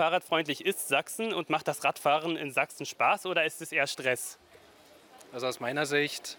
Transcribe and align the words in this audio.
Wie 0.00 0.04
fahrradfreundlich 0.04 0.64
ist 0.64 0.88
Sachsen 0.88 1.34
und 1.34 1.50
macht 1.50 1.68
das 1.68 1.84
Radfahren 1.84 2.38
in 2.38 2.52
Sachsen 2.52 2.86
Spaß 2.86 3.26
oder 3.26 3.44
ist 3.44 3.60
es 3.60 3.70
eher 3.70 3.86
Stress? 3.86 4.38
Also 5.30 5.46
aus 5.46 5.60
meiner 5.60 5.84
Sicht 5.84 6.38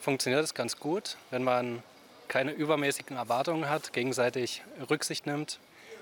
funktioniert 0.00 0.44
es 0.44 0.54
ganz 0.54 0.78
gut, 0.78 1.16
wenn 1.32 1.42
man 1.42 1.82
keine 2.28 2.52
übermäßigen 2.52 3.16
Erwartungen 3.16 3.68
hat, 3.68 3.92
gegenseitig 3.92 4.62
Rücksicht 4.88 5.26
nimmt, 5.26 5.58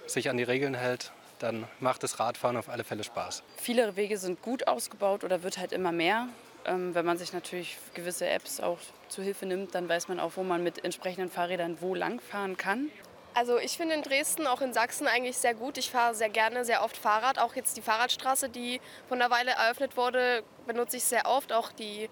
sich 0.07 0.29
an 0.29 0.37
die 0.37 0.43
Regeln 0.43 0.75
hält, 0.75 1.13
dann 1.39 1.67
macht 1.81 2.03
das 2.03 2.21
Radfahren 2.21 2.59
auf 2.59 2.69
alle 2.69 2.85
Fälle 2.85 3.05
Spaß. 3.05 3.43
Viele 3.57 3.97
Wege 3.97 4.19
sind 4.19 4.43
gut 4.43 4.69
ausgebaut 4.69 5.25
oder 5.25 5.43
wird 5.43 5.57
halt 5.57 5.73
immer 5.73 5.93
mehr. 5.93 6.29
Ähm, 6.67 6.95
wenn 6.95 7.07
man 7.07 7.17
sich 7.17 7.33
natürlich 7.33 7.79
gewisse 7.95 8.29
Apps 8.29 8.61
auch 8.61 8.81
zu 9.09 9.23
Hilfe 9.23 9.47
nimmt, 9.47 9.75
dann 9.75 9.89
weiß 9.89 10.09
man 10.09 10.21
auch, 10.21 10.33
wo 10.35 10.43
man 10.43 10.63
mit 10.63 10.85
entsprechenden 10.85 11.31
Fahrrädern 11.31 11.79
wo 11.81 11.95
lang 11.95 12.21
fahren 12.21 12.59
kann. 12.59 12.91
Also 13.37 13.59
ich 13.59 13.77
finde 13.77 13.95
in 13.95 14.01
Dresden, 14.01 14.47
auch 14.47 14.63
in 14.63 14.73
Sachsen 14.73 15.07
eigentlich 15.07 15.37
sehr 15.37 15.53
gut. 15.53 15.77
Ich 15.77 15.91
fahre 15.91 16.15
sehr 16.15 16.31
gerne, 16.31 16.65
sehr 16.65 16.83
oft 16.83 16.97
Fahrrad. 16.97 17.39
Auch 17.39 17.55
jetzt 17.55 17.77
die 17.77 17.83
Fahrradstraße, 17.83 18.49
die 18.49 18.81
von 19.11 19.19
der 19.19 19.31
Weile 19.31 19.51
eröffnet 19.51 19.95
wurde, 19.99 20.43
benutze 20.67 20.97
ich 20.97 21.05
sehr 21.05 21.27
oft. 21.27 21.53
Auch 21.53 21.71
die 21.71 22.09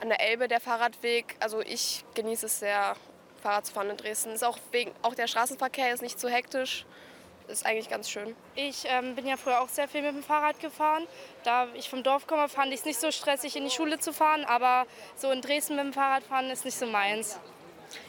an 0.00 0.08
der 0.08 0.20
Elbe, 0.20 0.48
der 0.48 0.60
Fahrradweg. 0.60 1.36
Also 1.40 1.60
ich 1.60 2.06
genieße 2.14 2.46
es 2.46 2.60
sehr, 2.60 2.96
Fahrrad 3.42 3.66
zu 3.66 3.74
fahren 3.74 3.90
in 3.90 3.98
Dresden. 3.98 4.30
Ist 4.30 4.44
auch, 4.44 4.58
wegen, 4.70 4.92
auch 5.02 5.14
der 5.14 5.26
Straßenverkehr 5.26 5.92
ist 5.92 6.00
nicht 6.00 6.18
zu 6.18 6.30
hektisch. 6.30 6.86
Ist 7.48 7.66
eigentlich 7.66 7.90
ganz 7.90 8.08
schön. 8.08 8.34
Ich 8.54 8.84
ähm, 8.86 9.14
bin 9.14 9.26
ja 9.26 9.36
früher 9.36 9.60
auch 9.60 9.68
sehr 9.68 9.88
viel 9.88 10.00
mit 10.00 10.14
dem 10.14 10.22
Fahrrad 10.22 10.58
gefahren. 10.58 11.06
Da 11.44 11.68
ich 11.74 11.90
vom 11.90 12.02
Dorf 12.02 12.26
komme, 12.26 12.48
fand 12.48 12.72
ich 12.72 12.80
es 12.80 12.86
nicht 12.86 12.98
so 12.98 13.10
stressig, 13.10 13.56
in 13.56 13.64
die 13.64 13.70
Schule 13.70 13.98
zu 13.98 14.14
fahren. 14.14 14.46
Aber 14.46 14.86
so 15.16 15.30
in 15.32 15.42
Dresden 15.42 15.76
mit 15.76 15.84
dem 15.84 15.92
Fahrrad 15.92 16.22
fahren 16.22 16.48
ist 16.48 16.64
nicht 16.64 16.78
so 16.78 16.86
meins. 16.86 17.38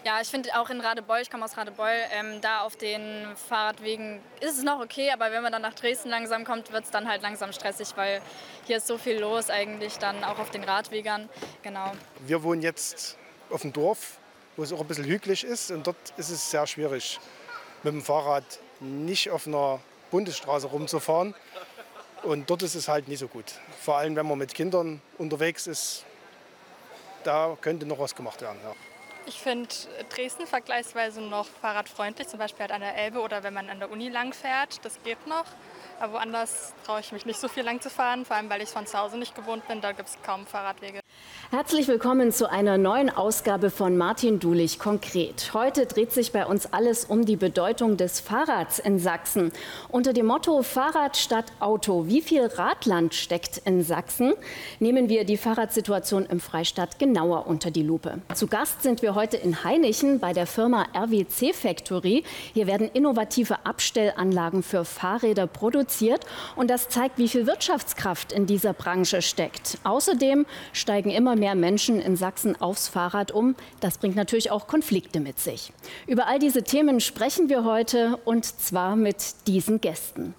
Ja, 0.04 0.20
ich 0.22 0.28
finde 0.28 0.50
auch 0.60 0.70
in 0.70 0.82
Radebeul, 0.82 1.20
ich 1.22 1.30
komme 1.30 1.46
aus 1.46 1.58
Radebeul, 1.58 1.90
ähm, 2.12 2.42
da 2.42 2.62
auf 2.62 2.76
den 2.76 3.28
Fahrradwegen 3.48 4.22
ist 4.40 4.58
es 4.58 4.64
noch 4.64 4.80
okay, 4.80 5.12
aber 5.12 5.32
wenn 5.32 5.44
man 5.44 5.52
dann 5.52 5.62
nach 5.62 5.74
Dresden 5.74 6.10
langsam 6.10 6.46
kommt, 6.46 6.72
wird 6.72 6.86
es 6.86 6.92
dann 6.92 7.08
halt 7.08 7.22
langsam 7.22 7.54
stressig, 7.54 7.90
weil 7.96 8.22
hier 8.66 8.78
ist 8.78 8.88
so 8.88 8.98
viel 8.98 9.20
los 9.20 9.50
eigentlich 9.50 9.98
dann 9.98 10.24
auch 10.24 10.40
auf 10.40 10.52
den 10.52 10.64
Radwegern. 10.64 11.30
Genau. 11.62 11.92
Wir 12.26 12.44
wohnen 12.44 12.62
jetzt 12.62 13.18
auf 13.50 13.62
dem 13.62 13.74
Dorf, 13.74 14.18
wo 14.56 14.64
es 14.64 14.74
auch 14.74 14.82
ein 14.82 14.88
bisschen 14.88 15.06
hügelig 15.06 15.44
ist 15.44 15.72
und 15.72 15.88
dort 15.88 15.98
ist 16.18 16.30
es 16.30 16.52
sehr 16.52 16.68
schwierig, 16.68 17.20
mit 17.84 17.94
dem 17.94 18.02
Fahrrad 18.02 18.44
nicht 18.80 19.30
auf 19.30 19.48
einer 19.48 19.80
Bundesstraße 20.12 20.68
rumzufahren. 20.68 21.34
Und 22.24 22.50
dort 22.50 22.64
ist 22.64 22.76
es 22.76 22.88
halt 22.88 23.10
nicht 23.10 23.20
so 23.20 23.28
gut. 23.28 23.46
Vor 23.82 23.98
allem, 23.98 24.16
wenn 24.16 24.26
man 24.26 24.38
mit 24.38 24.54
Kindern 24.54 25.02
unterwegs 25.18 25.68
ist, 25.68 26.06
da 27.24 27.58
könnte 27.60 27.86
noch 27.86 28.00
was 28.00 28.16
gemacht 28.16 28.42
werden. 28.42 28.58
Ja. 28.64 28.74
Ich 29.26 29.40
finde 29.40 29.70
Dresden 30.14 30.46
vergleichsweise 30.48 31.22
noch 31.22 31.46
fahrradfreundlich, 31.46 32.28
zum 32.28 32.40
Beispiel 32.40 32.62
halt 32.62 32.72
an 32.72 32.82
der 32.82 32.96
Elbe 32.98 33.22
oder 33.22 33.44
wenn 33.44 33.54
man 33.54 33.70
an 33.70 33.80
der 33.80 33.90
Uni 33.90 34.10
lang 34.10 34.34
fährt, 34.34 34.84
das 34.84 35.02
geht 35.04 35.28
noch. 35.28 35.46
Aber 36.00 36.14
woanders 36.14 36.74
traue 36.86 37.00
ich 37.00 37.12
mich 37.14 37.26
nicht 37.26 37.40
so 37.40 37.48
viel 37.48 37.64
lang 37.64 37.80
zu 37.80 37.90
fahren, 37.90 38.26
vor 38.26 38.36
allem 38.36 38.50
weil 38.50 38.62
ich 38.62 38.70
von 38.70 38.86
zu 38.86 38.98
Hause 38.98 39.18
nicht 39.18 39.36
gewohnt 39.36 39.68
bin, 39.68 39.80
da 39.80 39.94
gibt 39.94 40.10
es 40.10 40.18
kaum 40.24 40.46
Fahrradwege. 40.46 41.03
Herzlich 41.54 41.88
willkommen 41.88 42.32
zu 42.32 42.50
einer 42.50 42.80
neuen 42.80 43.12
Ausgabe 43.12 43.70
von 43.70 43.96
Martin 43.96 44.40
Dulich 44.40 44.80
konkret. 44.80 45.52
Heute 45.54 45.86
dreht 45.86 46.12
sich 46.12 46.32
bei 46.32 46.48
uns 46.48 46.74
alles 46.74 47.06
um 47.06 47.26
die 47.26 47.36
Bedeutung 47.36 47.96
des 47.96 48.20
Fahrrads 48.20 48.80
in 48.80 48.98
Sachsen. 48.98 49.52
Unter 49.90 50.14
dem 50.14 50.26
Motto 50.26 50.64
Fahrrad 50.64 51.16
statt 51.16 51.54
Auto. 51.60 52.08
Wie 52.08 52.24
viel 52.24 52.48
Radland 52.48 53.14
steckt 53.14 53.60
in 53.66 53.84
Sachsen? 53.84 54.34
Nehmen 54.80 55.10
wir 55.10 55.26
die 55.26 55.38
Fahrradsituation 55.38 56.26
im 56.26 56.40
Freistaat 56.40 56.98
genauer 56.98 57.46
unter 57.46 57.70
die 57.70 57.84
Lupe. 57.84 58.20
Zu 58.34 58.48
Gast 58.48 58.82
sind 58.82 59.04
wir 59.04 59.14
heute 59.14 59.38
in 59.38 59.64
Heinichen 59.64 60.20
bei 60.20 60.34
der 60.34 60.48
Firma 60.48 60.88
RWC 60.96 61.54
Factory. 61.54 62.24
Hier 62.56 62.66
werden 62.66 62.90
innovative 62.92 63.64
Abstellanlagen 63.64 64.64
für 64.64 64.86
Fahrräder 64.86 65.46
produziert 65.46 66.26
und 66.56 66.72
das 66.72 66.90
zeigt, 66.90 67.20
wie 67.20 67.30
viel 67.30 67.46
Wirtschaftskraft 67.46 68.32
in 68.32 68.48
dieser 68.48 68.74
Branche 68.74 69.22
steckt. 69.22 69.78
Außerdem 69.84 70.48
steigen 70.72 71.12
immer 71.14 71.36
mehr 71.36 71.56
Menschen 71.56 72.00
in 72.00 72.16
Sachsen 72.16 72.60
aufs 72.60 72.88
Fahrrad 72.88 73.32
um. 73.32 73.56
Das 73.80 73.98
bringt 73.98 74.16
natürlich 74.16 74.52
auch 74.52 74.68
Konflikte 74.68 75.20
mit 75.20 75.40
sich. 75.40 75.74
Über 76.08 76.28
all 76.28 76.40
diese 76.40 76.64
Themen 76.64 77.00
sprechen 77.00 77.50
wir 77.50 77.64
heute 77.64 78.18
und 78.26 78.46
zwar 78.46 78.96
mit 78.96 79.48
diesen 79.48 79.82
Gästen. 79.82 80.34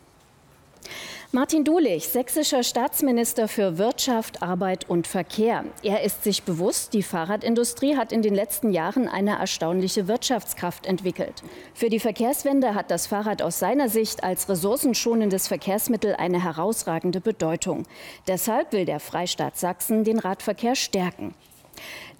Martin 1.34 1.64
Dulich, 1.64 2.06
sächsischer 2.06 2.62
Staatsminister 2.62 3.48
für 3.48 3.76
Wirtschaft, 3.76 4.40
Arbeit 4.40 4.88
und 4.88 5.08
Verkehr. 5.08 5.64
Er 5.82 6.04
ist 6.04 6.22
sich 6.22 6.44
bewusst, 6.44 6.94
die 6.94 7.02
Fahrradindustrie 7.02 7.96
hat 7.96 8.12
in 8.12 8.22
den 8.22 8.36
letzten 8.36 8.70
Jahren 8.70 9.08
eine 9.08 9.36
erstaunliche 9.40 10.06
Wirtschaftskraft 10.06 10.86
entwickelt. 10.86 11.42
Für 11.74 11.88
die 11.88 11.98
Verkehrswende 11.98 12.76
hat 12.76 12.92
das 12.92 13.08
Fahrrad 13.08 13.42
aus 13.42 13.58
seiner 13.58 13.88
Sicht 13.88 14.22
als 14.22 14.48
ressourcenschonendes 14.48 15.48
Verkehrsmittel 15.48 16.14
eine 16.14 16.40
herausragende 16.40 17.20
Bedeutung. 17.20 17.82
Deshalb 18.28 18.72
will 18.72 18.84
der 18.84 19.00
Freistaat 19.00 19.56
Sachsen 19.58 20.04
den 20.04 20.20
Radverkehr 20.20 20.76
stärken. 20.76 21.34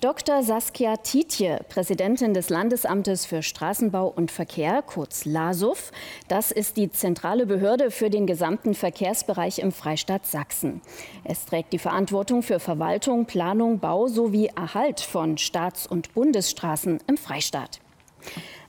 Dr. 0.01 0.43
Saskia 0.43 0.97
Tietje, 0.97 1.61
Präsidentin 1.69 2.35
des 2.35 2.49
Landesamtes 2.49 3.27
für 3.27 3.43
Straßenbau 3.43 4.09
und 4.09 4.31
Verkehr, 4.31 4.83
kurz 4.83 5.25
LASUF. 5.25 5.93
Das 6.29 6.51
ist 6.51 6.77
die 6.77 6.91
zentrale 6.91 7.47
Behörde 7.47 7.91
für 7.91 8.11
den 8.11 8.27
gesamten 8.27 8.75
Verkehrsbereich 8.75 9.59
im 9.59 9.73
Freistaat 9.73 10.27
Sachsen. 10.27 10.81
Es 11.25 11.47
trägt 11.47 11.73
die 11.73 11.79
Verantwortung 11.79 12.43
für 12.43 12.61
Verwaltung, 12.61 13.27
Planung, 13.27 13.79
Bau 13.79 14.09
sowie 14.09 14.51
Erhalt 14.55 15.01
von 15.01 15.39
Staats- 15.39 15.87
und 15.87 16.15
Bundesstraßen 16.15 17.01
im 17.07 17.17
Freistaat. 17.17 17.81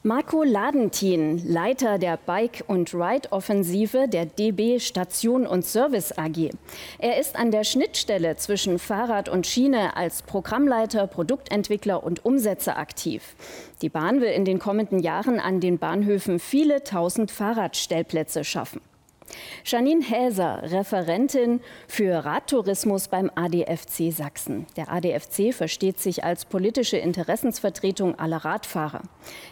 Marco 0.08 0.44
Ladentin, 0.44 1.42
Leiter 1.52 1.98
der 1.98 2.16
Bike- 2.16 2.64
und 2.68 2.94
Ride-Offensive 2.94 4.08
der 4.08 4.28
DB 4.28 4.80
Station 4.80 5.48
und 5.48 5.66
Service 5.66 6.12
AG. 6.16 6.52
Er 7.00 7.20
ist 7.20 7.36
an 7.36 7.50
der 7.50 7.64
Schnittstelle 7.64 8.36
zwischen 8.36 8.78
Fahrrad 8.78 9.30
und 9.30 9.48
Schiene 9.48 9.98
als 9.98 10.22
Programmleiter, 10.22 11.08
Produktentwickler 11.08 12.04
und 12.04 12.24
Umsetzer 12.24 12.78
aktiv. 12.78 13.36
Die 13.82 13.90
Bahn 13.90 14.22
will 14.22 14.30
in 14.30 14.46
den 14.46 14.60
kommenden 14.60 15.00
Jahren 15.00 15.40
an 15.40 15.60
den 15.60 15.80
Bahnhöfen 15.80 16.38
viele 16.38 16.84
tausend 16.84 17.32
Fahrradstellplätze 17.32 18.44
schaffen. 18.44 18.82
Janine 19.64 20.04
Häser, 20.04 20.62
Referentin 20.72 21.62
für 21.88 22.24
Radtourismus 22.24 23.08
beim 23.08 23.32
ADFC 23.34 24.12
Sachsen. 24.12 24.68
Der 24.78 24.92
ADFC 24.92 25.54
versteht 25.54 26.00
sich 26.00 26.24
als 26.24 26.46
politische 26.46 26.98
Interessensvertretung 26.98 28.20
aller 28.20 28.38
Radfahrer. 28.38 29.02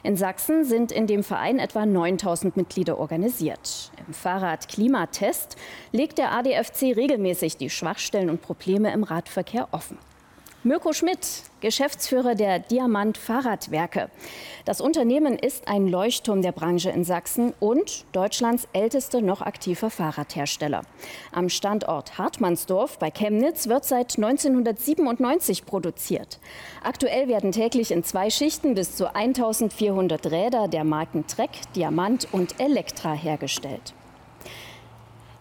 In 0.04 0.16
Sachsen 0.16 0.66
sind 0.66 0.92
in 0.92 1.08
dem 1.08 1.24
Verein 1.24 1.60
etwa 1.60 1.86
9000 1.86 2.56
Mitglieder 2.58 3.00
organisiert. 3.00 3.92
Im 4.08 4.14
Fahrradklimatest 4.14 5.56
legt 5.92 6.18
der 6.18 6.32
ADFC 6.32 6.96
regelmäßig 6.96 7.58
die 7.58 7.70
Schwachstellen 7.70 8.30
und 8.30 8.42
Probleme 8.42 8.94
im 8.94 9.04
Radverkehr 9.04 9.70
offen. 9.72 9.98
Mirko 10.66 10.94
Schmidt, 10.94 11.28
Geschäftsführer 11.60 12.36
der 12.36 12.60
Diamant 12.60 13.18
Fahrradwerke. 13.18 14.10
Das 14.64 14.80
Unternehmen 14.80 15.38
ist 15.38 15.68
ein 15.68 15.90
Leuchtturm 15.90 16.42
der 16.42 16.54
Branche 16.54 16.90
in 16.90 17.04
Sachsen 17.04 17.54
und 17.60 18.06
Deutschlands 18.14 18.70
ältester 18.72 19.20
noch 19.20 19.42
aktiver 19.42 19.90
Fahrradhersteller. 19.90 20.84
Am 21.34 21.50
Standort 21.50 22.18
Hartmannsdorf 22.18 22.98
bei 22.98 23.12
Chemnitz 23.12 23.68
wird 23.68 23.84
seit 23.84 24.16
1997 24.16 25.66
produziert. 25.66 26.40
Aktuell 26.82 27.28
werden 27.28 27.52
täglich 27.52 27.92
in 27.92 28.06
zwei 28.06 28.30
Schichten 28.30 28.74
bis 28.74 28.96
zu 28.96 29.14
1400 29.14 30.28
Räder 30.28 30.70
der 30.70 30.86
Marken 30.86 31.28
Trek, 31.28 31.50
Diamant 31.76 32.30
und 32.32 32.62
Elektra 32.62 33.12
hergestellt. 33.12 33.94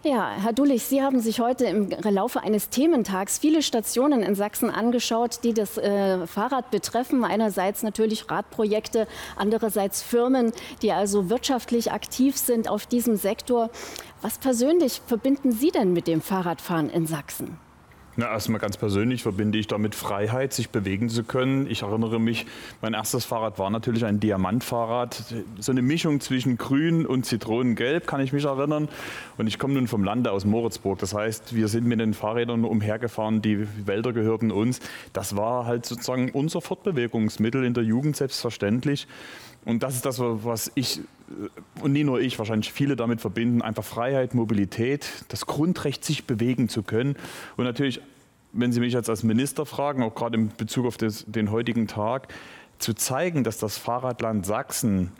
Ja, 0.05 0.31
Herr 0.37 0.51
Dullich, 0.51 0.83
Sie 0.83 1.01
haben 1.01 1.21
sich 1.21 1.39
heute 1.39 1.63
im 1.63 1.89
Laufe 2.03 2.41
eines 2.41 2.67
Thementags 2.67 3.37
viele 3.37 3.61
Stationen 3.63 4.21
in 4.21 4.35
Sachsen 4.35 4.69
angeschaut, 4.69 5.39
die 5.45 5.53
das 5.53 5.77
äh, 5.77 6.27
Fahrrad 6.27 6.71
betreffen. 6.71 7.23
Einerseits 7.23 7.83
natürlich 7.83 8.29
Radprojekte, 8.29 9.07
andererseits 9.37 10.01
Firmen, 10.01 10.51
die 10.81 10.91
also 10.91 11.29
wirtschaftlich 11.29 11.93
aktiv 11.93 12.35
sind 12.35 12.67
auf 12.67 12.85
diesem 12.85 13.15
Sektor. 13.15 13.69
Was 14.21 14.39
persönlich 14.39 15.01
verbinden 15.07 15.53
Sie 15.53 15.71
denn 15.71 15.93
mit 15.93 16.07
dem 16.07 16.19
Fahrradfahren 16.19 16.89
in 16.89 17.07
Sachsen? 17.07 17.57
Na, 18.15 18.27
erstmal 18.27 18.59
ganz 18.59 18.77
persönlich 18.77 19.23
verbinde 19.23 19.57
ich 19.57 19.65
damit 19.65 19.95
Freiheit, 19.95 20.53
sich 20.53 20.69
bewegen 20.69 21.09
zu 21.09 21.23
können. 21.23 21.65
Ich 21.67 21.81
erinnere 21.81 22.19
mich, 22.19 22.45
mein 22.79 22.93
erstes 22.93 23.25
Fahrrad 23.25 23.57
war 23.57 23.71
natürlich 23.71 24.05
ein 24.05 24.19
Diamantfahrrad. 24.19 25.33
So 25.59 25.71
eine 25.71 25.81
Mischung 25.81 26.19
zwischen 26.19 26.57
Grün 26.59 27.07
und 27.07 27.25
Zitronengelb, 27.25 28.05
kann 28.05 28.21
ich 28.21 28.31
mich 28.31 28.45
erinnern. 28.45 28.87
Und 29.37 29.47
ich 29.47 29.57
komme 29.57 29.73
nun 29.73 29.87
vom 29.87 30.03
Lande 30.03 30.31
aus 30.31 30.45
Moritzburg. 30.45 30.99
Das 30.99 31.15
heißt, 31.15 31.55
wir 31.55 31.67
sind 31.67 31.87
mit 31.87 31.99
den 31.99 32.13
Fahrrädern 32.13 32.65
umhergefahren, 32.65 33.41
die 33.41 33.67
Wälder 33.87 34.13
gehörten 34.13 34.51
uns. 34.51 34.79
Das 35.13 35.35
war 35.35 35.65
halt 35.65 35.87
sozusagen 35.87 36.29
unser 36.29 36.61
Fortbewegungsmittel 36.61 37.63
in 37.63 37.73
der 37.73 37.83
Jugend 37.83 38.15
selbstverständlich. 38.15 39.07
Und 39.65 39.83
das 39.83 39.95
ist 39.95 40.05
das, 40.05 40.19
was 40.19 40.71
ich 40.75 41.01
und 41.81 41.93
nie 41.93 42.03
nur 42.03 42.21
ich, 42.21 42.37
wahrscheinlich 42.37 42.71
viele 42.71 42.95
damit 42.95 43.21
verbinden, 43.21 43.61
einfach 43.61 43.83
Freiheit, 43.83 44.35
Mobilität, 44.35 45.25
das 45.29 45.45
Grundrecht, 45.45 46.03
sich 46.05 46.25
bewegen 46.25 46.69
zu 46.69 46.83
können. 46.83 47.15
Und 47.57 47.65
natürlich, 47.65 48.01
wenn 48.51 48.71
Sie 48.71 48.79
mich 48.79 48.93
jetzt 48.93 49.09
als 49.09 49.23
Minister 49.23 49.65
fragen, 49.65 50.03
auch 50.03 50.13
gerade 50.13 50.37
in 50.37 50.49
Bezug 50.55 50.85
auf 50.85 50.97
das, 50.97 51.25
den 51.27 51.51
heutigen 51.51 51.87
Tag, 51.87 52.27
zu 52.77 52.93
zeigen, 52.93 53.43
dass 53.43 53.57
das 53.57 53.77
Fahrradland 53.77 54.45
Sachsen 54.45 55.11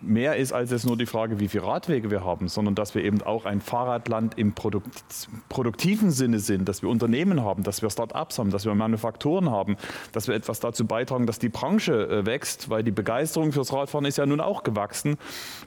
mehr 0.00 0.36
ist 0.36 0.52
als 0.52 0.70
jetzt 0.70 0.86
nur 0.86 0.96
die 0.96 1.06
Frage, 1.06 1.40
wie 1.40 1.48
viele 1.48 1.64
Radwege 1.64 2.10
wir 2.10 2.24
haben, 2.24 2.48
sondern 2.48 2.74
dass 2.74 2.94
wir 2.94 3.04
eben 3.04 3.22
auch 3.22 3.44
ein 3.44 3.60
Fahrradland 3.60 4.38
im 4.38 4.52
Produkt, 4.52 5.04
produktiven 5.48 6.10
Sinne 6.10 6.38
sind, 6.38 6.68
dass 6.68 6.82
wir 6.82 6.88
Unternehmen 6.88 7.42
haben, 7.42 7.62
dass 7.62 7.82
wir 7.82 7.90
Start-ups 7.90 8.38
haben, 8.38 8.50
dass 8.50 8.64
wir 8.64 8.74
Manufakturen 8.74 9.50
haben, 9.50 9.76
dass 10.12 10.28
wir 10.28 10.34
etwas 10.34 10.60
dazu 10.60 10.86
beitragen, 10.86 11.26
dass 11.26 11.38
die 11.38 11.48
Branche 11.48 12.08
äh, 12.08 12.26
wächst, 12.26 12.70
weil 12.70 12.82
die 12.82 12.90
Begeisterung 12.90 13.52
fürs 13.52 13.72
Radfahren 13.72 14.04
ist 14.04 14.18
ja 14.18 14.26
nun 14.26 14.40
auch 14.40 14.62
gewachsen. 14.62 15.16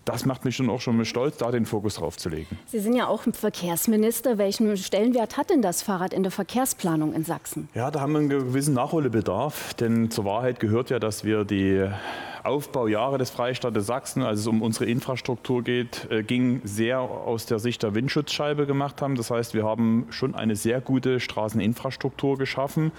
Das 0.05 0.25
macht 0.25 0.45
mich 0.45 0.55
schon 0.55 0.69
auch 0.69 0.81
schon 0.81 1.03
stolz, 1.05 1.37
da 1.37 1.51
den 1.51 1.65
Fokus 1.65 1.95
drauf 1.95 2.17
zu 2.17 2.29
legen. 2.29 2.57
Sie 2.67 2.79
sind 2.79 2.95
ja 2.95 3.07
auch 3.07 3.23
Verkehrsminister. 3.31 4.37
Welchen 4.37 4.75
Stellenwert 4.77 5.37
hat 5.37 5.49
denn 5.49 5.61
das 5.61 5.81
Fahrrad 5.81 6.13
in 6.13 6.23
der 6.23 6.31
Verkehrsplanung 6.31 7.13
in 7.13 7.23
Sachsen? 7.23 7.69
Ja, 7.73 7.91
da 7.91 8.01
haben 8.01 8.13
wir 8.13 8.19
einen 8.19 8.29
gewissen 8.29 8.73
Nachholbedarf, 8.73 9.73
denn 9.75 10.11
zur 10.11 10.25
Wahrheit 10.25 10.59
gehört 10.59 10.89
ja, 10.89 10.99
dass 10.99 11.23
wir 11.23 11.45
die 11.45 11.89
Aufbaujahre 12.43 13.17
des 13.17 13.29
Freistaates 13.29 13.85
Sachsen, 13.85 14.23
als 14.23 14.39
es 14.41 14.47
um 14.47 14.61
unsere 14.61 14.85
Infrastruktur 14.85 15.63
geht, 15.63 16.07
äh, 16.09 16.23
ging, 16.23 16.61
sehr 16.63 16.99
aus 16.99 17.45
der 17.45 17.59
Sicht 17.59 17.83
der 17.83 17.95
Windschutzscheibe 17.95 18.65
gemacht 18.65 19.01
haben. 19.01 19.15
Das 19.15 19.31
heißt, 19.31 19.53
wir 19.53 19.63
haben 19.63 20.07
schon 20.09 20.35
eine 20.35 20.55
sehr 20.55 20.81
gute 20.81 21.19
Straßeninfrastruktur 21.19 22.37
geschaffen. 22.37 22.91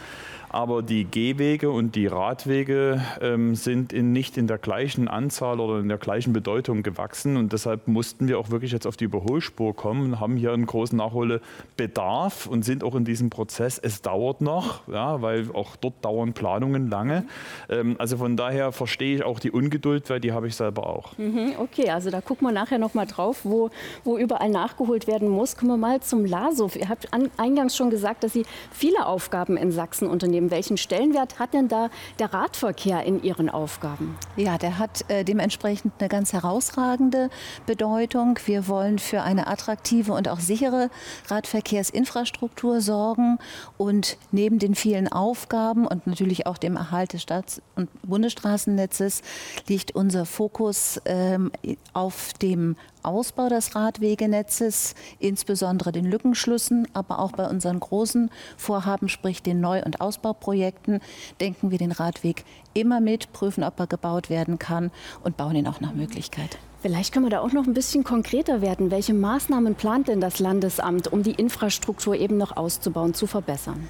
Aber 0.53 0.83
die 0.83 1.05
Gehwege 1.05 1.71
und 1.71 1.95
die 1.95 2.09
Radwege 2.09 3.01
ähm, 3.21 3.55
sind 3.55 3.93
in, 3.93 4.13
nicht 4.13 4.37
in 4.37 4.49
der 4.49 4.59
gleichen 4.59 5.07
Anzahl 5.07 5.61
oder 5.61 5.79
in 5.79 5.89
der 5.89 5.97
gleichen 5.97 6.33
Bedeutung 6.33 6.83
gewachsen. 6.83 7.37
Und 7.37 7.53
deshalb 7.53 7.87
mussten 7.87 8.27
wir 8.27 8.37
auch 8.41 8.51
wirklich 8.51 8.73
jetzt 8.73 8.85
auf 8.85 8.97
die 8.97 9.05
Überholspur 9.05 9.77
kommen, 9.77 10.19
haben 10.19 10.37
hier 10.37 10.53
einen 10.53 10.67
großen 10.67 10.99
Nachholbedarf 10.99 12.47
und 12.47 12.65
sind 12.65 12.83
auch 12.83 12.97
in 12.97 13.05
diesem 13.05 13.31
Prozess. 13.31 13.79
Es 13.79 14.03
dauert 14.03 14.41
noch, 14.41 14.89
ja, 14.89 15.23
weil 15.23 15.47
auch 15.55 15.77
dort 15.77 16.05
dauern 16.05 16.33
Planungen 16.33 16.91
lange. 16.91 17.27
Ähm, 17.69 17.95
also 17.99 18.17
von 18.17 18.37
daher 18.37 18.73
verstehe 18.73 19.15
ich 19.17 19.23
auch 19.23 19.39
die 19.39 19.53
Ungeduld, 19.53 20.11
weil 20.11 20.19
die 20.19 20.33
habe 20.33 20.49
ich 20.49 20.57
selber 20.57 20.89
auch. 20.89 21.17
Mhm, 21.17 21.53
okay, 21.59 21.91
also 21.91 22.11
da 22.11 22.21
gucken 22.21 22.49
wir 22.49 22.53
nachher 22.53 22.79
noch 22.79 22.95
mal 22.95 23.07
drauf, 23.07 23.45
wo, 23.45 23.71
wo 24.03 24.19
überall 24.19 24.51
nachgeholt 24.51 25.07
werden 25.07 25.29
muss. 25.29 25.57
Kommen 25.57 25.71
wir 25.71 25.77
mal 25.77 26.01
zum 26.01 26.25
LASUF. 26.25 26.75
Ihr 26.75 26.89
habt 26.89 27.15
an, 27.15 27.31
eingangs 27.37 27.77
schon 27.77 27.91
gesagt, 27.91 28.25
dass 28.25 28.33
Sie 28.33 28.45
viele 28.73 29.07
Aufgaben 29.07 29.57
in 29.57 29.71
Sachsen 29.71 30.09
unternehmen 30.09 30.40
geben. 30.41 30.51
Welchen 30.51 30.77
Stellenwert 30.77 31.39
hat 31.39 31.55
denn 31.55 31.69
da 31.69 31.91
der 32.19 32.33
Radverkehr 32.33 33.05
in 33.05 33.23
Ihren 33.23 33.51
Aufgaben? 33.51 34.17
Ja, 34.37 34.59
der 34.59 34.79
hat 34.79 35.09
äh, 35.09 35.25
dementsprechend 35.25 35.95
eine 35.99 36.09
ganz 36.09 36.33
herausragende 36.33 37.31
Bedeutung. 37.67 38.39
Wir 38.47 38.69
wollen 38.69 38.99
für 38.99 39.23
eine 39.23 39.47
attraktive 39.47 40.13
und 40.13 40.29
auch 40.29 40.41
sichere 40.41 40.91
Radverkehrsinfrastruktur 41.29 42.81
sorgen. 42.81 43.39
Und 43.77 44.17
neben 44.33 44.59
den 44.59 44.75
vielen 44.75 45.09
Aufgaben 45.09 45.87
und 45.87 46.07
natürlich 46.07 46.47
auch 46.47 46.59
dem 46.59 46.77
Erhalt 46.77 47.13
des 47.13 47.23
Staats- 47.23 47.63
und 47.77 47.89
Bundesstraßennetzes 48.03 49.23
liegt 49.69 49.95
unser 49.95 50.25
Fokus 50.27 51.01
ähm, 51.05 51.53
auf 51.93 52.33
dem 52.35 52.77
Ausbau 53.03 53.49
des 53.49 53.75
Radwegenetzes, 53.75 54.95
insbesondere 55.19 55.93
den 55.93 56.05
Lückenschlüssen, 56.05 56.87
aber 56.93 57.19
auch 57.19 57.33
bei 57.33 57.49
unseren 57.49 57.81
großen 57.81 58.31
Vorhaben, 58.57 59.09
sprich 59.09 59.43
den 59.43 59.61
Neu- 59.61 59.83
und 59.83 60.01
Ausbauprojekten, 60.31 61.01
denken 61.41 61.71
wir 61.71 61.79
den 61.79 61.93
Radweg 61.93 62.45
immer 62.75 63.01
mit, 63.01 63.33
prüfen, 63.33 63.65
ob 63.65 63.79
er 63.81 63.87
gebaut 63.87 64.31
werden 64.31 64.59
kann 64.59 64.91
und 65.25 65.37
bauen 65.37 65.57
ihn 65.57 65.67
auch 65.67 65.81
nach 65.81 65.93
Möglichkeit. 65.93 66.59
Vielleicht 66.83 67.13
können 67.13 67.27
wir 67.27 67.31
da 67.31 67.41
auch 67.41 67.53
noch 67.53 67.67
ein 67.67 67.75
bisschen 67.75 68.05
konkreter 68.05 68.63
werden. 68.63 68.91
Welche 68.91 69.13
Maßnahmen 69.13 69.75
plant 69.75 70.09
denn 70.09 70.21
das 70.21 70.39
Landesamt, 70.39 71.13
um 71.13 71.23
die 71.23 71.33
Infrastruktur 71.33 72.15
eben 72.15 72.39
noch 72.39 72.57
auszubauen, 72.57 73.13
zu 73.13 73.27
verbessern? 73.27 73.89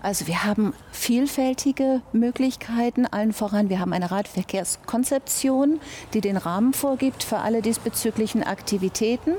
Also 0.00 0.28
wir 0.28 0.44
haben 0.44 0.74
vielfältige 0.92 2.02
Möglichkeiten, 2.12 3.06
allen 3.06 3.32
voran. 3.32 3.68
Wir 3.68 3.80
haben 3.80 3.92
eine 3.92 4.12
Radverkehrskonzeption, 4.12 5.80
die 6.14 6.20
den 6.20 6.36
Rahmen 6.36 6.72
vorgibt 6.72 7.24
für 7.24 7.38
alle 7.38 7.62
diesbezüglichen 7.62 8.44
Aktivitäten. 8.44 9.32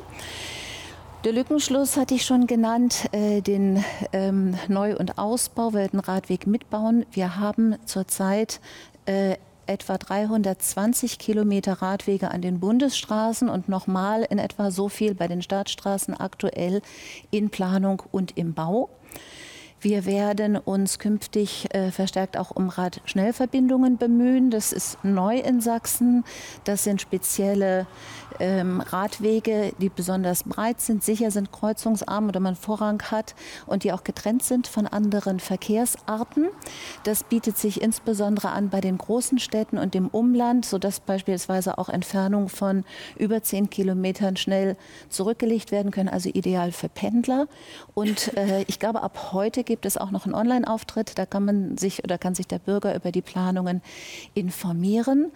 Der 1.26 1.34
Lückenschluss 1.34 1.98
hatte 1.98 2.16
ich 2.16 2.26
schon 2.26 2.48
genannt, 2.48 3.10
äh, 3.12 3.42
den 3.42 3.84
ähm, 4.14 4.56
Neu- 4.70 4.96
und 4.96 5.18
Ausbau, 5.18 5.74
wir 5.74 5.86
den 5.86 6.00
Radweg 6.00 6.48
mitbauen. 6.48 7.06
Wir 7.12 7.36
haben 7.36 7.76
zurzeit 7.84 8.62
äh, 9.06 9.36
etwa 9.66 9.98
320 9.98 11.20
Kilometer 11.20 11.74
Radwege 11.74 12.32
an 12.32 12.42
den 12.42 12.62
Bundesstraßen 12.62 13.50
und 13.50 13.68
nochmal 13.68 14.26
in 14.30 14.40
etwa 14.40 14.72
so 14.72 14.88
viel 14.88 15.14
bei 15.14 15.28
den 15.28 15.42
Staatsstraßen 15.42 16.14
aktuell 16.14 16.82
in 17.32 17.50
Planung 17.50 18.02
und 18.14 18.38
im 18.38 18.54
Bau. 18.54 18.90
Wir 19.82 20.06
werden 20.06 20.58
uns 20.58 21.00
künftig 21.00 21.74
äh, 21.74 21.92
verstärkt 21.92 22.38
auch 22.38 22.52
um 22.52 22.68
Radschnellverbindungen 22.68 23.98
bemühen. 23.98 24.52
Das 24.52 24.74
ist 24.74 24.98
neu 25.04 25.38
in 25.38 25.62
Sachsen. 25.62 26.26
Das 26.66 26.84
sind 26.84 27.00
spezielle 27.00 27.88
ähm, 28.40 28.82
Radwege, 28.82 29.74
die 29.80 29.90
besonders 29.90 30.44
breit 30.44 30.82
sind, 30.82 31.04
sicher 31.04 31.32
sind, 31.32 31.52
kreuzungsarm 31.52 32.28
oder 32.28 32.40
man 32.40 32.56
Vorrang 32.56 33.02
hat 33.04 33.36
und 33.68 33.84
die 33.84 33.94
auch 33.94 34.04
getrennt 34.04 34.44
sind 34.44 34.68
von 34.68 34.86
anderen 34.86 35.40
Verkehrsarten. 35.40 36.48
Das 37.04 37.24
bietet 37.24 37.58
sich 37.58 37.82
insbesondere 37.82 38.50
an 38.50 38.70
bei 38.70 38.82
den 38.82 38.98
großen 38.98 39.40
Städten 39.40 39.78
und 39.78 39.94
dem 39.94 40.08
Umland, 40.10 40.66
sodass 40.66 41.00
beispielsweise 41.00 41.78
auch 41.78 41.90
Entfernungen 41.90 42.50
von 42.50 42.84
über 43.18 43.44
zehn 43.44 43.70
Kilometern 43.70 44.36
schnell 44.36 44.76
zurückgelegt 45.10 45.72
werden 45.72 45.92
können, 45.92 46.10
also 46.10 46.30
ideal 46.30 46.72
für 46.72 46.90
Pendler. 46.90 47.48
Und 47.94 48.36
äh, 48.38 48.64
ich 48.68 48.80
glaube, 48.80 49.02
ab 49.02 49.32
heute 49.32 49.64
gibt 49.70 49.86
es 49.86 49.98
auch 49.98 50.10
noch 50.10 50.26
einen 50.26 50.34
Online-Auftritt. 50.34 51.20
Da 51.20 51.28
kann 51.28 51.46
man 51.46 51.78
sich 51.78 52.04
oder 52.04 52.18
kann 52.18 52.34
sich 52.34 52.48
der 52.48 52.58
Bürger 52.58 52.96
über 52.96 53.12
die 53.12 53.22
Planungen 53.22 53.84
informieren. 54.34 55.32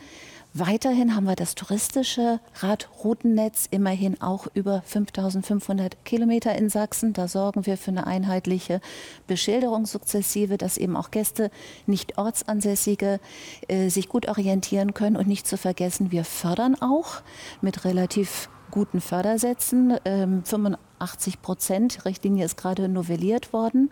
Weiterhin 0.55 1.15
haben 1.15 1.25
wir 1.25 1.35
das 1.35 1.53
touristische 1.53 2.39
Radroutennetz, 2.55 3.67
immerhin 3.69 4.19
auch 4.21 4.47
über 4.55 4.81
5500 4.85 6.03
Kilometer 6.03 6.55
in 6.55 6.69
Sachsen. 6.69 7.13
Da 7.13 7.27
sorgen 7.27 7.67
wir 7.67 7.77
für 7.77 7.91
eine 7.91 8.07
einheitliche 8.07 8.81
Beschilderung 9.27 9.85
sukzessive, 9.85 10.57
dass 10.57 10.77
eben 10.77 10.95
auch 10.95 11.11
Gäste, 11.11 11.51
nicht 11.85 12.17
Ortsansässige, 12.17 13.19
äh, 13.67 13.89
sich 13.89 14.09
gut 14.09 14.27
orientieren 14.27 14.95
können. 14.95 15.15
Und 15.15 15.27
nicht 15.27 15.45
zu 15.45 15.57
vergessen, 15.57 16.11
wir 16.11 16.23
fördern 16.23 16.73
auch 16.81 17.21
mit 17.61 17.85
relativ 17.85 18.49
guten 18.73 19.01
Fördersätzen. 19.01 19.99
Ähm, 20.03 20.43
85 20.43 21.43
Prozent, 21.43 22.05
Richtlinie 22.05 22.43
ist 22.43 22.57
gerade 22.57 22.89
novelliert 22.89 23.53
worden. 23.53 23.91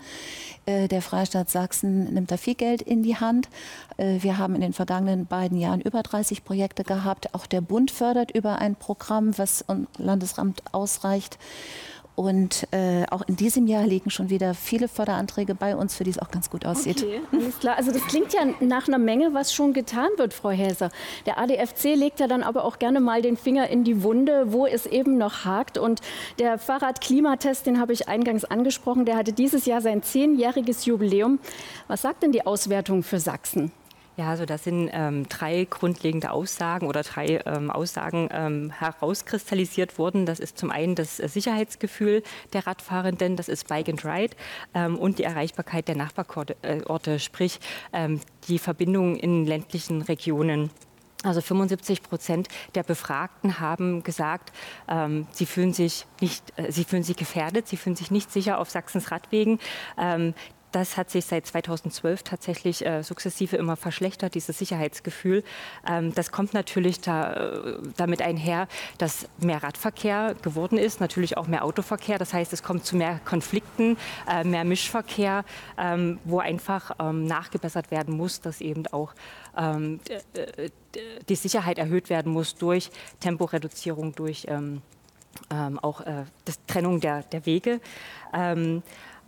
Äh, 0.66 0.88
der 0.88 1.04
Freistaat 1.04 1.52
Sachsen 1.52 2.12
nimmt 2.12 2.32
da 2.32 2.38
viel 2.38 2.56
Geld 2.56 2.82
in 2.82 3.04
die 3.04 3.16
Hand. 3.16 3.48
Äh, 3.98 4.24
wir 4.24 4.40
haben 4.40 4.56
in 4.56 4.62
den 4.62 4.74
vergangenen 4.74 5.28
beiden 5.28 5.60
Jahren 5.60 5.82
über 5.82 6.02
30 6.02 6.44
Projekte 6.44 6.84
gehabt. 6.84 7.36
Auch 7.36 7.46
der 7.46 7.62
Bund 7.62 7.92
fördert 7.92 8.32
über 8.32 8.58
ein 8.58 8.76
Programm, 8.76 9.38
was 9.38 9.64
Landesamt 10.00 10.64
ausreicht. 10.72 11.38
Und 12.22 12.68
äh, 12.70 13.04
auch 13.10 13.24
in 13.28 13.36
diesem 13.36 13.66
Jahr 13.66 13.88
liegen 13.88 14.12
schon 14.12 14.30
wieder 14.30 14.54
viele 14.54 14.88
Förderanträge 14.88 15.56
bei 15.56 15.76
uns, 15.76 15.96
für 15.96 16.04
die 16.04 16.12
es 16.12 16.20
auch 16.20 16.30
ganz 16.30 16.52
gut 16.52 16.68
aussieht. 16.68 17.02
Okay, 17.02 17.20
alles 17.32 17.58
klar. 17.58 17.78
Also 17.78 17.92
das 17.92 18.04
klingt 18.04 18.32
ja 18.32 18.42
nach 18.60 18.88
einer 18.88 19.00
Menge, 19.00 19.34
was 19.34 19.52
schon 19.52 19.74
getan 19.74 20.08
wird, 20.18 20.32
Frau 20.32 20.52
Häser. 20.52 20.92
Der 21.26 21.40
ADFC 21.40 21.96
legt 21.96 22.20
ja 22.20 22.28
dann 22.28 22.44
aber 22.44 22.64
auch 22.64 22.78
gerne 22.78 23.00
mal 23.00 23.24
den 23.24 23.38
Finger 23.38 23.70
in 23.70 23.84
die 23.84 24.04
Wunde, 24.04 24.54
wo 24.54 24.68
es 24.68 24.86
eben 24.86 25.18
noch 25.18 25.46
hakt. 25.46 25.80
Und 25.80 26.02
der 26.38 26.60
Fahrradklimatest, 26.60 27.66
den 27.66 27.80
habe 27.80 27.94
ich 27.94 28.08
eingangs 28.08 28.46
angesprochen, 28.46 29.06
der 29.06 29.16
hatte 29.16 29.34
dieses 29.34 29.66
Jahr 29.66 29.82
sein 29.82 30.04
zehnjähriges 30.04 30.86
Jubiläum. 30.86 31.40
Was 31.88 32.04
sagt 32.04 32.22
denn 32.22 32.32
die 32.32 32.46
Auswertung 32.46 33.02
für 33.02 33.20
Sachsen? 33.20 33.72
Ja, 34.18 34.30
also 34.30 34.46
das 34.46 34.66
sind 34.66 34.90
ähm, 34.92 35.28
drei 35.30 35.66
grundlegende 35.70 36.32
Aussagen 36.32 36.88
oder 36.88 37.02
drei 37.02 37.42
ähm, 37.46 37.72
Aussagen 37.72 38.28
ähm, 38.32 38.70
herauskristallisiert 38.72 39.98
worden. 39.98 40.26
Das 40.26 40.40
ist 40.40 40.58
zum 40.58 40.70
einen 40.70 40.96
das 40.96 41.18
Sicherheitsgefühl 41.18 42.22
der 42.52 42.68
Radfahrenden, 42.68 43.38
das 43.38 43.48
ist 43.48 43.70
Bike 43.70 43.88
and 43.88 44.04
Ride 44.04 44.36
ähm, 44.74 44.98
und 44.98 45.18
die 45.18 45.24
Erreichbarkeit 45.24 45.88
der 45.88 45.96
Nachbarorte, 45.96 46.56
äh, 46.62 47.20
sprich 47.20 47.60
ähm, 47.94 48.20
die 48.50 48.60
Verbindung 48.60 49.16
in 49.16 49.46
ländlichen 49.46 50.02
Regionen. 50.02 50.72
Also 51.24 51.40
75 51.40 52.02
Prozent 52.02 52.48
der 52.74 52.84
Befragten 52.84 53.60
haben 53.60 54.02
gesagt, 54.02 54.52
ähm, 54.88 55.28
sie, 55.32 55.46
fühlen 55.46 55.72
sich 55.72 56.08
nicht, 56.20 56.52
äh, 56.58 56.72
sie 56.72 56.84
fühlen 56.84 57.04
sich 57.04 57.16
gefährdet, 57.16 57.68
sie 57.68 57.78
fühlen 57.78 57.96
sich 57.96 58.10
nicht 58.10 58.32
sicher 58.32 58.60
auf 58.60 58.70
Sachsens 58.72 59.12
Radwegen. 59.12 59.60
Ähm, 59.98 60.34
das 60.72 60.98
hat 60.98 61.10
sich 61.10 61.26
seit 61.26 61.46
2012 61.46 62.24
tatsächlich 62.24 62.86
äh, 62.86 63.04
sukzessive 63.04 63.58
immer 63.58 63.76
verschlechtert, 63.76 64.36
dieses 64.36 64.58
Sicherheitsgefühl. 64.58 65.44
Ähm, 65.88 66.14
das 66.14 66.32
kommt 66.32 66.54
natürlich 66.54 67.02
da, 67.02 67.34
äh, 67.34 67.78
damit 67.98 68.22
einher, 68.22 68.68
dass 68.98 69.28
mehr 69.40 69.62
Radverkehr 69.64 70.36
geworden 70.42 70.78
ist, 70.78 71.02
natürlich 71.02 71.38
auch 71.38 71.48
mehr 71.48 71.66
Autoverkehr. 71.66 72.18
Das 72.18 72.34
heißt, 72.34 72.54
es 72.54 72.64
kommt 72.64 72.86
zu 72.86 72.96
mehr 72.96 73.20
Konflikten, 73.26 73.98
äh, 74.30 74.44
mehr 74.44 74.64
Mischverkehr, 74.64 75.44
ähm, 75.78 76.20
wo 76.24 76.40
einfach 76.40 76.92
ähm, 77.00 77.26
nachgebessert 77.26 77.92
werden 77.92 78.16
muss, 78.16 78.40
dass 78.42 78.62
eben 78.62 78.88
auch 78.88 79.14
ähm, 79.58 80.00
die 81.28 81.36
Sicherheit 81.36 81.78
erhöht 81.78 82.10
werden 82.10 82.32
muss 82.32 82.56
durch 82.56 82.90
Temporeduzierung, 83.20 84.14
durch 84.16 84.46
ähm, 84.48 84.82
ähm, 85.50 85.80
auch 85.80 86.02
äh, 86.02 86.26
Trennung 86.68 87.00
der, 87.00 87.24
der 87.24 87.46
Wege. 87.46 87.80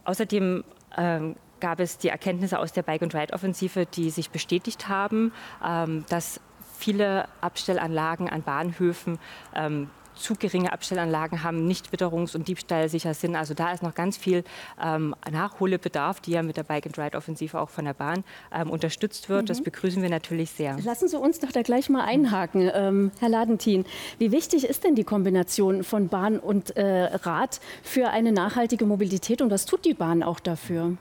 Außerdem 0.06 0.64
ähm, 0.98 1.36
gab 1.60 1.80
es 1.80 1.98
die 1.98 2.10
Erkenntnisse 2.10 2.60
aus 2.60 2.74
der 2.74 2.84
Bike 2.84 3.04
and 3.04 3.16
Ride 3.16 3.34
Offensive, 3.34 3.86
die 3.86 4.10
sich 4.10 4.30
bestätigt 4.30 4.90
haben, 4.90 5.32
ähm, 5.66 6.06
dass 6.10 6.42
viele 6.78 7.28
Abstellanlagen 7.40 8.30
an 8.30 8.44
Bahnhöfen 8.44 9.20
ähm, 9.56 9.90
zu 10.16 10.36
geringe 10.36 10.72
Abstellanlagen 10.72 11.44
haben, 11.44 11.66
nicht 11.66 11.94
witterungs- 11.94 12.36
und 12.36 12.48
diebstahlsicher 12.48 13.14
sind. 13.14 13.36
Also 13.36 13.54
da 13.54 13.72
ist 13.72 13.84
noch 13.84 13.96
ganz 13.96 14.18
viel 14.18 14.44
ähm, 14.82 15.16
Nachholbedarf, 15.30 16.20
die 16.22 16.32
ja 16.32 16.44
mit 16.44 16.58
der 16.58 16.64
Bike-and-Ride-Offensive 16.64 17.60
auch 17.60 17.70
von 17.70 17.86
der 17.86 17.94
Bahn 17.94 18.24
ähm, 18.54 18.70
unterstützt 18.70 19.30
wird. 19.30 19.44
Mhm. 19.44 19.48
Das 19.48 19.62
begrüßen 19.62 20.02
wir 20.02 20.10
natürlich 20.10 20.52
sehr. 20.52 20.78
Lassen 20.84 21.08
Sie 21.08 21.18
uns 21.18 21.40
doch 21.40 21.52
da 21.52 21.62
gleich 21.62 21.90
mal 21.90 22.04
einhaken, 22.04 22.70
ähm, 22.74 23.12
Herr 23.20 23.30
Ladentin. 23.30 23.86
Wie 24.18 24.32
wichtig 24.32 24.66
ist 24.66 24.84
denn 24.84 24.96
die 24.96 25.04
Kombination 25.04 25.84
von 25.84 26.08
Bahn 26.08 26.40
und 26.40 26.76
äh, 26.76 27.06
Rad 27.16 27.60
für 27.84 28.10
eine 28.10 28.32
nachhaltige 28.32 28.86
Mobilität 28.86 29.42
und 29.42 29.52
was 29.52 29.66
tut 29.66 29.86
die 29.86 29.94
Bahn 29.94 30.24
auch 30.24 30.40
dafür? 30.40 30.98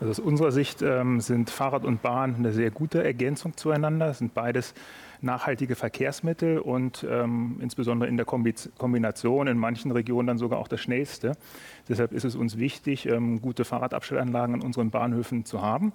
Also 0.00 0.10
aus 0.12 0.18
unserer 0.18 0.50
Sicht 0.50 0.80
ähm, 0.80 1.20
sind 1.20 1.50
Fahrrad 1.50 1.84
und 1.84 2.00
Bahn 2.00 2.36
eine 2.36 2.52
sehr 2.52 2.70
gute 2.70 3.04
Ergänzung 3.04 3.56
zueinander. 3.56 4.08
Es 4.08 4.18
sind 4.18 4.32
beides 4.32 4.72
nachhaltige 5.22 5.74
Verkehrsmittel 5.74 6.58
und 6.58 7.06
ähm, 7.08 7.58
insbesondere 7.60 8.08
in 8.08 8.16
der 8.16 8.26
Kombination 8.26 9.46
in 9.46 9.58
manchen 9.58 9.90
Regionen 9.90 10.26
dann 10.26 10.38
sogar 10.38 10.58
auch 10.58 10.68
das 10.68 10.80
schnellste. 10.80 11.32
Deshalb 11.88 12.12
ist 12.12 12.24
es 12.24 12.36
uns 12.36 12.58
wichtig, 12.58 13.06
ähm, 13.06 13.40
gute 13.40 13.64
Fahrradabstellanlagen 13.64 14.56
an 14.56 14.62
unseren 14.62 14.90
Bahnhöfen 14.90 15.44
zu 15.44 15.62
haben. 15.62 15.92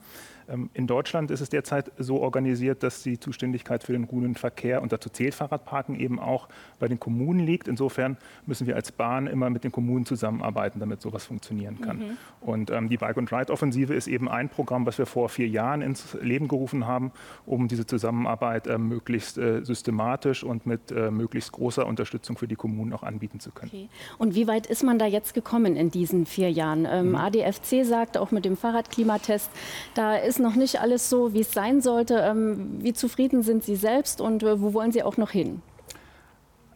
Ähm, 0.48 0.70
in 0.74 0.88
Deutschland 0.88 1.32
ist 1.32 1.42
es 1.42 1.50
derzeit 1.50 1.92
so 1.98 2.22
organisiert, 2.22 2.84
dass 2.84 3.04
die 3.04 3.20
Zuständigkeit 3.20 3.84
für 3.84 3.94
den 3.94 4.08
grünen 4.08 4.36
Verkehr 4.36 4.82
und 4.82 4.92
dazu 4.92 5.10
zählt 5.10 5.34
Fahrradparken 5.34 6.00
eben 6.00 6.20
auch 6.20 6.48
bei 6.80 6.88
den 6.88 7.00
Kommunen 7.00 7.40
liegt. 7.40 7.68
Insofern 7.68 8.18
müssen 8.46 8.68
wir 8.68 8.76
als 8.76 8.92
Bahn 8.92 9.28
immer 9.28 9.50
mit 9.50 9.64
den 9.64 9.72
Kommunen 9.72 10.06
zusammenarbeiten, 10.06 10.80
damit 10.80 11.02
sowas 11.02 11.26
funktionieren 11.26 11.82
kann. 11.82 11.98
Mhm. 11.98 12.18
Und 12.42 12.72
ähm, 12.72 12.90
die 12.90 12.98
Bike 12.98 13.18
and 13.18 13.32
Ride 13.32 13.52
Offensive 13.52 13.94
ist 13.94 14.08
eben 14.08 14.30
ein 14.30 14.50
Programm, 14.50 14.86
was 14.86 14.98
wir 14.98 15.06
vor 15.06 15.30
vier 15.30 15.48
Jahren 15.48 15.82
ins 15.82 16.16
Leben 16.22 16.48
gerufen 16.48 16.86
haben, 16.86 17.12
um 17.46 17.68
diese 17.68 17.86
Zusammenarbeit 17.86 18.68
äh, 18.68 18.78
möglichst 19.16 19.38
äh, 19.38 19.64
systematisch 19.64 20.44
und 20.44 20.66
mit 20.66 20.92
äh, 20.92 21.10
möglichst 21.10 21.52
großer 21.54 21.86
Unterstützung 21.86 22.38
für 22.38 22.48
die 22.48 22.56
Kommunen 22.56 22.92
auch 22.94 23.04
anbieten 23.04 23.40
zu 23.40 23.52
können. 23.52 23.72
Okay. 23.74 23.90
Und 24.18 24.36
wie 24.36 24.48
weit 24.48 24.68
ist 24.68 24.84
man 24.84 25.00
da 25.00 25.06
jetzt 25.06 25.34
gekommen 25.34 25.76
in 25.76 25.90
diesen 25.90 26.26
vier 26.26 26.52
Jahren? 26.52 26.86
Ähm, 26.86 27.10
mhm. 27.10 27.16
ADFC 27.16 27.86
sagt 27.86 28.18
auch 28.18 28.32
mit 28.32 28.44
dem 28.44 28.58
Fahrradklimatest, 28.58 29.50
da 29.94 30.16
ist 30.16 30.40
noch 30.40 30.56
nicht 30.56 30.82
alles 30.82 31.10
so, 31.10 31.34
wie 31.34 31.42
es 31.42 31.52
sein 31.52 31.82
sollte. 31.82 32.16
Ähm, 32.16 32.80
wie 32.80 32.94
zufrieden 32.94 33.42
sind 33.42 33.64
Sie 33.64 33.78
selbst 33.78 34.20
und 34.20 34.44
äh, 34.44 34.62
wo 34.62 34.74
wollen 34.74 34.92
Sie 34.92 35.04
auch 35.04 35.18
noch 35.18 35.32
hin? 35.32 35.62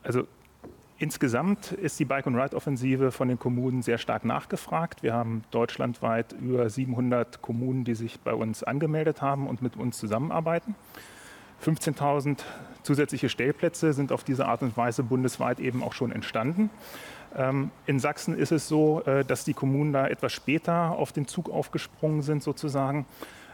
Also 0.04 0.24
Insgesamt 1.02 1.72
ist 1.72 1.98
die 2.02 2.04
Bike- 2.04 2.28
and 2.28 2.36
Ride-Offensive 2.36 3.14
von 3.14 3.30
den 3.30 3.40
Kommunen 3.40 3.82
sehr 3.82 3.98
stark 3.98 4.26
nachgefragt. 4.26 5.02
Wir 5.02 5.14
haben 5.14 5.44
deutschlandweit 5.50 6.34
über 6.34 6.70
700 6.70 7.42
Kommunen, 7.42 7.86
die 7.86 7.96
sich 7.96 8.20
bei 8.20 8.34
uns 8.34 8.64
angemeldet 8.64 9.22
haben 9.22 9.48
und 9.48 9.62
mit 9.62 9.78
uns 9.78 9.98
zusammenarbeiten. 9.98 10.76
15.000 11.64 12.40
zusätzliche 12.84 13.30
Stellplätze 13.30 13.94
sind 13.94 14.12
auf 14.12 14.24
diese 14.24 14.48
Art 14.48 14.62
und 14.62 14.76
Weise 14.78 15.04
bundesweit 15.04 15.60
eben 15.60 15.84
auch 15.84 15.94
schon 15.94 16.12
entstanden. 16.12 16.70
Ähm, 17.36 17.72
in 17.86 18.00
Sachsen 18.00 18.38
ist 18.38 18.52
es 18.52 18.68
so, 18.68 19.04
äh, 19.06 19.24
dass 19.24 19.44
die 19.44 19.54
Kommunen 19.54 19.94
da 19.94 20.08
etwas 20.08 20.34
später 20.34 20.92
auf 20.92 21.12
den 21.12 21.28
Zug 21.28 21.50
aufgesprungen 21.50 22.22
sind 22.22 22.42
sozusagen. 22.42 23.06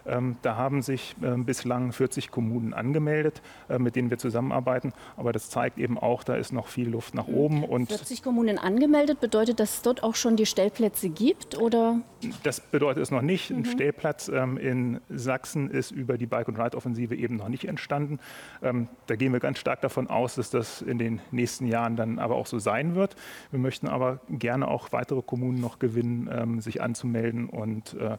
Ähm, 0.06 0.38
da 0.42 0.56
haben 0.56 0.82
sich 0.82 1.16
ähm, 1.24 1.46
bislang 1.46 1.92
40 1.92 2.32
Kommunen 2.32 2.74
angemeldet, 2.74 3.42
äh, 3.70 3.80
mit 3.80 3.96
denen 3.96 4.10
wir 4.10 4.18
zusammenarbeiten. 4.18 4.94
Aber 5.18 5.32
das 5.32 5.50
zeigt 5.50 5.78
eben 5.78 5.98
auch, 5.98 6.24
da 6.24 6.36
ist 6.36 6.54
noch 6.54 6.68
viel 6.68 6.90
Luft 6.90 7.16
nach 7.16 7.28
oben. 7.28 7.64
Und 7.64 7.90
40 7.90 8.24
Kommunen 8.24 8.58
angemeldet, 8.58 9.20
bedeutet 9.20 9.60
dass 9.60 9.76
es 9.76 9.82
dort 9.82 10.04
auch 10.04 10.16
schon 10.16 10.36
die 10.36 10.46
Stellplätze 10.46 11.10
gibt? 11.10 11.58
Oder? 11.58 12.02
Das 12.44 12.60
bedeutet 12.60 13.04
es 13.04 13.12
noch 13.12 13.22
nicht. 13.22 13.52
Ein 13.52 13.60
mhm. 13.60 13.66
Stellplatz 13.66 14.28
ähm, 14.28 14.58
in 14.58 15.00
Sachsen 15.10 15.70
ist 15.70 15.92
über 15.92 16.18
die 16.18 16.26
Bike- 16.26 16.48
und 16.48 16.60
Ride-Offensive 16.60 17.16
eben 17.16 17.36
noch 17.36 17.50
nicht 17.50 17.66
entstanden. 17.66 18.20
Da 18.62 19.16
gehen 19.16 19.34
wir 19.34 19.40
ganz 19.40 19.60
stark 19.60 19.82
davon 19.82 20.08
aus, 20.08 20.36
dass 20.36 20.50
das 20.50 20.82
in 20.82 20.98
den 20.98 21.22
nächsten 21.32 21.68
Jahren 21.68 21.96
dann 21.96 22.20
aber 22.20 22.36
auch 22.36 22.48
so 22.48 22.60
sein 22.60 22.96
wird. 22.96 23.16
Wir 23.52 23.60
möchten 23.60 23.88
aber 23.88 24.20
gerne 24.30 24.68
auch 24.68 24.92
weitere 24.92 25.22
Kommunen 25.22 25.60
noch 25.60 25.80
gewinnen, 25.80 26.62
sich 26.62 26.82
anzumelden 26.82 27.50
und 27.50 27.94
äh, 27.94 28.06
äh, 28.06 28.18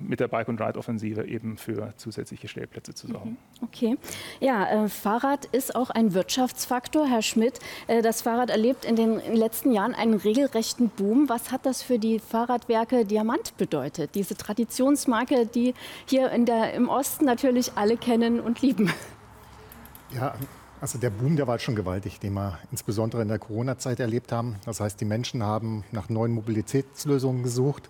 mit 0.00 0.20
der 0.20 0.28
Bike- 0.28 0.48
und 0.48 0.60
Ride-Offensive 0.60 1.26
eben 1.26 1.56
für 1.56 1.92
zusätzliche 1.96 2.46
Stellplätze 2.46 2.94
zu 2.94 3.08
sorgen. 3.08 3.30
Mhm. 3.30 3.36
Okay. 3.64 3.96
Ja, 4.40 4.84
äh, 4.84 4.88
Fahrrad 4.88 5.46
ist 5.46 5.74
auch 5.74 5.90
ein 5.90 6.14
Wirtschaftsfaktor. 6.14 7.06
Herr 7.06 7.22
Schmidt, 7.22 7.58
äh, 7.88 8.00
das 8.00 8.22
Fahrrad 8.22 8.50
erlebt 8.50 8.84
in 8.84 8.94
den 8.94 9.20
letzten 9.34 9.72
Jahren 9.72 9.94
einen 9.94 10.14
regelrechten 10.14 10.90
Boom. 10.90 11.28
Was 11.28 11.50
hat 11.50 11.66
das 11.66 11.82
für 11.82 11.98
die 11.98 12.20
Fahrradwerke 12.20 13.04
Diamant 13.04 13.56
bedeutet? 13.56 14.14
Diese 14.14 14.36
Traditionsmarke, 14.36 15.46
die 15.46 15.74
hier 16.06 16.30
in 16.30 16.46
der, 16.46 16.74
im 16.74 16.88
Osten 16.88 17.24
natürlich 17.24 17.72
alle 17.74 17.96
kennen 17.96 18.40
und 18.40 18.62
lieben. 18.62 18.92
Ja, 20.14 20.34
also 20.80 20.98
der 20.98 21.10
Boom, 21.10 21.36
der 21.36 21.48
war 21.48 21.58
schon 21.58 21.74
gewaltig, 21.74 22.20
den 22.20 22.34
wir 22.34 22.58
insbesondere 22.70 23.22
in 23.22 23.28
der 23.28 23.38
Corona-Zeit 23.38 23.98
erlebt 23.98 24.30
haben. 24.30 24.56
Das 24.64 24.80
heißt, 24.80 25.00
die 25.00 25.04
Menschen 25.04 25.42
haben 25.42 25.84
nach 25.90 26.08
neuen 26.08 26.32
Mobilitätslösungen 26.32 27.42
gesucht 27.42 27.88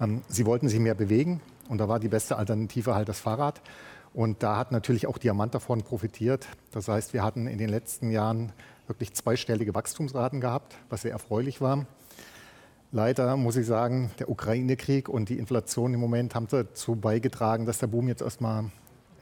ähm, 0.00 0.22
sie 0.28 0.46
wollten 0.46 0.68
sich 0.68 0.80
mehr 0.80 0.94
bewegen 0.94 1.40
und 1.68 1.78
da 1.78 1.88
war 1.88 2.00
die 2.00 2.08
beste 2.08 2.36
Alternative 2.36 2.94
halt 2.94 3.08
das 3.08 3.20
Fahrrad. 3.20 3.60
Und 4.12 4.42
da 4.42 4.56
hat 4.56 4.72
natürlich 4.72 5.06
auch 5.06 5.18
Diamant 5.18 5.54
davon 5.54 5.82
profitiert. 5.82 6.48
Das 6.72 6.88
heißt, 6.88 7.12
wir 7.14 7.22
hatten 7.22 7.46
in 7.46 7.58
den 7.58 7.68
letzten 7.68 8.10
Jahren 8.10 8.52
wirklich 8.88 9.14
zweistellige 9.14 9.72
Wachstumsraten 9.72 10.40
gehabt, 10.40 10.76
was 10.88 11.02
sehr 11.02 11.12
erfreulich 11.12 11.60
war. 11.60 11.86
Leider 12.90 13.36
muss 13.36 13.54
ich 13.54 13.66
sagen, 13.66 14.10
der 14.18 14.28
Ukraine-Krieg 14.28 15.08
und 15.08 15.28
die 15.28 15.38
Inflation 15.38 15.94
im 15.94 16.00
Moment 16.00 16.34
haben 16.34 16.48
dazu 16.50 16.96
beigetragen, 16.96 17.66
dass 17.66 17.78
der 17.78 17.86
Boom 17.86 18.08
jetzt 18.08 18.20
erstmal 18.20 18.64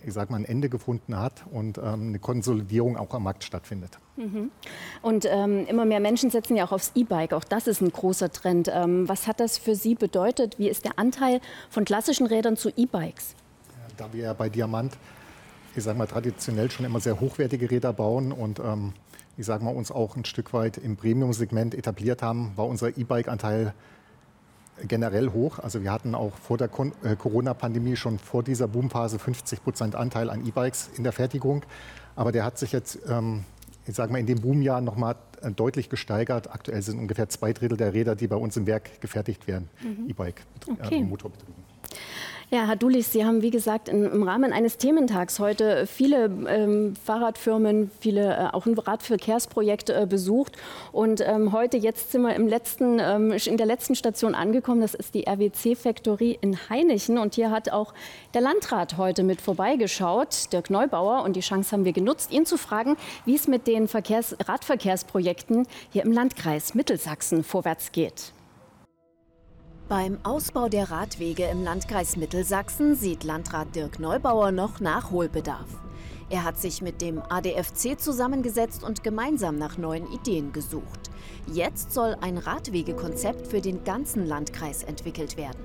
ich 0.05 0.13
sag 0.13 0.31
mal, 0.31 0.37
ein 0.37 0.45
Ende 0.45 0.69
gefunden 0.69 1.19
hat 1.19 1.45
und 1.51 1.79
ähm, 1.79 2.09
eine 2.09 2.19
Konsolidierung 2.19 2.97
auch 2.97 3.13
am 3.15 3.25
Markt 3.25 3.45
stattfindet. 3.45 3.99
Mhm. 4.17 4.51
Und 5.03 5.27
ähm, 5.29 5.67
immer 5.67 5.85
mehr 5.85 6.01
Menschen 6.01 6.31
setzen 6.31 6.57
ja 6.57 6.67
auch 6.67 6.73
aufs 6.73 6.93
E-Bike. 6.95 7.33
Auch 7.33 7.45
das 7.45 7.67
ist 7.67 7.81
ein 7.81 7.91
großer 7.91 8.31
Trend. 8.31 8.71
Ähm, 8.73 9.09
was 9.09 9.27
hat 9.27 9.41
das 9.41 9.59
für 9.59 9.75
Sie 9.75 9.95
bedeutet? 9.95 10.59
Wie 10.59 10.69
ist 10.69 10.85
der 10.85 10.99
Anteil 10.99 11.41
von 11.71 11.85
klassischen 11.85 12.27
Rädern 12.27 12.57
zu 12.57 12.71
E-Bikes? 12.77 13.35
Da 13.97 14.13
wir 14.13 14.25
ja 14.25 14.33
bei 14.33 14.49
Diamant, 14.49 14.97
ich 15.75 15.85
sag 15.85 15.97
mal, 15.97 16.07
traditionell 16.07 16.71
schon 16.71 16.87
immer 16.87 17.01
sehr 17.01 17.21
hochwertige 17.21 17.71
Räder 17.71 17.93
bauen 17.93 18.33
und 18.33 18.61
ähm, 18.61 18.93
ich 19.37 19.47
sage 19.47 19.65
mal, 19.65 19.75
uns 19.75 19.93
auch 19.93 20.17
ein 20.17 20.25
Stück 20.25 20.53
weit 20.53 20.79
im 20.79 20.97
Premium-Segment 20.97 21.75
etabliert 21.75 22.23
haben, 22.23 22.53
war 22.57 22.67
unser 22.67 22.97
E-Bike-Anteil 22.97 23.73
generell 24.87 25.31
hoch. 25.31 25.59
Also 25.59 25.83
wir 25.83 25.93
hatten 25.93 26.15
auch 26.15 26.35
vor 26.37 26.59
der 26.59 26.71
äh, 27.03 27.17
Corona-Pandemie 27.17 27.97
schon 27.97 28.19
vor 28.19 28.43
dieser 28.43 28.69
Boomphase 28.69 29.19
50 29.19 29.63
Prozent 29.63 29.95
Anteil 29.95 30.31
an 30.31 30.47
E-Bikes 30.47 30.91
in 30.97 31.05
der 31.05 31.13
Fertigung. 31.13 31.65
Aber 32.17 32.33
der 32.33 32.45
hat 32.45 32.59
sich 32.59 32.73
jetzt, 32.73 32.99
ähm, 33.09 33.45
ich 33.87 33.95
sage 33.95 34.13
mal, 34.13 34.19
in 34.19 34.27
dem 34.27 34.41
Boomjahr 34.41 34.81
noch 34.81 34.97
mal 34.97 35.17
äh, 35.43 35.51
deutlich 35.51 35.89
gesteigert. 35.89 36.53
Aktuell 36.53 36.83
sind 36.83 36.99
ungefähr 36.99 37.29
zwei 37.29 37.53
Drittel 37.53 37.77
der 37.77 37.95
Räder, 37.95 38.15
die 38.15 38.27
bei 38.27 38.37
uns 38.37 38.57
im 38.57 38.67
Werk 38.67 39.01
gefertigt 39.01 39.47
werden, 39.47 39.69
mhm. 39.83 40.11
E-Bike-Motorbetrieben. 40.11 41.65
Okay. 41.89 41.99
Ja, 42.51 42.67
Herr 42.67 42.77
Dulich, 42.77 43.07
Sie 43.07 43.27
haben, 43.27 43.43
wie 43.43 43.51
gesagt, 43.51 43.91
im 43.91 44.23
Rahmen 44.23 44.55
eines 44.55 44.79
Thementags 44.79 45.39
heute 45.39 45.87
viele 45.87 46.31
ähm, 46.49 46.97
Fahrradfirmen, 47.05 47.91
viele 48.01 48.35
äh, 48.35 48.55
auch 48.55 48.65
ein 48.65 48.73
Radverkehrsprojekt 48.73 49.91
äh, 49.91 50.07
besucht. 50.09 50.57
Und 50.91 51.21
ähm, 51.21 51.53
heute, 51.53 51.77
jetzt 51.77 52.11
sind 52.11 52.23
wir 52.23 52.35
im 52.35 52.49
letzten, 52.49 53.01
ähm, 53.01 53.33
in 53.33 53.59
der 53.59 53.67
letzten 53.67 53.95
Station 53.95 54.35
angekommen. 54.35 54.81
Das 54.81 54.95
ist 54.95 55.15
die 55.15 55.27
RWC 55.29 55.77
Factory 55.77 56.39
in 56.41 56.57
Heinichen. 56.71 57.19
Und 57.19 57.35
hier 57.35 57.51
hat 57.51 57.71
auch 57.71 57.93
der 58.33 58.41
Landrat 58.41 58.97
heute 58.97 59.25
mit 59.25 59.43
vorbeigeschaut, 59.43 60.51
Dirk 60.51 60.71
Neubauer. 60.71 61.25
Und 61.25 61.37
die 61.37 61.41
Chance 61.41 61.73
haben 61.73 61.85
wir 61.85 61.93
genutzt, 61.93 62.33
ihn 62.33 62.47
zu 62.47 62.57
fragen, 62.57 62.97
wie 63.27 63.35
es 63.35 63.47
mit 63.47 63.67
den 63.67 63.89
Verkehrs 63.89 64.35
Radverkehrsprojekten 64.43 65.67
hier 65.93 66.03
im 66.03 66.13
Landkreis 66.13 66.75
Mittelsachsen 66.75 67.45
vorwärts 67.45 67.93
geht. 67.93 68.33
Beim 69.89 70.19
Ausbau 70.23 70.69
der 70.69 70.91
Radwege 70.91 71.45
im 71.45 71.65
Landkreis 71.65 72.19
Mittelsachsen 72.19 72.95
sieht 72.95 73.25
Landrat 73.25 73.75
Dirk 73.75 73.99
Neubauer 73.99 74.53
noch 74.53 74.81
Nachholbedarf. 74.81 75.81
Er 76.29 76.45
hat 76.45 76.59
sich 76.59 76.83
mit 76.83 77.01
dem 77.01 77.23
ADFC 77.27 77.99
zusammengesetzt 77.99 78.85
und 78.85 79.03
gemeinsam 79.03 79.57
nach 79.57 79.79
neuen 79.79 80.07
Ideen 80.13 80.53
gesucht. 80.53 81.11
Jetzt 81.47 81.93
soll 81.93 82.19
ein 82.21 82.37
Radwegekonzept 82.37 83.47
für 83.47 83.63
den 83.63 83.83
ganzen 83.83 84.27
Landkreis 84.27 84.83
entwickelt 84.83 85.39
werden. 85.39 85.63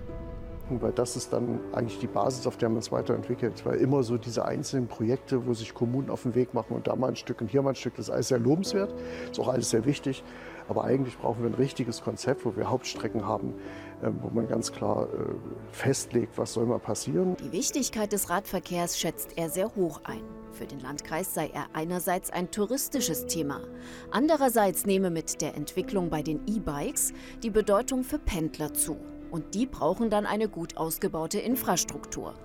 Weil 0.70 0.94
das 0.94 1.18
ist 1.18 1.34
dann 1.34 1.60
eigentlich 1.74 2.00
die 2.00 2.08
Basis, 2.08 2.48
auf 2.48 2.56
der 2.56 2.70
man 2.70 2.78
es 2.78 2.94
weiterentwickelt. 2.94 3.66
Weil 3.66 3.76
immer 3.80 4.04
so 4.04 4.18
diese 4.18 4.46
einzelnen 4.46 4.88
Projekte, 4.88 5.46
wo 5.46 5.54
sich 5.54 5.74
Kommunen 5.74 6.10
auf 6.10 6.24
den 6.24 6.34
Weg 6.34 6.54
machen 6.54 6.76
und 6.76 6.88
da 6.88 6.96
mal 6.96 7.10
ein 7.10 7.18
Stück 7.18 7.42
und 7.42 7.50
hier 7.50 7.62
mal 7.62 7.72
ein 7.72 7.76
Stück, 7.76 7.96
das 7.96 8.08
ist 8.08 8.14
alles 8.14 8.30
sehr 8.30 8.40
lobenswert, 8.40 8.94
ist 9.30 9.40
auch 9.40 9.50
alles 9.50 9.70
sehr 9.70 9.84
wichtig. 9.84 10.24
Aber 10.70 10.86
eigentlich 10.86 11.18
brauchen 11.18 11.44
wir 11.44 11.50
ein 11.50 11.56
richtiges 11.56 12.02
Konzept, 12.02 12.46
wo 12.46 12.56
wir 12.56 12.70
Hauptstrecken 12.70 13.28
haben, 13.28 13.54
wo 14.22 14.30
man 14.30 14.48
ganz 14.48 14.72
klar 14.72 15.08
äh, 15.08 15.34
festlegt, 15.72 16.38
was 16.38 16.54
soll 16.54 16.66
mal 16.66 16.80
passieren. 16.80 17.36
Die 17.38 17.52
Wichtigkeit 17.52 18.12
des 18.12 18.30
Radverkehrs 18.30 19.00
schätzt 19.00 19.38
er 19.38 19.50
sehr 19.50 19.76
hoch 19.76 20.02
ein. 20.04 20.24
Für 20.52 20.66
den 20.66 20.80
Landkreis 20.80 21.34
sei 21.34 21.50
er 21.52 21.66
einerseits 21.74 22.30
ein 22.30 22.52
touristisches 22.52 23.26
Thema, 23.26 23.62
andererseits 24.12 24.86
nehme 24.86 25.10
mit 25.10 25.42
der 25.42 25.56
Entwicklung 25.56 26.10
bei 26.10 26.22
den 26.22 26.42
E-Bikes 26.48 27.14
die 27.42 27.50
Bedeutung 27.50 28.04
für 28.04 28.20
Pendler 28.20 28.74
zu. 28.74 28.98
Und 29.32 29.56
die 29.56 29.66
brauchen 29.66 30.12
dann 30.12 30.28
eine 30.28 30.48
gut 30.48 30.78
ausgebaute 30.78 31.40
Infrastruktur. 31.40 32.36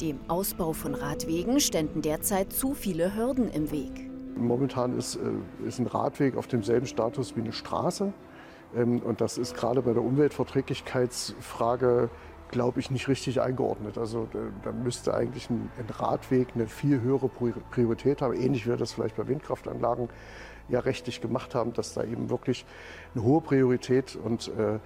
Dem 0.00 0.20
Ausbau 0.28 0.72
von 0.72 0.94
Radwegen 0.94 1.58
ständen 1.58 2.02
derzeit 2.02 2.52
zu 2.52 2.74
viele 2.74 3.16
Hürden 3.16 3.50
im 3.50 3.70
Weg. 3.72 4.08
Momentan 4.36 4.96
ist, 4.96 5.16
äh, 5.16 5.66
ist 5.66 5.80
ein 5.80 5.86
Radweg 5.86 6.36
auf 6.36 6.46
demselben 6.46 6.86
Status 6.86 7.36
wie 7.36 7.40
eine 7.40 7.52
Straße. 7.52 8.12
Ähm, 8.76 9.00
und 9.00 9.20
das 9.20 9.38
ist 9.38 9.56
gerade 9.56 9.82
bei 9.82 9.92
der 9.92 10.02
Umweltverträglichkeitsfrage, 10.02 12.10
glaube 12.50 12.80
ich, 12.80 12.90
nicht 12.90 13.06
richtig 13.08 13.40
eingeordnet. 13.40 13.98
Also 13.98 14.28
da 14.62 14.72
müsste 14.72 15.14
eigentlich 15.14 15.48
ein, 15.50 15.70
ein 15.78 15.86
Radweg 15.88 16.48
eine 16.54 16.66
viel 16.66 17.00
höhere 17.00 17.28
Priorität 17.28 18.22
haben, 18.22 18.34
ähnlich 18.34 18.66
wie 18.66 18.70
wir 18.70 18.76
das 18.76 18.92
vielleicht 18.92 19.16
bei 19.16 19.26
Windkraftanlagen 19.26 20.08
ja 20.68 20.80
rechtlich 20.80 21.20
gemacht 21.20 21.54
haben, 21.54 21.72
dass 21.72 21.94
da 21.94 22.04
eben 22.04 22.30
wirklich 22.30 22.64
eine 23.14 23.24
hohe 23.24 23.40
Priorität 23.40 24.16
und 24.16 24.48
äh, 24.48 24.78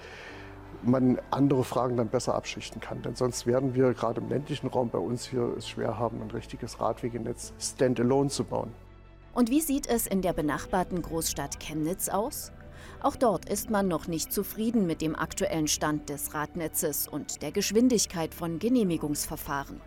man 0.83 1.19
andere 1.31 1.65
Fragen 1.65 1.97
dann 1.97 2.09
besser 2.09 2.35
abschichten 2.35 2.81
kann. 2.81 3.03
Denn 3.03 3.15
sonst 3.15 3.47
werden 3.47 3.75
wir 3.75 3.95
gerade 3.95 4.21
im 4.21 4.29
ländlichen 4.29 4.69
Raum 4.69 4.91
bei 4.91 4.99
uns 4.99 5.27
hier 5.27 5.55
es 5.57 5.69
schwer 5.69 5.99
haben, 5.99 6.23
ein 6.23 6.31
richtiges 6.31 6.81
Radwegenetz 6.81 7.53
standalone 7.59 8.31
zu 8.31 8.45
bauen. 8.45 8.73
Und 9.35 9.51
wie 9.51 9.61
sieht 9.61 9.87
es 9.87 10.07
in 10.07 10.23
der 10.23 10.33
benachbarten 10.33 11.03
Großstadt 11.03 11.61
Chemnitz 11.61 12.09
aus? 12.09 12.53
Auch 13.03 13.17
dort 13.17 13.49
ist 13.49 13.71
man 13.71 13.89
noch 13.89 14.09
nicht 14.09 14.33
zufrieden 14.33 14.87
mit 14.87 15.01
dem 15.01 15.15
aktuellen 15.17 15.69
Stand 15.69 16.09
des 16.09 16.35
Radnetzes 16.35 17.07
und 17.07 17.43
der 17.43 17.53
Geschwindigkeit 17.53 18.35
von 18.35 18.59
Genehmigungsverfahren. 18.59 19.81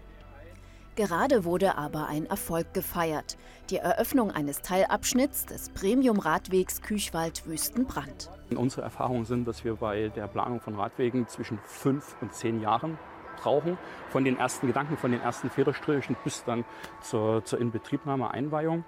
Gerade 0.95 1.45
wurde 1.45 1.77
aber 1.77 2.07
ein 2.07 2.25
Erfolg 2.25 2.73
gefeiert, 2.73 3.37
die 3.69 3.77
Eröffnung 3.77 4.31
eines 4.31 4.61
Teilabschnitts 4.61 5.45
des 5.45 5.69
Premium-Radwegs 5.69 6.81
Küchwald-Wüstenbrand. 6.81 8.29
Unsere 8.53 8.81
Erfahrungen 8.81 9.25
sind, 9.25 9.47
dass 9.47 9.63
wir 9.63 9.75
bei 9.75 10.09
der 10.09 10.27
Planung 10.27 10.59
von 10.59 10.75
Radwegen 10.75 11.27
zwischen 11.27 11.57
fünf 11.63 12.15
und 12.21 12.33
zehn 12.33 12.61
Jahren 12.61 12.99
brauchen, 13.41 13.77
von 14.09 14.25
den 14.25 14.37
ersten 14.37 14.67
Gedanken, 14.67 14.97
von 14.97 15.11
den 15.11 15.21
ersten 15.21 15.49
Federstrichen 15.49 16.17
bis 16.23 16.43
dann 16.43 16.65
zur, 17.01 17.45
zur 17.45 17.59
Inbetriebnahme, 17.59 18.31
Einweihung. 18.31 18.83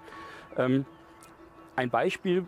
Ähm, 0.58 0.84
ein 1.76 1.90
Beispiel, 1.90 2.44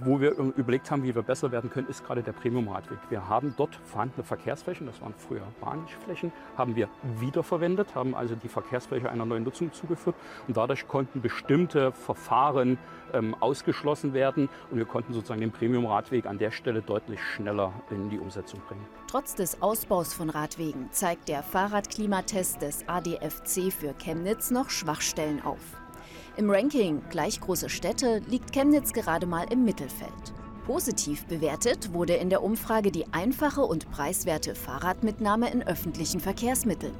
wo 0.00 0.20
wir 0.20 0.32
überlegt 0.32 0.90
haben, 0.90 1.02
wie 1.02 1.14
wir 1.14 1.22
besser 1.22 1.50
werden 1.52 1.70
können, 1.70 1.88
ist 1.88 2.04
gerade 2.04 2.22
der 2.22 2.32
Premium-Radweg. 2.32 2.98
Wir 3.08 3.28
haben 3.28 3.54
dort 3.56 3.74
vorhandene 3.74 4.24
Verkehrsflächen, 4.24 4.86
das 4.86 5.00
waren 5.00 5.14
früher 5.16 5.42
Bahnflächen, 5.60 6.32
haben 6.56 6.76
wir 6.76 6.88
wiederverwendet, 7.18 7.94
haben 7.94 8.14
also 8.14 8.34
die 8.34 8.48
Verkehrsfläche 8.48 9.10
einer 9.10 9.24
neuen 9.24 9.44
Nutzung 9.44 9.72
zugeführt 9.72 10.16
und 10.46 10.56
dadurch 10.56 10.86
konnten 10.86 11.22
bestimmte 11.22 11.92
Verfahren 11.92 12.78
ähm, 13.14 13.34
ausgeschlossen 13.40 14.12
werden 14.12 14.48
und 14.70 14.78
wir 14.78 14.84
konnten 14.84 15.12
sozusagen 15.14 15.40
den 15.40 15.52
Premium-Radweg 15.52 16.26
an 16.26 16.38
der 16.38 16.50
Stelle 16.50 16.82
deutlich 16.82 17.20
schneller 17.22 17.72
in 17.90 18.10
die 18.10 18.18
Umsetzung 18.18 18.60
bringen. 18.68 18.86
Trotz 19.08 19.34
des 19.34 19.62
Ausbaus 19.62 20.12
von 20.12 20.28
Radwegen 20.28 20.92
zeigt 20.92 21.28
der 21.28 21.42
Fahrradklimatest 21.42 22.60
des 22.60 22.86
ADFC 22.86 23.72
für 23.72 23.94
Chemnitz 23.94 24.50
noch 24.50 24.68
Schwachstellen 24.68 25.42
auf. 25.42 25.60
Im 26.36 26.50
Ranking 26.50 27.02
gleich 27.08 27.40
große 27.40 27.70
Städte 27.70 28.20
liegt 28.28 28.52
Chemnitz 28.52 28.92
gerade 28.92 29.26
mal 29.26 29.46
im 29.50 29.64
Mittelfeld. 29.64 30.34
Positiv 30.66 31.26
bewertet 31.26 31.92
wurde 31.92 32.14
in 32.14 32.28
der 32.28 32.42
Umfrage 32.42 32.90
die 32.90 33.04
einfache 33.12 33.60
und 33.60 33.88
preiswerte 33.92 34.56
Fahrradmitnahme 34.56 35.48
in 35.52 35.62
öffentlichen 35.62 36.18
Verkehrsmitteln. 36.18 36.92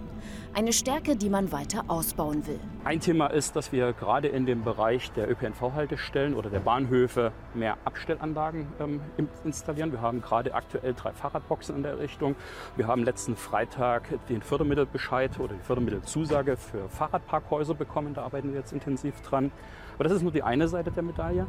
Eine 0.54 0.72
Stärke, 0.72 1.16
die 1.16 1.28
man 1.28 1.50
weiter 1.50 1.82
ausbauen 1.88 2.46
will. 2.46 2.60
Ein 2.84 3.00
Thema 3.00 3.26
ist, 3.26 3.56
dass 3.56 3.72
wir 3.72 3.92
gerade 3.92 4.28
in 4.28 4.46
dem 4.46 4.62
Bereich 4.62 5.10
der 5.12 5.28
ÖPNV-Haltestellen 5.28 6.34
oder 6.34 6.48
der 6.48 6.60
Bahnhöfe 6.60 7.32
mehr 7.54 7.76
Abstellanlagen 7.84 8.68
ähm, 8.78 9.00
installieren. 9.44 9.90
Wir 9.90 10.00
haben 10.00 10.22
gerade 10.22 10.54
aktuell 10.54 10.94
drei 10.94 11.12
Fahrradboxen 11.12 11.74
in 11.74 11.82
der 11.82 11.98
Richtung. 11.98 12.36
Wir 12.76 12.86
haben 12.86 13.02
letzten 13.02 13.34
Freitag 13.34 14.08
den 14.28 14.42
Fördermittelbescheid 14.42 15.40
oder 15.40 15.54
die 15.54 15.64
Fördermittelzusage 15.64 16.56
für 16.56 16.88
Fahrradparkhäuser 16.88 17.74
bekommen. 17.74 18.14
Da 18.14 18.22
arbeiten 18.22 18.52
wir 18.52 18.60
jetzt 18.60 18.72
intensiv 18.72 19.20
dran. 19.22 19.50
Aber 19.96 20.04
das 20.04 20.12
ist 20.14 20.22
nur 20.22 20.32
die 20.32 20.42
eine 20.42 20.68
Seite 20.68 20.90
der 20.90 21.02
Medaille. 21.02 21.46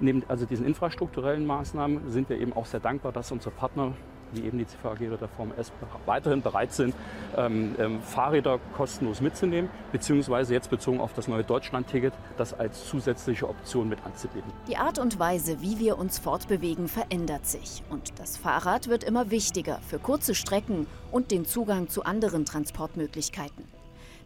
Neben 0.00 0.22
also 0.28 0.46
diesen 0.46 0.66
infrastrukturellen 0.66 1.46
Maßnahmen 1.46 2.10
sind 2.10 2.28
wir 2.28 2.40
eben 2.40 2.52
auch 2.52 2.66
sehr 2.66 2.80
dankbar, 2.80 3.12
dass 3.12 3.30
unsere 3.30 3.52
Partner 3.52 3.92
wie 4.32 4.44
eben 4.46 4.58
die 4.58 4.66
CVAG 4.66 5.00
oder 5.08 5.16
der 5.16 5.28
Form 5.28 5.52
S 5.56 5.72
weiterhin 6.06 6.42
bereit 6.42 6.72
sind, 6.72 6.94
ähm, 7.36 7.74
ähm, 7.78 8.00
Fahrräder 8.00 8.58
kostenlos 8.76 9.20
mitzunehmen, 9.20 9.70
beziehungsweise 9.92 10.54
jetzt 10.54 10.70
bezogen 10.70 11.00
auf 11.00 11.12
das 11.12 11.28
neue 11.28 11.44
Deutschland-Ticket, 11.44 12.12
das 12.36 12.54
als 12.54 12.86
zusätzliche 12.86 13.48
Option 13.48 13.88
mit 13.88 14.04
anzubieten. 14.04 14.50
Die 14.68 14.76
Art 14.76 14.98
und 14.98 15.18
Weise, 15.18 15.60
wie 15.60 15.78
wir 15.78 15.98
uns 15.98 16.18
fortbewegen, 16.18 16.88
verändert 16.88 17.46
sich. 17.46 17.82
Und 17.90 18.18
das 18.18 18.36
Fahrrad 18.36 18.88
wird 18.88 19.04
immer 19.04 19.30
wichtiger 19.30 19.78
für 19.86 19.98
kurze 19.98 20.34
Strecken 20.34 20.86
und 21.10 21.30
den 21.30 21.44
Zugang 21.44 21.88
zu 21.88 22.04
anderen 22.04 22.44
Transportmöglichkeiten. 22.44 23.81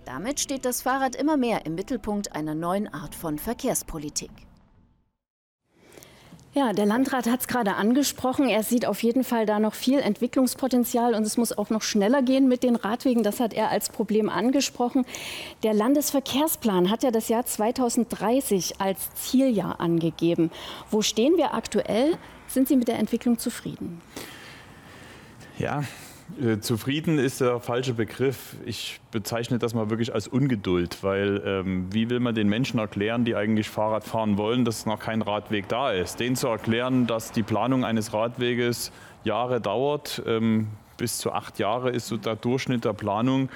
Damit 0.07 0.39
steht 0.39 0.65
das 0.65 0.83
Fahrrad 0.83 1.17
immer 1.17 1.37
mehr 1.37 1.67
im 1.67 1.75
Mittelpunkt 1.75 2.33
einer 2.33 2.55
neuen 2.55 2.87
Art 2.87 3.13
von 3.13 3.41
Verkehrspolitik. 3.41 4.31
Ja, 6.55 6.73
der 6.73 6.87
Landrat 6.87 7.29
hat 7.29 7.41
es 7.41 7.49
gerade 7.49 7.75
angesprochen. 7.75 8.49
Er 8.49 8.63
sieht 8.63 8.87
auf 8.87 9.03
jeden 9.03 9.25
Fall 9.25 9.47
da 9.47 9.59
noch 9.59 9.75
viel 9.75 9.99
Entwicklungspotenzial 9.99 11.15
und 11.15 11.25
es 11.25 11.37
muss 11.37 11.59
auch 11.59 11.71
noch 11.71 11.83
schneller 11.83 12.23
gehen 12.23 12.47
mit 12.47 12.63
den 12.63 12.77
Radwegen. 12.77 13.25
Das 13.25 13.41
hat 13.41 13.53
er 13.53 13.71
als 13.71 13.91
Problem 13.91 14.31
angesprochen. 14.31 15.05
Der 15.65 15.75
Landesverkehrsplan 15.75 16.89
hat 16.89 17.03
ja 17.03 17.11
das 17.11 17.29
Jahr 17.29 17.45
2030 17.45 18.81
als 18.81 19.13
Zieljahr 19.17 19.81
angegeben. 19.81 20.53
Wo 20.89 21.03
stehen 21.03 21.37
wir 21.37 21.53
aktuell? 21.53 22.17
Sind 22.47 22.69
Sie 22.69 22.77
mit 22.77 22.87
der 22.87 23.01
Entwicklung 23.01 23.39
zufrieden? 23.39 24.01
Ja, 25.59 25.83
zufrieden 26.61 27.19
ist 27.19 27.41
der 27.41 27.61
falsche 27.61 27.95
Begriff. 27.95 28.57
Ich 28.65 29.01
bezeichne 29.11 29.59
das 29.59 29.75
mal 29.75 29.91
wirklich 29.91 30.13
als 30.15 30.29
Ungeduld, 30.29 31.03
weil 31.03 31.43
ähm, 31.45 31.87
wie 31.91 32.11
will 32.11 32.21
man 32.21 32.35
den 32.35 32.49
Menschen 32.49 32.79
erklären, 32.79 33.25
die 33.25 33.35
eigentlich 33.35 33.69
Fahrrad 33.69 34.05
fahren 34.05 34.37
wollen, 34.37 34.65
dass 34.65 34.87
noch 34.87 34.99
kein 34.99 35.23
Radweg 35.23 35.69
da 35.69 35.93
ist? 35.93 36.21
Denen 36.21 36.37
zu 36.37 36.49
erklären, 36.49 37.07
dass 37.07 37.33
die 37.33 37.43
Planung 37.43 37.85
eines 37.85 38.13
Radweges 38.13 38.93
Jahre 39.25 39.61
dauert, 39.61 40.23
ähm, 40.27 40.69
bis 40.97 41.19
zu 41.19 41.33
acht 41.33 41.59
Jahre 41.59 41.91
ist 41.91 42.07
so 42.07 42.17
der 42.17 42.37
Durchschnitt 42.37 42.85
der 42.85 42.93
Planung. 42.93 43.49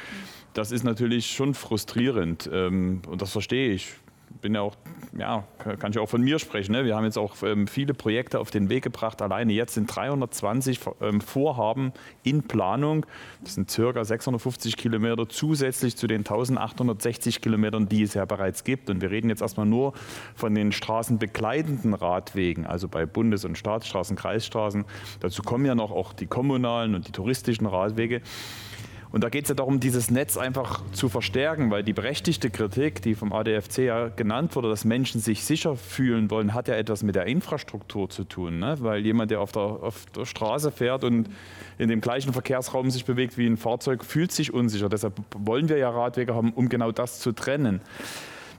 Das 0.54 0.72
ist 0.72 0.82
natürlich 0.82 1.30
schon 1.30 1.54
frustrierend 1.54 2.50
ähm, 2.52 3.02
und 3.08 3.22
das 3.22 3.32
verstehe 3.32 3.72
ich 3.72 3.94
bin 4.40 4.54
ja 4.54 4.62
auch, 4.62 4.76
ja, 5.16 5.44
kann 5.78 5.90
ich 5.90 5.98
auch 5.98 6.08
von 6.08 6.22
mir 6.22 6.38
sprechen. 6.38 6.72
Ne? 6.72 6.84
Wir 6.84 6.96
haben 6.96 7.04
jetzt 7.04 7.18
auch 7.18 7.36
ähm, 7.42 7.66
viele 7.66 7.94
Projekte 7.94 8.38
auf 8.38 8.50
den 8.50 8.68
Weg 8.68 8.84
gebracht. 8.84 9.20
Alleine 9.22 9.52
jetzt 9.52 9.74
sind 9.74 9.94
320 9.94 10.80
ähm, 11.00 11.20
Vorhaben 11.20 11.92
in 12.22 12.42
Planung. 12.42 13.06
Das 13.42 13.54
sind 13.54 13.70
circa 13.70 14.04
650 14.04 14.76
Kilometer 14.76 15.28
zusätzlich 15.28 15.96
zu 15.96 16.06
den 16.06 16.20
1860 16.20 17.40
Kilometern, 17.40 17.88
die 17.88 18.02
es 18.02 18.14
ja 18.14 18.24
bereits 18.24 18.64
gibt. 18.64 18.88
Und 18.90 19.00
wir 19.00 19.10
reden 19.10 19.28
jetzt 19.28 19.42
erstmal 19.42 19.66
nur 19.66 19.92
von 20.34 20.54
den 20.54 20.72
straßenbegleitenden 20.72 21.94
Radwegen, 21.94 22.66
also 22.66 22.88
bei 22.88 23.06
Bundes- 23.06 23.44
und 23.44 23.58
Staatsstraßen, 23.58 24.16
Kreisstraßen. 24.16 24.84
Dazu 25.20 25.42
kommen 25.42 25.66
ja 25.66 25.74
noch 25.74 25.90
auch 25.90 26.12
die 26.12 26.26
kommunalen 26.26 26.94
und 26.94 27.08
die 27.08 27.12
touristischen 27.12 27.66
Radwege. 27.66 28.22
Und 29.12 29.24
da 29.24 29.28
geht 29.28 29.44
es 29.44 29.48
ja 29.48 29.54
darum, 29.56 29.80
dieses 29.80 30.10
Netz 30.10 30.36
einfach 30.36 30.82
zu 30.92 31.08
verstärken, 31.08 31.70
weil 31.70 31.82
die 31.82 31.92
berechtigte 31.92 32.48
Kritik, 32.48 33.02
die 33.02 33.14
vom 33.14 33.32
ADFC 33.32 33.78
ja 33.78 34.08
genannt 34.08 34.54
wurde, 34.54 34.68
dass 34.68 34.84
Menschen 34.84 35.20
sich 35.20 35.44
sicher 35.44 35.74
fühlen 35.76 36.30
wollen, 36.30 36.54
hat 36.54 36.68
ja 36.68 36.74
etwas 36.74 37.02
mit 37.02 37.16
der 37.16 37.26
Infrastruktur 37.26 38.08
zu 38.08 38.24
tun. 38.24 38.60
Ne? 38.60 38.76
Weil 38.80 39.04
jemand, 39.04 39.32
der 39.32 39.40
auf 39.40 39.50
der, 39.50 39.62
auf 39.62 40.06
der 40.14 40.26
Straße 40.26 40.70
fährt 40.70 41.02
und 41.02 41.28
in 41.78 41.88
dem 41.88 42.00
gleichen 42.00 42.32
Verkehrsraum 42.32 42.90
sich 42.90 43.04
bewegt 43.04 43.36
wie 43.36 43.46
ein 43.46 43.56
Fahrzeug, 43.56 44.04
fühlt 44.04 44.30
sich 44.30 44.54
unsicher. 44.54 44.88
Deshalb 44.88 45.14
wollen 45.36 45.68
wir 45.68 45.78
ja 45.78 45.90
Radwege 45.90 46.34
haben, 46.34 46.52
um 46.52 46.68
genau 46.68 46.92
das 46.92 47.18
zu 47.18 47.32
trennen. 47.32 47.80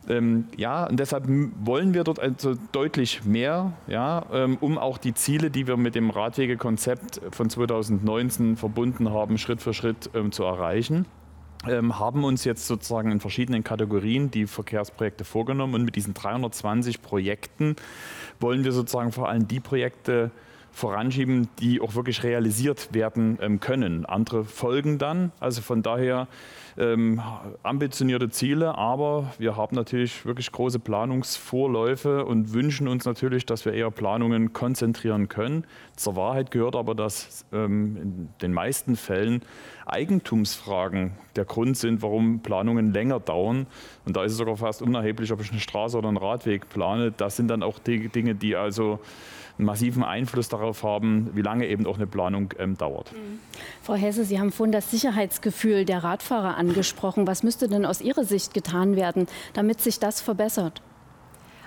Ähm, 0.10 0.46
ja, 0.58 0.88
und 0.88 1.00
deshalb 1.00 1.26
wollen 1.28 1.94
wir 1.94 2.04
dort 2.04 2.20
also 2.20 2.56
deutlich 2.72 3.24
mehr, 3.24 3.74
ja, 3.88 4.26
ähm, 4.34 4.58
um 4.60 4.78
auch 4.78 4.98
die 4.98 5.14
Ziele, 5.14 5.52
die 5.52 5.68
wir 5.68 5.78
mit 5.78 5.96
dem 5.96 6.10
Radwegekonzept 6.10 7.22
von 7.32 7.50
2019 7.50 8.58
verbunden 8.58 9.12
haben, 9.12 9.38
Schritt 9.38 9.62
für 9.62 9.74
Schritt 9.74 10.10
ähm, 10.16 10.32
zu 10.32 10.44
erreichen. 10.44 11.06
Ähm, 11.68 12.00
haben 12.00 12.24
uns 12.24 12.44
jetzt 12.44 12.66
sozusagen 12.66 13.12
in 13.12 13.20
verschiedenen 13.20 13.64
Kategorien 13.64 14.32
die 14.32 14.48
Verkehrsprojekte 14.48 15.24
vorgenommen 15.24 15.76
und 15.76 15.86
mit 15.86 15.96
diesen 15.96 16.16
320 16.16 17.04
Projekten 17.04 17.76
wollen 18.40 18.64
wir 18.64 18.72
sozusagen 18.72 19.12
vor 19.12 19.30
allem 19.30 19.48
die 19.48 19.60
Projekte 19.60 20.32
voranschieben, 20.72 21.50
die 21.60 21.82
auch 21.82 21.96
wirklich 21.96 22.24
realisiert 22.24 22.94
werden 22.94 23.38
ähm, 23.42 23.60
können. 23.60 24.06
Andere 24.06 24.46
folgen 24.46 24.98
dann. 24.98 25.32
Also 25.40 25.62
von 25.62 25.84
daher 25.84 26.28
ähm, 26.78 27.22
ambitionierte 27.64 28.30
Ziele, 28.30 28.78
aber 28.78 29.34
wir 29.38 29.58
haben 29.58 29.76
natürlich 29.76 30.26
wirklich 30.26 30.52
große 30.52 30.80
Planungsvorläufe 30.80 32.26
und 32.26 32.54
wünschen 32.54 32.88
uns 32.88 33.06
natürlich, 33.06 33.46
dass 33.46 33.66
wir 33.66 33.74
eher 33.74 33.92
Planungen 33.92 34.54
konzentrieren 34.54 35.28
können. 35.28 35.66
Zur 35.96 36.16
Wahrheit 36.16 36.52
gehört 36.52 36.76
aber, 36.76 36.96
dass 36.96 37.46
ähm, 37.52 37.98
in 37.98 38.30
den 38.42 38.54
meisten 38.54 38.96
Fällen 38.96 39.42
Eigentumsfragen 39.86 41.12
der 41.36 41.46
Grund 41.46 41.78
sind, 41.78 42.02
warum 42.02 42.40
Planungen 42.40 42.94
länger 42.94 43.20
dauern. 43.20 43.68
Und 44.06 44.16
da 44.16 44.24
ist 44.24 44.34
es 44.34 44.38
sogar 44.38 44.56
fast 44.56 44.82
unerheblich, 44.82 45.32
ob 45.34 45.42
ich 45.42 45.52
eine 45.52 45.60
Straße 45.60 45.98
oder 45.98 46.08
einen 46.08 46.18
Radweg 46.18 46.70
plane. 46.70 47.12
Das 47.12 47.36
sind 47.36 47.50
dann 47.50 47.64
auch 47.64 47.80
die 47.80 48.08
Dinge, 48.08 48.36
die 48.36 48.56
also 48.56 49.00
einen 49.62 49.68
massiven 49.68 50.04
Einfluss 50.04 50.50
darauf 50.50 50.84
haben, 50.84 51.30
wie 51.34 51.42
lange 51.42 51.68
eben 51.68 51.86
auch 51.86 51.96
eine 51.96 52.08
Planung 52.08 52.54
ähm, 52.58 52.78
dauert. 52.78 53.14
Mhm. 53.14 53.40
Frau 53.82 53.94
Hesse, 53.94 54.26
Sie 54.26 54.40
haben 54.40 54.52
vorhin 54.52 54.72
das 54.72 54.92
Sicherheitsgefühl 54.92 55.86
der 55.86 56.04
Radfahrer 56.04 56.58
angesprochen. 56.58 57.28
Was 57.28 57.44
müsste 57.44 57.68
denn 57.68 57.86
aus 57.86 58.02
Ihrer 58.02 58.26
Sicht 58.26 58.54
getan 58.54 58.96
werden, 58.96 59.28
damit 59.54 59.80
sich 59.80 60.00
das 60.00 60.20
verbessert? 60.20 60.82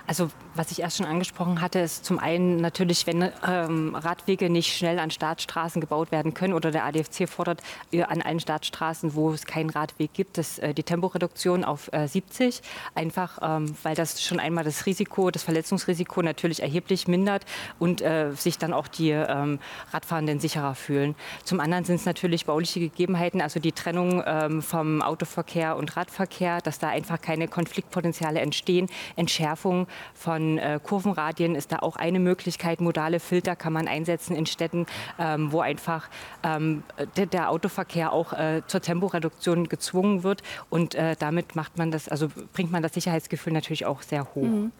Also 0.07 0.29
was 0.53 0.71
ich 0.71 0.81
erst 0.81 0.97
schon 0.97 1.05
angesprochen 1.05 1.61
hatte, 1.61 1.79
ist 1.79 2.05
zum 2.05 2.19
einen 2.19 2.57
natürlich, 2.57 3.07
wenn 3.07 3.29
ähm, 3.45 3.95
Radwege 3.95 4.49
nicht 4.49 4.75
schnell 4.75 4.99
an 4.99 5.11
Startstraßen 5.11 5.81
gebaut 5.81 6.11
werden 6.11 6.33
können 6.33 6.53
oder 6.53 6.71
der 6.71 6.85
ADFC 6.85 7.27
fordert 7.27 7.61
äh, 7.91 8.03
an 8.03 8.21
allen 8.21 8.39
Startstraßen, 8.39 9.15
wo 9.15 9.31
es 9.31 9.45
keinen 9.45 9.69
Radweg 9.69 10.13
gibt, 10.13 10.37
das, 10.37 10.59
äh, 10.59 10.73
die 10.73 10.83
Temporeduktion 10.83 11.63
auf 11.63 11.91
äh, 11.91 12.07
70. 12.07 12.61
Einfach, 12.93 13.39
ähm, 13.41 13.75
weil 13.83 13.95
das 13.95 14.21
schon 14.21 14.39
einmal 14.39 14.63
das 14.63 14.85
Risiko, 14.85 15.31
das 15.31 15.43
Verletzungsrisiko 15.43 16.21
natürlich 16.21 16.61
erheblich 16.61 17.07
mindert 17.07 17.45
und 17.79 18.01
äh, 18.01 18.31
sich 18.33 18.57
dann 18.57 18.73
auch 18.73 18.87
die 18.87 19.09
ähm, 19.09 19.59
Radfahrenden 19.91 20.39
sicherer 20.39 20.75
fühlen. 20.75 21.15
Zum 21.43 21.59
anderen 21.59 21.83
sind 21.83 21.95
es 21.95 22.05
natürlich 22.05 22.45
bauliche 22.45 22.79
Gegebenheiten, 22.79 23.41
also 23.41 23.59
die 23.59 23.71
Trennung 23.71 24.23
ähm, 24.25 24.61
vom 24.61 25.01
Autoverkehr 25.01 25.75
und 25.75 25.97
Radverkehr, 25.97 26.61
dass 26.61 26.79
da 26.79 26.89
einfach 26.89 27.19
keine 27.19 27.47
Konfliktpotenziale 27.47 28.39
entstehen, 28.39 28.87
Entschärfung 29.15 29.87
von 30.13 30.57
äh, 30.57 30.79
Kurvenradien 30.81 31.55
ist 31.55 31.71
da 31.71 31.79
auch 31.79 31.95
eine 31.95 32.19
Möglichkeit. 32.19 32.81
Modale 32.81 33.19
Filter 33.19 33.55
kann 33.55 33.73
man 33.73 33.87
einsetzen 33.87 34.35
in 34.35 34.45
Städten, 34.45 34.85
ähm, 35.19 35.51
wo 35.51 35.59
einfach 35.59 36.09
ähm, 36.43 36.83
der, 37.17 37.25
der, 37.25 37.49
Autoverkehr 37.49 38.11
auch 38.11 38.33
äh, 38.33 38.61
zur 38.67 38.81
Temporeduktion 38.81 39.69
gezwungen 39.69 40.23
wird. 40.23 40.41
Und 40.69 40.95
äh, 40.95 41.15
damit 41.17 41.55
macht 41.55 41.77
man 41.77 41.91
das, 41.91 42.09
also 42.09 42.27
bringt 42.53 42.71
man 42.71 42.81
das 42.81 42.93
Sicherheitsgefühl 42.93 43.53
natürlich 43.53 43.85
auch 43.85 44.01
sehr 44.01 44.25
hoch. 44.33 44.43
Mhm. 44.43 44.71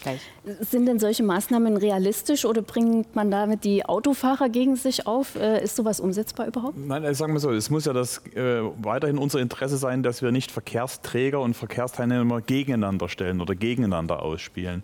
Sind 0.62 0.88
denn 0.88 1.00
solche 1.00 1.24
Maßnahmen 1.24 1.78
realistisch 1.78 2.46
oder 2.46 2.62
bringt 2.62 3.16
man 3.16 3.30
damit 3.32 3.64
die 3.64 3.86
Autofahrer 3.86 4.50
gegen 4.50 4.76
sich 4.76 5.08
auf? 5.08 5.36
Äh, 5.36 5.64
ist 5.64 5.76
sowas 5.76 6.00
umsetzbar 6.00 6.48
überhaupt? 6.48 6.78
Nein, 6.78 7.06
also 7.06 7.18
sagen 7.20 7.34
wir 7.34 7.40
so, 7.40 7.52
es 7.52 7.70
muss 7.70 7.86
ja 7.86 7.94
das 7.94 8.26
äh, 8.36 8.62
weiterhin 8.78 9.18
unser 9.18 9.40
Interesse 9.40 9.78
sein, 9.78 10.04
dass 10.04 10.22
wir 10.22 10.32
nicht 10.32 10.52
Verkehrsträger 10.52 11.40
und 11.40 11.56
Verkehrsteilnehmer 11.56 12.42
gegeneinander 12.42 13.10
stellen 13.10 13.42
oder 13.42 13.56
gegeneinander 13.56 14.22
ausspielen. 14.22 14.84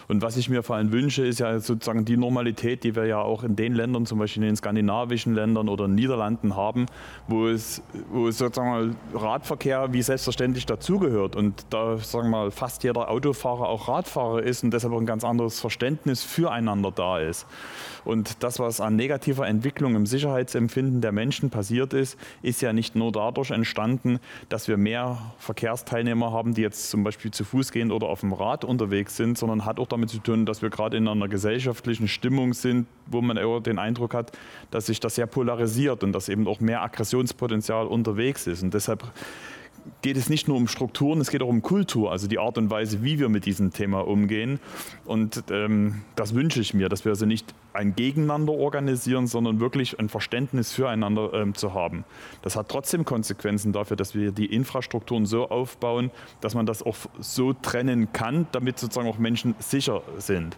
Und 0.11 0.21
was 0.21 0.35
ich 0.35 0.49
mir 0.49 0.61
vor 0.61 0.75
allem 0.75 0.91
wünsche, 0.91 1.25
ist 1.25 1.39
ja 1.39 1.57
sozusagen 1.61 2.03
die 2.03 2.17
Normalität, 2.17 2.83
die 2.83 2.97
wir 2.97 3.05
ja 3.05 3.19
auch 3.19 3.45
in 3.45 3.55
den 3.55 3.73
Ländern, 3.73 4.05
zum 4.05 4.19
Beispiel 4.19 4.43
in 4.43 4.49
den 4.49 4.55
skandinavischen 4.57 5.33
Ländern 5.33 5.69
oder 5.69 5.85
in 5.85 5.95
Niederlanden 5.95 6.57
haben, 6.57 6.87
wo 7.29 7.47
es, 7.47 7.81
wo 8.11 8.27
es 8.27 8.37
sozusagen 8.37 8.97
Radverkehr 9.13 9.93
wie 9.93 10.01
selbstverständlich 10.01 10.65
dazugehört 10.65 11.37
und 11.37 11.65
da 11.69 11.97
sagen 11.97 12.25
wir 12.25 12.31
mal 12.31 12.51
fast 12.51 12.83
jeder 12.83 13.09
Autofahrer 13.09 13.69
auch 13.69 13.87
Radfahrer 13.87 14.43
ist 14.43 14.65
und 14.65 14.73
deshalb 14.73 14.93
ein 14.93 15.05
ganz 15.05 15.23
anderes 15.23 15.61
Verständnis 15.61 16.23
füreinander 16.23 16.91
da 16.91 17.19
ist. 17.19 17.47
Und 18.03 18.43
das, 18.43 18.59
was 18.59 18.81
an 18.81 18.97
negativer 18.97 19.47
Entwicklung 19.47 19.95
im 19.95 20.05
Sicherheitsempfinden 20.05 20.99
der 20.99 21.13
Menschen 21.13 21.49
passiert 21.51 21.93
ist, 21.93 22.17
ist 22.41 22.61
ja 22.61 22.73
nicht 22.73 22.95
nur 22.95 23.13
dadurch 23.13 23.51
entstanden, 23.51 24.19
dass 24.49 24.67
wir 24.67 24.75
mehr 24.75 25.19
Verkehrsteilnehmer 25.37 26.33
haben, 26.33 26.53
die 26.53 26.63
jetzt 26.63 26.89
zum 26.89 27.05
Beispiel 27.05 27.31
zu 27.31 27.45
Fuß 27.45 27.71
gehen 27.71 27.91
oder 27.91 28.07
auf 28.07 28.21
dem 28.21 28.33
Rad 28.33 28.65
unterwegs 28.65 29.15
sind, 29.15 29.37
sondern 29.37 29.63
hat 29.65 29.79
auch 29.79 29.87
damit 29.87 30.00
zu 30.07 30.19
tun, 30.19 30.45
dass 30.45 30.61
wir 30.61 30.69
gerade 30.69 30.97
in 30.97 31.07
einer 31.07 31.27
gesellschaftlichen 31.27 32.07
Stimmung 32.07 32.53
sind, 32.53 32.87
wo 33.07 33.21
man 33.21 33.37
den 33.63 33.79
Eindruck 33.79 34.13
hat, 34.13 34.31
dass 34.69 34.85
sich 34.85 34.99
das 34.99 35.15
sehr 35.15 35.27
polarisiert 35.27 36.03
und 36.03 36.11
dass 36.13 36.29
eben 36.29 36.47
auch 36.47 36.59
mehr 36.59 36.81
Aggressionspotenzial 36.81 37.87
unterwegs 37.87 38.47
ist. 38.47 38.63
Und 38.63 38.73
deshalb 38.73 39.03
geht 40.01 40.17
es 40.17 40.29
nicht 40.29 40.47
nur 40.47 40.57
um 40.57 40.67
Strukturen, 40.67 41.21
es 41.21 41.29
geht 41.29 41.41
auch 41.41 41.47
um 41.47 41.61
Kultur, 41.61 42.11
also 42.11 42.27
die 42.27 42.39
Art 42.39 42.57
und 42.57 42.69
Weise, 42.69 43.03
wie 43.03 43.19
wir 43.19 43.29
mit 43.29 43.45
diesem 43.45 43.71
Thema 43.71 44.07
umgehen. 44.07 44.59
Und 45.05 45.43
ähm, 45.51 46.01
das 46.15 46.33
wünsche 46.33 46.61
ich 46.61 46.73
mir, 46.73 46.89
dass 46.89 47.05
wir 47.05 47.11
also 47.11 47.25
nicht 47.25 47.53
ein 47.73 47.95
Gegeneinander 47.95 48.53
organisieren, 48.53 49.27
sondern 49.27 49.59
wirklich 49.59 49.99
ein 49.99 50.09
Verständnis 50.09 50.73
füreinander 50.73 51.33
ähm, 51.33 51.55
zu 51.55 51.73
haben. 51.73 52.03
Das 52.41 52.55
hat 52.55 52.69
trotzdem 52.69 53.05
Konsequenzen 53.05 53.73
dafür, 53.73 53.97
dass 53.97 54.15
wir 54.15 54.31
die 54.31 54.47
Infrastrukturen 54.47 55.25
so 55.25 55.49
aufbauen, 55.49 56.11
dass 56.41 56.55
man 56.55 56.65
das 56.65 56.83
auch 56.83 56.95
so 57.19 57.53
trennen 57.53 58.11
kann, 58.13 58.47
damit 58.51 58.79
sozusagen 58.79 59.07
auch 59.07 59.17
Menschen 59.17 59.55
sicher 59.59 60.01
sind. 60.17 60.57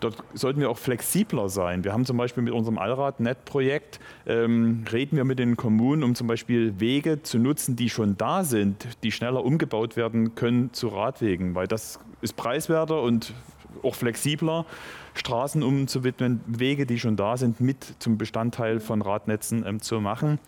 Dort 0.00 0.16
sollten 0.34 0.60
wir 0.60 0.70
auch 0.70 0.78
flexibler 0.78 1.48
sein. 1.48 1.84
Wir 1.84 1.92
haben 1.92 2.04
zum 2.04 2.16
Beispiel 2.16 2.42
mit 2.42 2.52
unserem 2.52 2.78
Allrad-Net-Projekt, 2.78 4.00
ähm, 4.26 4.84
reden 4.90 5.16
wir 5.16 5.24
mit 5.24 5.38
den 5.38 5.56
Kommunen, 5.56 6.02
um 6.02 6.14
zum 6.14 6.26
Beispiel 6.26 6.80
Wege 6.80 7.22
zu 7.22 7.38
nutzen, 7.38 7.76
die 7.76 7.90
schon 7.90 8.16
da 8.16 8.44
sind, 8.44 8.88
die 9.02 9.12
schneller 9.12 9.44
umgebaut 9.44 9.96
werden 9.96 10.34
können 10.34 10.72
zu 10.72 10.88
Radwegen, 10.88 11.54
weil 11.54 11.66
das 11.66 12.00
ist 12.22 12.36
preiswerter 12.36 13.02
und 13.02 13.34
auch 13.82 13.94
flexibler, 13.94 14.66
Straßen 15.14 15.62
umzuwidmen, 15.62 16.40
Wege, 16.46 16.86
die 16.86 16.98
schon 16.98 17.16
da 17.16 17.36
sind, 17.36 17.60
mit 17.60 17.94
zum 17.98 18.18
Bestandteil 18.18 18.80
von 18.80 19.02
Radnetzen 19.02 19.64
ähm, 19.66 19.80
zu 19.80 20.00
machen 20.00 20.38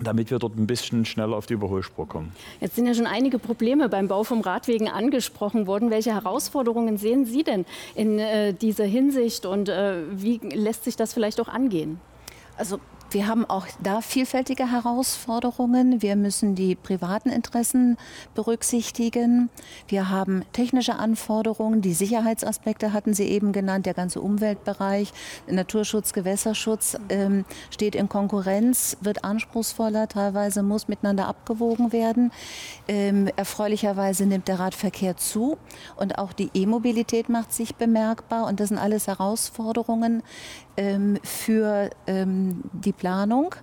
damit 0.00 0.30
wir 0.30 0.38
dort 0.38 0.56
ein 0.56 0.66
bisschen 0.66 1.04
schneller 1.04 1.36
auf 1.36 1.46
die 1.46 1.54
Überholspur 1.54 2.06
kommen. 2.06 2.32
Jetzt 2.60 2.76
sind 2.76 2.86
ja 2.86 2.94
schon 2.94 3.06
einige 3.06 3.38
Probleme 3.38 3.88
beim 3.88 4.08
Bau 4.08 4.24
von 4.24 4.40
Radwegen 4.40 4.88
angesprochen 4.88 5.66
worden. 5.66 5.90
Welche 5.90 6.14
Herausforderungen 6.14 6.98
sehen 6.98 7.24
Sie 7.24 7.42
denn 7.42 7.64
in 7.94 8.18
äh, 8.18 8.52
dieser 8.54 8.84
Hinsicht 8.84 9.46
und 9.46 9.68
äh, 9.68 10.02
wie 10.12 10.38
lässt 10.38 10.84
sich 10.84 10.96
das 10.96 11.12
vielleicht 11.12 11.40
auch 11.40 11.48
angehen? 11.48 12.00
Also 12.56 12.78
wir 13.10 13.26
haben 13.26 13.48
auch 13.48 13.66
da 13.82 14.02
vielfältige 14.02 14.70
Herausforderungen. 14.70 16.02
Wir 16.02 16.14
müssen 16.14 16.54
die 16.54 16.74
privaten 16.74 17.30
Interessen 17.30 17.96
berücksichtigen. 18.34 19.48
Wir 19.86 20.10
haben 20.10 20.44
technische 20.52 20.96
Anforderungen. 20.96 21.80
Die 21.80 21.94
Sicherheitsaspekte 21.94 22.92
hatten 22.92 23.14
Sie 23.14 23.24
eben 23.24 23.52
genannt. 23.52 23.86
Der 23.86 23.94
ganze 23.94 24.20
Umweltbereich, 24.20 25.12
Naturschutz, 25.46 26.12
Gewässerschutz 26.12 26.98
ähm, 27.08 27.46
steht 27.70 27.94
in 27.94 28.10
Konkurrenz, 28.10 28.98
wird 29.00 29.24
anspruchsvoller, 29.24 30.08
teilweise 30.08 30.62
muss 30.62 30.88
miteinander 30.88 31.28
abgewogen 31.28 31.92
werden. 31.92 32.30
Ähm, 32.88 33.30
erfreulicherweise 33.36 34.26
nimmt 34.26 34.48
der 34.48 34.60
Radverkehr 34.60 35.16
zu 35.16 35.56
und 35.96 36.18
auch 36.18 36.34
die 36.34 36.50
E-Mobilität 36.52 37.30
macht 37.30 37.54
sich 37.54 37.74
bemerkbar. 37.74 38.46
Und 38.46 38.60
das 38.60 38.68
sind 38.68 38.78
alles 38.78 39.06
Herausforderungen, 39.06 40.22
für 41.24 41.90
ähm, 42.06 42.62
die 42.72 42.92
Planung. 42.92 43.54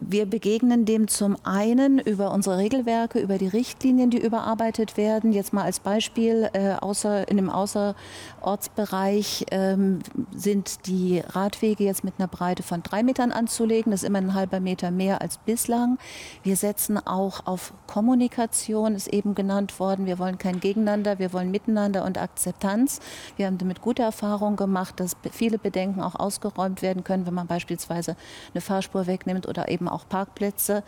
Wir 0.00 0.26
begegnen 0.26 0.84
dem 0.84 1.08
zum 1.08 1.36
einen 1.42 1.98
über 1.98 2.30
unsere 2.32 2.56
Regelwerke, 2.56 3.18
über 3.18 3.36
die 3.36 3.48
Richtlinien, 3.48 4.10
die 4.10 4.24
überarbeitet 4.24 4.96
werden. 4.96 5.32
Jetzt 5.32 5.52
mal 5.52 5.64
als 5.64 5.80
Beispiel, 5.80 6.48
äh, 6.52 6.74
außer, 6.74 7.26
in 7.28 7.36
dem 7.36 7.50
Außerortsbereich 7.50 9.46
ähm, 9.50 9.98
sind 10.34 10.86
die 10.86 11.18
Radwege 11.18 11.82
jetzt 11.82 12.04
mit 12.04 12.14
einer 12.18 12.28
Breite 12.28 12.62
von 12.62 12.84
drei 12.84 13.02
Metern 13.02 13.32
anzulegen. 13.32 13.90
Das 13.90 14.04
ist 14.04 14.08
immer 14.08 14.18
ein 14.18 14.34
halber 14.34 14.60
Meter 14.60 14.92
mehr 14.92 15.20
als 15.20 15.38
bislang. 15.38 15.98
Wir 16.44 16.54
setzen 16.54 17.04
auch 17.04 17.46
auf 17.46 17.72
Kommunikation, 17.88 18.94
ist 18.94 19.08
eben 19.08 19.34
genannt 19.34 19.80
worden. 19.80 20.06
Wir 20.06 20.20
wollen 20.20 20.38
kein 20.38 20.60
Gegeneinander, 20.60 21.18
wir 21.18 21.32
wollen 21.32 21.50
Miteinander 21.50 22.04
und 22.04 22.18
Akzeptanz. 22.18 23.00
Wir 23.36 23.46
haben 23.46 23.58
damit 23.58 23.80
gute 23.80 24.02
Erfahrungen 24.02 24.54
gemacht, 24.54 25.00
dass 25.00 25.16
viele 25.32 25.58
Bedenken 25.58 26.02
auch 26.02 26.14
ausgeräumt 26.14 26.82
werden 26.82 27.02
können, 27.02 27.26
wenn 27.26 27.34
man 27.34 27.48
beispielsweise 27.48 28.14
eine 28.54 28.60
Fahrspur 28.60 29.08
wegnimmt 29.08 29.48
oder 29.48 29.68
eben 29.68 29.87
auch 29.88 30.08
Parkplätze. 30.08 30.82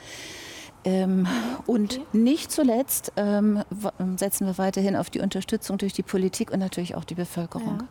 Ähm, 0.84 1.26
und 1.66 2.00
nicht 2.14 2.50
zuletzt 2.50 3.12
ähm, 3.16 3.62
setzen 4.16 4.46
wir 4.46 4.56
weiterhin 4.56 4.96
auf 4.96 5.10
die 5.10 5.20
Unterstützung 5.20 5.76
durch 5.76 5.92
die 5.92 6.02
Politik 6.02 6.50
und 6.50 6.58
natürlich 6.58 6.94
auch 6.94 7.04
die 7.04 7.14
Bevölkerung. 7.14 7.80
Ja. 7.80 7.86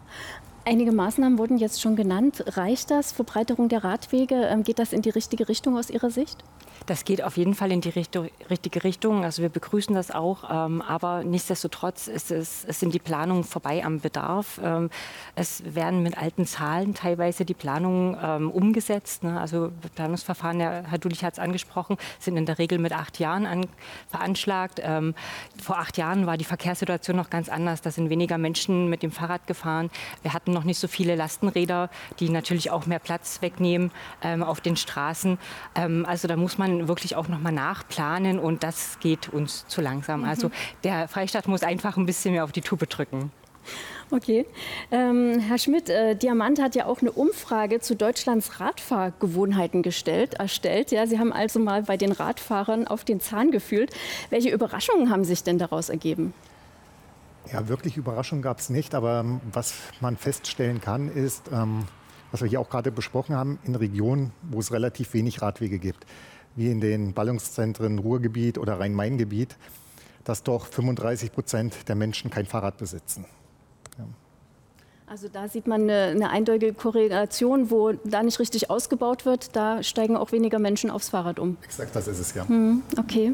Einige 0.70 0.92
Maßnahmen 0.92 1.40
wurden 1.40 1.58
jetzt 1.58 1.82
schon 1.82 1.96
genannt. 1.96 2.44
Reicht 2.46 2.92
das? 2.92 3.12
Verbreiterung 3.12 3.70
der 3.70 3.84
Radwege? 3.84 4.36
Ähm, 4.36 4.64
geht 4.64 4.78
das 4.78 4.94
in 4.94 5.02
die 5.02 5.10
richtige 5.10 5.50
Richtung 5.50 5.76
aus 5.76 5.90
Ihrer 5.90 6.12
Sicht? 6.12 6.44
Das 6.86 7.06
geht 7.06 7.24
auf 7.24 7.38
jeden 7.38 7.56
Fall 7.56 7.72
in 7.72 7.82
die 7.82 7.90
richtige 7.90 8.84
Richtung. 8.84 9.24
Also 9.24 9.42
wir 9.42 9.50
begrüßen 9.50 9.96
das 9.96 10.12
auch. 10.12 10.44
Ähm, 10.48 10.84
aber 10.84 11.24
nichtsdestotrotz 11.24 12.08
ist 12.08 12.30
es, 12.30 12.66
es 12.66 12.80
sind 12.80 12.94
die 12.94 13.00
Planungen 13.00 13.44
vorbei 13.44 13.84
am 13.84 14.00
Bedarf. 14.00 14.62
Ähm, 14.64 14.92
es 15.34 15.64
werden 15.66 16.04
mit 16.04 16.20
alten 16.20 16.46
Zahlen 16.46 16.94
teilweise 16.94 17.46
die 17.46 17.56
Planungen 17.56 18.52
umgesetzt. 18.52 19.24
Ne? 19.24 19.40
Also 19.40 19.72
Planungsverfahren, 19.96 20.60
Herr 20.60 20.98
Dulich 21.00 21.24
hat 21.24 21.34
es 21.34 21.40
angesprochen, 21.40 21.98
sind 22.20 22.38
in 22.38 22.46
der 22.46 22.60
Regel 22.60 22.78
mit 22.78 22.94
acht 22.94 23.18
Jahren 23.18 23.46
an, 23.46 23.66
veranschlagt. 24.10 24.82
vor 25.62 25.78
acht 25.78 25.98
Jahren 25.98 26.26
war 26.26 26.38
die 26.38 26.46
Verkehrssituation 26.46 27.16
noch 27.16 27.30
ganz 27.30 27.50
anders. 27.50 27.82
Da 27.82 27.92
sind 27.92 28.10
weniger 28.10 28.38
Menschen 28.38 28.90
mit 28.90 29.04
dem 29.04 29.12
Fahrrad 29.12 29.48
gefahren. 29.48 29.90
Wir 30.22 30.34
hatten 30.34 30.54
noch 30.60 30.66
nicht 30.66 30.80
so 30.80 30.90
viele 30.90 31.16
Lastenräder, 31.16 31.90
die 32.20 32.30
natürlich 32.30 32.70
auch 32.70 32.86
mehr 32.86 33.00
Platz 33.00 33.42
wegnehmen 33.42 33.92
auf 34.42 34.60
den 34.60 34.76
Straßen. 34.76 35.38
also 35.74 36.28
da 36.28 36.36
muss 36.36 36.58
man 36.58 36.90
wirklich 36.90 37.16
auch 37.16 37.30
noch 37.30 37.40
mal 37.40 37.52
nachplanen 37.52 38.40
und 38.40 38.64
das 38.64 39.00
geht 39.00 39.30
uns 39.30 39.66
zu 39.68 39.80
langsam. 39.80 40.26
Also 40.26 40.48
mhm. 40.48 40.54
der 40.84 41.08
Freistaat 41.08 41.48
muss 41.48 41.64
einfach 41.64 41.96
ein 41.96 42.06
bisschen 42.06 42.34
mehr 42.34 42.44
auf 42.44 42.52
die 42.52 42.62
Tube 42.62 42.90
drücken. 42.90 43.32
Okay. 44.12 44.46
Ähm, 44.92 45.40
Herr 45.40 45.60
Schmidt, 45.60 45.90
äh, 45.90 46.16
Diamant 46.16 46.60
hat 46.60 46.76
ja 46.76 46.88
auch 46.88 47.02
eine 47.02 47.12
Umfrage 47.12 47.80
zu 47.80 47.96
Deutschlands 47.96 48.60
Radfahrgewohnheiten 48.60 49.84
gestellt, 49.84 50.34
erstellt. 50.34 50.92
Ja, 50.92 51.06
Sie 51.06 51.20
haben 51.20 51.32
also 51.32 51.60
mal 51.60 51.84
bei 51.84 51.96
den 51.96 52.12
Radfahrern 52.12 52.88
auf 52.88 53.04
den 53.04 53.22
Zahn 53.22 53.52
gefühlt. 53.52 53.92
Welche 54.32 54.50
Überraschungen 54.50 55.12
haben 55.12 55.24
sich 55.24 55.44
denn 55.44 55.60
daraus 55.60 55.90
ergeben? 55.90 56.34
Ja, 57.52 57.68
wirklich 57.68 57.98
Überraschung 57.98 58.44
gab 58.44 58.60
es 58.60 58.70
nicht, 58.70 58.94
aber 58.94 59.22
ähm, 59.22 59.42
was 59.52 59.74
man 60.02 60.18
feststellen 60.18 60.82
kann, 60.82 61.12
ist, 61.12 61.50
ähm, 61.52 61.86
was 62.32 62.42
wir 62.42 62.48
hier 62.48 62.60
auch 62.60 62.70
gerade 62.70 62.92
besprochen 62.92 63.36
haben, 63.36 63.58
in 63.64 63.74
Regionen, 63.74 64.32
wo 64.44 64.60
es 64.60 64.72
relativ 64.72 65.14
wenig 65.14 65.42
Radwege 65.42 65.80
gibt, 65.80 66.06
wie 66.56 66.70
in 66.70 66.80
den 66.80 67.14
Ballungszentren 67.14 67.98
Ruhrgebiet 67.98 68.60
oder 68.60 68.80
Rhein-Main-Gebiet, 68.80 69.58
dass 70.24 70.44
doch 70.44 70.68
35 70.68 71.32
Prozent 71.32 71.88
der 71.88 71.96
Menschen 71.96 72.30
kein 72.30 72.46
Fahrrad 72.46 72.78
besitzen. 72.78 73.26
Also 75.10 75.28
da 75.28 75.48
sieht 75.48 75.66
man 75.66 75.82
eine, 75.82 76.12
eine, 76.12 76.30
eindeutige 76.30 76.72
Korrelation, 76.72 77.72
wo 77.72 77.94
da 78.04 78.22
nicht 78.22 78.40
richtig 78.40 78.70
ausgebaut 78.70 79.26
wird, 79.26 79.56
da 79.56 79.82
steigen 79.82 80.16
auch 80.16 80.32
weniger 80.32 80.60
Menschen 80.60 80.92
aufs 80.92 81.10
Fahrrad 81.10 81.40
um. 81.40 81.58
Exakt, 81.64 81.96
das 81.96 82.08
ist 82.08 82.20
es 82.20 82.36
ja. 82.36 82.48
Hm, 82.48 82.84
okay. 82.96 83.34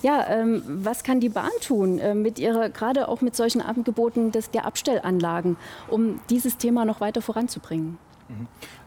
Ja, 0.00 0.26
ähm, 0.28 0.62
was 0.66 1.04
kann 1.04 1.20
die 1.20 1.28
Bahn 1.28 1.50
tun 1.60 1.98
äh, 1.98 2.14
mit 2.14 2.38
ihrer, 2.38 2.70
gerade 2.70 3.08
auch 3.08 3.20
mit 3.20 3.36
solchen 3.36 3.60
Angeboten 3.60 4.32
des, 4.32 4.50
der 4.52 4.64
Abstellanlagen, 4.64 5.58
um 5.88 6.18
dieses 6.30 6.56
Thema 6.56 6.86
noch 6.86 7.02
weiter 7.02 7.20
voranzubringen? 7.20 7.98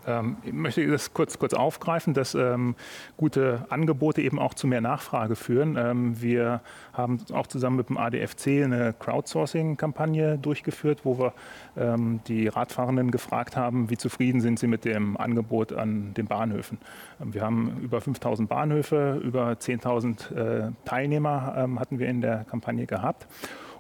Ähm, 0.08 0.38
ich 0.44 0.54
möchte 0.54 0.86
das 0.88 1.14
kurz, 1.14 1.40
kurz 1.40 1.54
aufgreifen, 1.54 2.14
dass 2.14 2.36
ähm, 2.36 2.76
gute 3.18 3.66
Angebote 3.70 4.22
eben 4.22 4.40
auch 4.40 4.54
zu 4.54 4.68
mehr 4.68 4.82
Nachfrage 4.82 5.36
führen. 5.36 5.78
Ähm, 5.78 6.22
wir 6.22 6.62
haben 6.94 7.20
auch 7.34 7.48
zusammen 7.48 7.78
mit 7.78 7.90
dem 7.90 7.98
ADFC 7.98 8.64
eine 8.64 8.94
Crowdsourcing-Kampagne 8.94 10.38
durchgeführt, 10.38 11.02
wo 11.04 11.18
wir 11.18 11.34
ähm, 11.78 12.20
die 12.28 12.48
Radfahrenden 12.48 13.12
gefragt 13.12 13.58
haben, 13.58 13.90
wie 13.90 13.98
zufrieden 13.98 14.42
sind 14.42 14.60
sie 14.60 14.68
mit 14.68 14.86
dem 14.86 15.18
Angebot 15.18 15.74
an 15.74 16.14
den 16.14 16.28
Bahnhöfen. 16.28 16.78
Ähm, 17.22 17.34
wir 17.34 17.42
haben 17.42 17.80
über 17.82 18.02
5000 18.02 18.48
Bahnhöfe, 18.48 19.22
über 19.24 19.52
10.000 19.52 20.36
äh, 20.36 20.72
Teilnehmer 20.86 21.56
ähm, 21.58 21.80
hatten 21.80 22.00
wir 22.00 22.08
in 22.08 22.22
der 22.22 22.44
Kampagne 22.46 22.86
gehabt. 22.86 23.28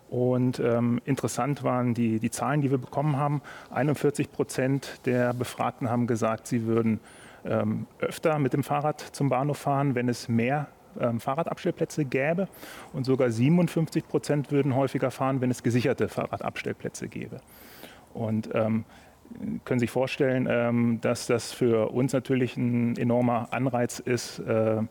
Und 0.10 0.60
ähm, 0.60 1.02
interessant 1.06 1.64
waren 1.64 1.94
die, 1.94 2.20
die 2.20 2.30
Zahlen, 2.30 2.62
die 2.62 2.72
wir 2.72 2.78
bekommen 2.78 3.18
haben. 3.18 3.42
41 3.72 4.32
Prozent 4.32 5.00
der 5.06 5.34
Befragten 5.34 5.90
haben 5.90 6.08
gesagt, 6.08 6.48
sie 6.48 6.66
würden 6.66 7.00
ähm, 7.44 7.88
öfter 8.00 8.40
mit 8.40 8.54
dem 8.54 8.64
Fahrrad 8.64 9.02
zum 9.02 9.30
Bahnhof 9.30 9.58
fahren, 9.58 9.96
wenn 9.96 10.10
es 10.10 10.30
mehr 10.30 10.68
ähm, 11.00 11.20
Fahrradabstellplätze 11.20 12.06
gäbe. 12.06 12.48
Und 12.94 13.06
sogar 13.06 13.30
57 13.30 14.08
Prozent 14.08 14.52
würden 14.52 14.76
häufiger 14.76 15.12
fahren, 15.12 15.42
wenn 15.42 15.52
es 15.52 15.64
gesicherte 15.64 16.08
Fahrradabstellplätze 16.08 17.08
gäbe. 17.08 17.42
Und 18.14 18.50
ähm, 18.54 18.86
können 19.66 19.80
sich 19.80 19.92
vorstellen, 19.92 20.48
ähm, 20.50 21.00
dass 21.02 21.28
das 21.28 21.52
für 21.52 21.92
uns 21.92 22.14
natürlich 22.14 22.58
ein 22.58 22.96
enormer 22.98 23.48
Anreiz 23.52 24.00
ist, 24.00 24.40
äh, 24.40 24.82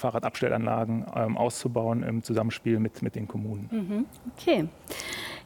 Fahrradabstellanlagen 0.00 1.06
ähm, 1.14 1.36
auszubauen 1.36 2.02
im 2.02 2.22
Zusammenspiel 2.22 2.80
mit, 2.80 3.02
mit 3.02 3.14
den 3.14 3.28
Kommunen. 3.28 3.68
Mhm. 3.70 4.06
Okay. 4.36 4.68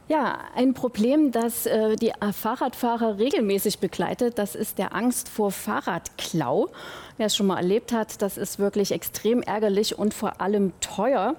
Ja, 0.07 0.37
ein 0.55 0.75
Problem, 0.75 1.33
das 1.33 1.65
äh, 1.65 1.97
die 1.97 2.13
Fahrradfahrer 2.31 3.19
regelmäßig 3.19 3.79
begleitet, 3.79 4.39
das 4.39 4.55
ist 4.55 4.77
der 4.77 4.95
Angst 4.95 5.31
vor 5.31 5.51
Fahrradklau. 5.51 6.69
Wer 7.17 7.27
es 7.27 7.37
schon 7.37 7.47
mal 7.47 7.57
erlebt 7.57 7.91
hat, 7.91 8.21
das 8.21 8.37
ist 8.37 8.59
wirklich 8.59 8.93
extrem 8.93 9.41
ärgerlich 9.41 9.99
und 9.99 10.13
vor 10.13 10.43
allem 10.43 10.73
teuer. 10.81 11.37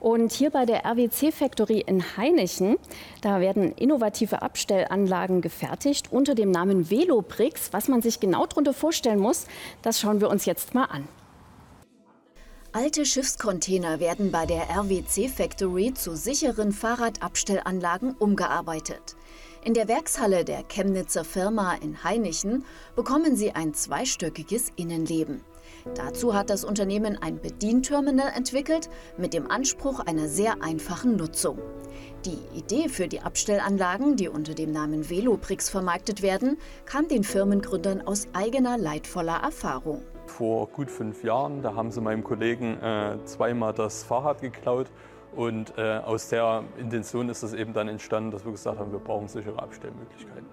Und 0.00 0.32
hier 0.32 0.50
bei 0.50 0.66
der 0.66 0.84
RWC 0.84 1.30
Factory 1.30 1.78
in 1.86 2.02
Hainichen, 2.16 2.76
da 3.20 3.40
werden 3.40 3.72
innovative 3.72 4.42
Abstellanlagen 4.42 5.40
gefertigt 5.40 6.08
unter 6.10 6.34
dem 6.34 6.50
Namen 6.50 6.90
Velobrix. 6.90 7.72
Was 7.72 7.86
man 7.86 8.02
sich 8.02 8.18
genau 8.18 8.46
darunter 8.46 8.72
vorstellen 8.72 9.20
muss, 9.20 9.46
das 9.82 10.00
schauen 10.00 10.20
wir 10.20 10.28
uns 10.28 10.44
jetzt 10.44 10.74
mal 10.74 10.86
an. 10.86 11.06
Alte 12.80 13.04
Schiffscontainer 13.04 13.98
werden 13.98 14.30
bei 14.30 14.46
der 14.46 14.70
RWC 14.70 15.28
Factory 15.28 15.94
zu 15.94 16.14
sicheren 16.14 16.70
Fahrradabstellanlagen 16.70 18.14
umgearbeitet. 18.16 19.16
In 19.64 19.74
der 19.74 19.88
Werkshalle 19.88 20.44
der 20.44 20.62
Chemnitzer 20.62 21.24
Firma 21.24 21.74
in 21.74 22.04
Hainichen 22.04 22.64
bekommen 22.94 23.34
sie 23.34 23.50
ein 23.50 23.74
zweistöckiges 23.74 24.68
Innenleben. 24.76 25.40
Dazu 25.96 26.34
hat 26.34 26.50
das 26.50 26.62
Unternehmen 26.62 27.20
ein 27.20 27.40
Bedienterminal 27.40 28.30
entwickelt 28.36 28.88
mit 29.16 29.34
dem 29.34 29.50
Anspruch 29.50 29.98
einer 29.98 30.28
sehr 30.28 30.62
einfachen 30.62 31.16
Nutzung. 31.16 31.58
Die 32.24 32.38
Idee 32.56 32.88
für 32.88 33.08
die 33.08 33.22
Abstellanlagen, 33.22 34.14
die 34.14 34.28
unter 34.28 34.54
dem 34.54 34.70
Namen 34.70 35.10
Velobrix 35.10 35.68
vermarktet 35.68 36.22
werden, 36.22 36.56
kam 36.84 37.08
den 37.08 37.24
Firmengründern 37.24 38.02
aus 38.02 38.28
eigener 38.34 38.78
leidvoller 38.78 39.38
Erfahrung 39.42 40.04
vor 40.30 40.68
gut 40.68 40.90
fünf 40.90 41.24
Jahren. 41.24 41.62
Da 41.62 41.74
haben 41.74 41.90
sie 41.90 42.00
meinem 42.00 42.24
Kollegen 42.24 42.80
äh, 42.82 43.18
zweimal 43.24 43.72
das 43.72 44.04
Fahrrad 44.04 44.40
geklaut. 44.40 44.86
Und 45.34 45.74
äh, 45.76 45.98
aus 45.98 46.28
der 46.28 46.64
Intention 46.78 47.28
ist 47.28 47.42
es 47.42 47.52
eben 47.52 47.72
dann 47.72 47.88
entstanden, 47.88 48.30
dass 48.30 48.44
wir 48.44 48.52
gesagt 48.52 48.78
haben, 48.78 48.92
wir 48.92 48.98
brauchen 48.98 49.28
sichere 49.28 49.62
Abstellmöglichkeiten. 49.62 50.46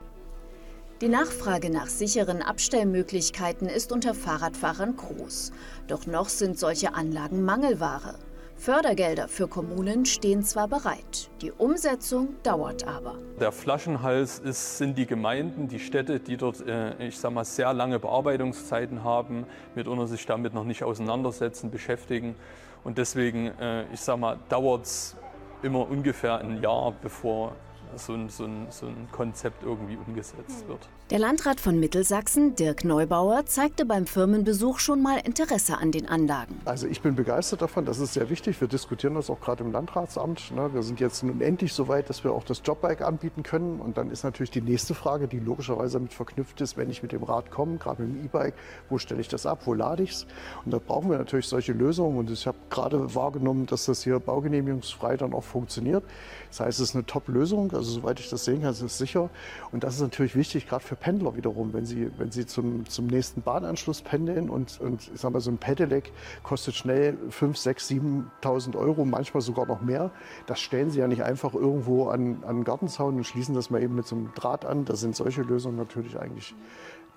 Die 1.01 1.09
Nachfrage 1.09 1.69
nach 1.69 1.87
sicheren 1.87 2.41
Abstellmöglichkeiten 2.41 3.67
ist 3.67 3.91
unter 3.91 4.13
Fahrradfahrern 4.13 4.95
groß. 4.95 5.51
Doch 5.87 6.05
noch 6.05 6.29
sind 6.29 6.57
solche 6.57 6.93
Anlagen 6.93 7.43
Mangelware. 7.43 8.15
Fördergelder 8.57 9.27
für 9.27 9.47
Kommunen 9.47 10.05
stehen 10.05 10.43
zwar 10.43 10.67
bereit, 10.67 11.29
die 11.41 11.51
Umsetzung 11.51 12.35
dauert 12.41 12.87
aber. 12.87 13.15
Der 13.39 13.51
Flaschenhals 13.51 14.39
ist, 14.39 14.77
sind 14.77 14.97
die 14.97 15.05
Gemeinden, 15.05 15.67
die 15.67 15.79
Städte, 15.79 16.19
die 16.19 16.37
dort 16.37 16.65
äh, 16.65 17.07
ich 17.07 17.19
sag 17.19 17.31
mal, 17.31 17.45
sehr 17.45 17.73
lange 17.73 17.99
Bearbeitungszeiten 17.99 19.03
haben, 19.03 19.45
mitunter 19.75 20.07
sich 20.07 20.25
damit 20.25 20.53
noch 20.53 20.63
nicht 20.63 20.83
auseinandersetzen, 20.83 21.69
beschäftigen. 21.69 22.35
Und 22.83 22.97
deswegen, 22.97 23.47
äh, 23.59 23.91
ich 23.93 23.99
sag 23.99 24.17
mal, 24.17 24.39
dauert 24.49 24.85
es 24.85 25.15
immer 25.61 25.89
ungefähr 25.89 26.39
ein 26.39 26.61
Jahr, 26.61 26.93
bevor 27.01 27.53
so 27.97 28.13
ein, 28.13 28.29
so, 28.29 28.45
ein, 28.45 28.67
so 28.69 28.87
ein 28.87 29.07
Konzept 29.11 29.63
irgendwie 29.63 29.97
umgesetzt 29.97 30.67
wird. 30.67 30.87
Der 31.11 31.19
Landrat 31.19 31.59
von 31.59 31.79
Mittelsachsen, 31.79 32.55
Dirk 32.55 32.83
Neubauer, 32.83 33.45
zeigte 33.45 33.85
beim 33.85 34.07
Firmenbesuch 34.07 34.79
schon 34.79 35.03
mal 35.03 35.19
Interesse 35.23 35.77
an 35.77 35.91
den 35.91 36.07
Anlagen. 36.07 36.59
Also 36.65 36.87
ich 36.87 37.01
bin 37.01 37.13
begeistert 37.13 37.61
davon, 37.61 37.85
das 37.85 37.99
ist 37.99 38.15
sehr 38.15 38.31
wichtig. 38.31 38.59
Wir 38.59 38.67
diskutieren 38.67 39.13
das 39.13 39.29
auch 39.29 39.39
gerade 39.39 39.63
im 39.63 39.71
Landratsamt. 39.71 40.49
Ne? 40.55 40.73
Wir 40.73 40.81
sind 40.81 40.99
jetzt 40.99 41.21
nun 41.21 41.41
endlich 41.41 41.73
so 41.73 41.87
weit, 41.87 42.09
dass 42.09 42.23
wir 42.23 42.31
auch 42.31 42.43
das 42.43 42.63
Jobbike 42.65 43.05
anbieten 43.05 43.43
können. 43.43 43.81
Und 43.81 43.99
dann 43.99 44.09
ist 44.09 44.23
natürlich 44.23 44.49
die 44.49 44.61
nächste 44.61 44.95
Frage, 44.95 45.27
die 45.27 45.37
logischerweise 45.37 45.99
damit 45.99 46.11
verknüpft 46.11 46.59
ist, 46.61 46.75
wenn 46.75 46.89
ich 46.89 47.03
mit 47.03 47.11
dem 47.11 47.21
Rad 47.21 47.51
komme, 47.51 47.77
gerade 47.77 48.01
mit 48.01 48.15
dem 48.15 48.25
E-Bike, 48.25 48.55
wo 48.89 48.97
stelle 48.97 49.21
ich 49.21 49.27
das 49.27 49.45
ab, 49.45 49.61
wo 49.65 49.75
lade 49.75 50.01
ich 50.01 50.09
es? 50.09 50.27
Und 50.65 50.73
da 50.73 50.79
brauchen 50.79 51.11
wir 51.11 51.19
natürlich 51.19 51.45
solche 51.45 51.73
Lösungen. 51.73 52.17
Und 52.17 52.31
ich 52.31 52.47
habe 52.47 52.57
gerade 52.71 53.13
wahrgenommen, 53.13 53.67
dass 53.67 53.85
das 53.85 54.03
hier 54.03 54.19
baugenehmigungsfrei 54.19 55.17
dann 55.17 55.35
auch 55.35 55.43
funktioniert. 55.43 56.03
Das 56.49 56.61
heißt, 56.61 56.79
es 56.79 56.89
ist 56.89 56.95
eine 56.95 57.05
Top-Lösung. 57.05 57.71
Also 57.73 57.91
soweit 57.91 58.19
ich 58.19 58.31
das 58.31 58.43
sehen 58.43 58.63
kann, 58.63 58.71
ist 58.71 58.81
es 58.81 58.97
sicher. 58.97 59.29
Und 59.71 59.83
das 59.83 59.93
ist 59.93 60.01
natürlich 60.01 60.35
wichtig, 60.35 60.67
gerade 60.67 60.83
für 60.83 60.94
Pendler 60.95 61.35
wiederum, 61.35 61.73
wenn 61.73 61.85
sie, 61.85 62.11
wenn 62.17 62.31
sie 62.31 62.45
zum, 62.45 62.87
zum 62.87 63.07
nächsten 63.07 63.41
Bahnanschluss 63.41 64.01
pendeln 64.01 64.49
und, 64.49 64.79
und 64.79 65.11
ich 65.13 65.19
sag 65.19 65.31
mal, 65.31 65.39
so 65.39 65.51
ein 65.51 65.57
Pedelec 65.57 66.11
kostet 66.43 66.75
schnell 66.75 67.17
5, 67.29 67.57
6, 67.57 67.89
7.000 67.89 68.75
Euro, 68.75 69.05
manchmal 69.05 69.41
sogar 69.41 69.65
noch 69.65 69.81
mehr. 69.81 70.11
Das 70.45 70.59
stellen 70.59 70.89
sie 70.89 70.99
ja 70.99 71.07
nicht 71.07 71.23
einfach 71.23 71.53
irgendwo 71.53 72.07
an, 72.07 72.37
an 72.43 72.49
einen 72.49 72.63
Gartenzaun 72.63 73.15
und 73.15 73.23
schließen 73.25 73.55
das 73.55 73.69
mal 73.69 73.81
eben 73.81 73.95
mit 73.95 74.07
so 74.07 74.15
einem 74.15 74.33
Draht 74.35 74.65
an. 74.65 74.85
Da 74.85 74.95
sind 74.95 75.15
solche 75.15 75.41
Lösungen 75.41 75.77
natürlich 75.77 76.19
eigentlich 76.19 76.55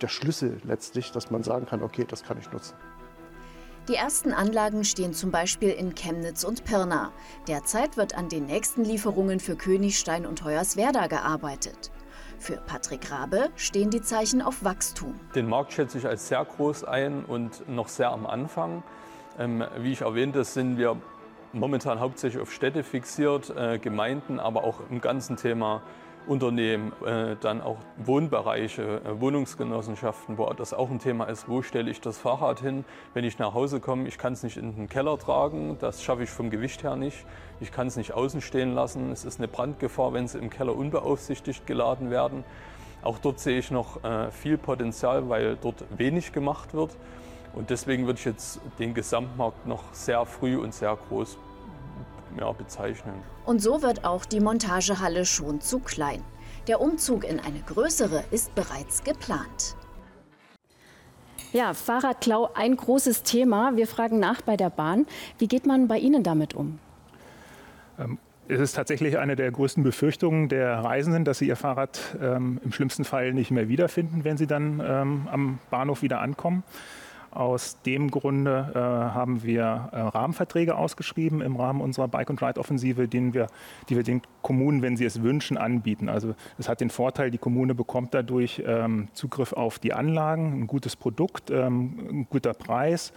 der 0.00 0.08
Schlüssel 0.08 0.60
letztlich, 0.64 1.12
dass 1.12 1.30
man 1.30 1.42
sagen 1.42 1.66
kann, 1.66 1.82
okay, 1.82 2.04
das 2.08 2.22
kann 2.22 2.38
ich 2.38 2.50
nutzen. 2.52 2.74
Die 3.88 3.94
ersten 3.94 4.34
Anlagen 4.34 4.84
stehen 4.84 5.14
zum 5.14 5.30
Beispiel 5.30 5.70
in 5.70 5.94
Chemnitz 5.94 6.44
und 6.44 6.64
Pirna. 6.64 7.10
Derzeit 7.46 7.96
wird 7.96 8.18
an 8.18 8.28
den 8.28 8.44
nächsten 8.44 8.84
Lieferungen 8.84 9.40
für 9.40 9.56
Königstein 9.56 10.26
und 10.26 10.44
Hoyerswerda 10.44 11.06
gearbeitet. 11.06 11.90
Für 12.38 12.57
Patrick 12.57 13.11
Rabe 13.11 13.48
stehen 13.57 13.90
die 13.90 14.01
Zeichen 14.01 14.42
auf 14.42 14.62
Wachstum. 14.62 15.18
Den 15.35 15.48
Markt 15.48 15.72
schätze 15.72 15.98
ich 15.98 16.07
als 16.07 16.29
sehr 16.29 16.44
groß 16.44 16.85
ein 16.85 17.24
und 17.24 17.68
noch 17.68 17.88
sehr 17.88 18.11
am 18.11 18.27
Anfang. 18.27 18.83
Ähm, 19.38 19.64
wie 19.79 19.92
ich 19.92 20.03
erwähnte, 20.03 20.44
sind 20.44 20.79
wir 20.79 20.96
momentan 21.53 22.01
hauptsächlich 22.01 22.40
auf 22.40 22.53
Städte 22.53 22.85
fixiert, 22.85 23.51
äh, 23.51 23.79
Gemeinden, 23.79 24.38
aber 24.38 24.64
auch 24.64 24.81
im 24.90 25.01
ganzen 25.01 25.37
Thema 25.37 25.83
Unternehmen, 26.28 26.92
äh, 27.04 27.36
dann 27.40 27.60
auch 27.62 27.78
Wohnbereiche, 27.96 29.00
äh, 29.04 29.20
Wohnungsgenossenschaften, 29.20 30.36
wo 30.36 30.52
das 30.52 30.74
auch 30.74 30.90
ein 30.90 30.98
Thema 30.98 31.24
ist, 31.24 31.48
wo 31.48 31.62
stelle 31.62 31.90
ich 31.90 32.00
das 32.00 32.18
Fahrrad 32.18 32.60
hin, 32.60 32.84
wenn 33.14 33.24
ich 33.24 33.38
nach 33.38 33.54
Hause 33.54 33.80
komme. 33.80 34.06
Ich 34.06 34.18
kann 34.18 34.34
es 34.34 34.42
nicht 34.42 34.58
in 34.58 34.76
den 34.76 34.88
Keller 34.88 35.18
tragen, 35.18 35.78
das 35.80 36.02
schaffe 36.02 36.24
ich 36.24 36.30
vom 36.30 36.50
Gewicht 36.50 36.82
her 36.82 36.96
nicht. 36.96 37.24
Ich 37.60 37.72
kann 37.72 37.86
es 37.86 37.96
nicht 37.96 38.12
außen 38.12 38.40
stehen 38.40 38.74
lassen. 38.74 39.10
Es 39.10 39.24
ist 39.24 39.40
eine 39.40 39.48
Brandgefahr, 39.48 40.12
wenn 40.12 40.28
sie 40.28 40.38
im 40.38 40.50
Keller 40.50 40.76
unbeaufsichtigt 40.76 41.66
geladen 41.66 42.10
werden. 42.10 42.44
Auch 43.02 43.18
dort 43.18 43.40
sehe 43.40 43.58
ich 43.58 43.70
noch 43.70 44.04
äh, 44.04 44.30
viel 44.30 44.58
Potenzial, 44.58 45.28
weil 45.28 45.56
dort 45.56 45.84
wenig 45.96 46.32
gemacht 46.32 46.74
wird. 46.74 46.96
Und 47.54 47.70
deswegen 47.70 48.06
würde 48.06 48.18
ich 48.18 48.24
jetzt 48.24 48.60
den 48.78 48.92
Gesamtmarkt 48.92 49.66
noch 49.66 49.82
sehr 49.92 50.24
früh 50.26 50.56
und 50.56 50.74
sehr 50.74 50.96
groß 51.08 51.38
ja, 52.38 52.53
bezeichnen. 52.53 53.14
Und 53.44 53.61
so 53.61 53.83
wird 53.83 54.05
auch 54.05 54.24
die 54.24 54.40
Montagehalle 54.40 55.24
schon 55.24 55.61
zu 55.61 55.79
klein. 55.81 56.22
Der 56.66 56.81
Umzug 56.81 57.24
in 57.24 57.40
eine 57.40 57.61
größere 57.61 58.24
ist 58.31 58.55
bereits 58.55 59.03
geplant. 59.05 59.77
Ja, 61.53 61.72
Fahrradklau, 61.72 62.51
ein 62.55 62.77
großes 62.77 63.22
Thema. 63.22 63.74
Wir 63.74 63.87
fragen 63.87 64.18
nach 64.18 64.42
bei 64.42 64.57
der 64.57 64.68
Bahn. 64.68 65.07
Wie 65.38 65.48
geht 65.48 65.66
man 65.66 65.88
bei 65.88 65.98
Ihnen 65.98 66.22
damit 66.22 66.53
um? 66.53 66.79
Ähm, 67.98 68.18
es 68.48 68.61
ist 68.61 68.77
tatsächlich 68.77 69.18
eine 69.18 69.37
der 69.37 69.51
größten 69.51 69.83
Befürchtungen 69.83 70.48
der 70.48 70.79
Reisenden, 70.79 71.24
dass 71.24 71.38
sie 71.38 71.48
ihr 71.48 71.57
Fahrrad 71.57 72.16
ähm, 72.20 72.61
im 72.64 72.72
schlimmsten 72.72 73.05
Fall 73.05 73.35
nicht 73.35 73.51
mehr 73.51 73.68
wiederfinden, 73.68 74.24
wenn 74.24 74.37
sie 74.37 74.46
dann 74.46 74.83
ähm, 74.85 75.29
am 75.31 75.59
Bahnhof 75.70 76.03
wieder 76.03 76.20
ankommen. 76.20 76.64
Aus 77.30 77.80
dem 77.82 78.10
Grunde 78.10 78.72
äh, 78.74 78.78
haben 78.78 79.42
wir 79.42 79.90
äh, 79.92 80.00
Rahmenverträge 80.00 80.76
ausgeschrieben 80.76 81.40
im 81.40 81.56
Rahmen 81.56 81.80
unserer 81.80 82.08
Bike 82.08 82.30
and 82.30 82.42
Ride 82.42 82.58
Offensive, 82.58 83.06
den 83.06 83.34
wir, 83.34 83.48
die 83.88 83.96
wir 83.96 84.02
den 84.02 84.22
Kommunen, 84.42 84.82
wenn 84.82 84.96
sie 84.96 85.04
es 85.04 85.22
wünschen, 85.22 85.58
anbieten. 85.58 86.08
Also 86.08 86.34
es 86.58 86.68
hat 86.68 86.80
den 86.80 86.90
Vorteil, 86.90 87.30
die 87.30 87.38
Kommune 87.38 87.74
bekommt 87.74 88.14
dadurch 88.14 88.62
ähm, 88.66 89.08
Zugriff 89.12 89.52
auf 89.52 89.78
die 89.78 89.92
Anlagen, 89.92 90.62
ein 90.62 90.66
gutes 90.66 90.96
Produkt, 90.96 91.50
ähm, 91.50 91.98
ein 92.10 92.26
guter 92.30 92.54
Preis 92.54 93.12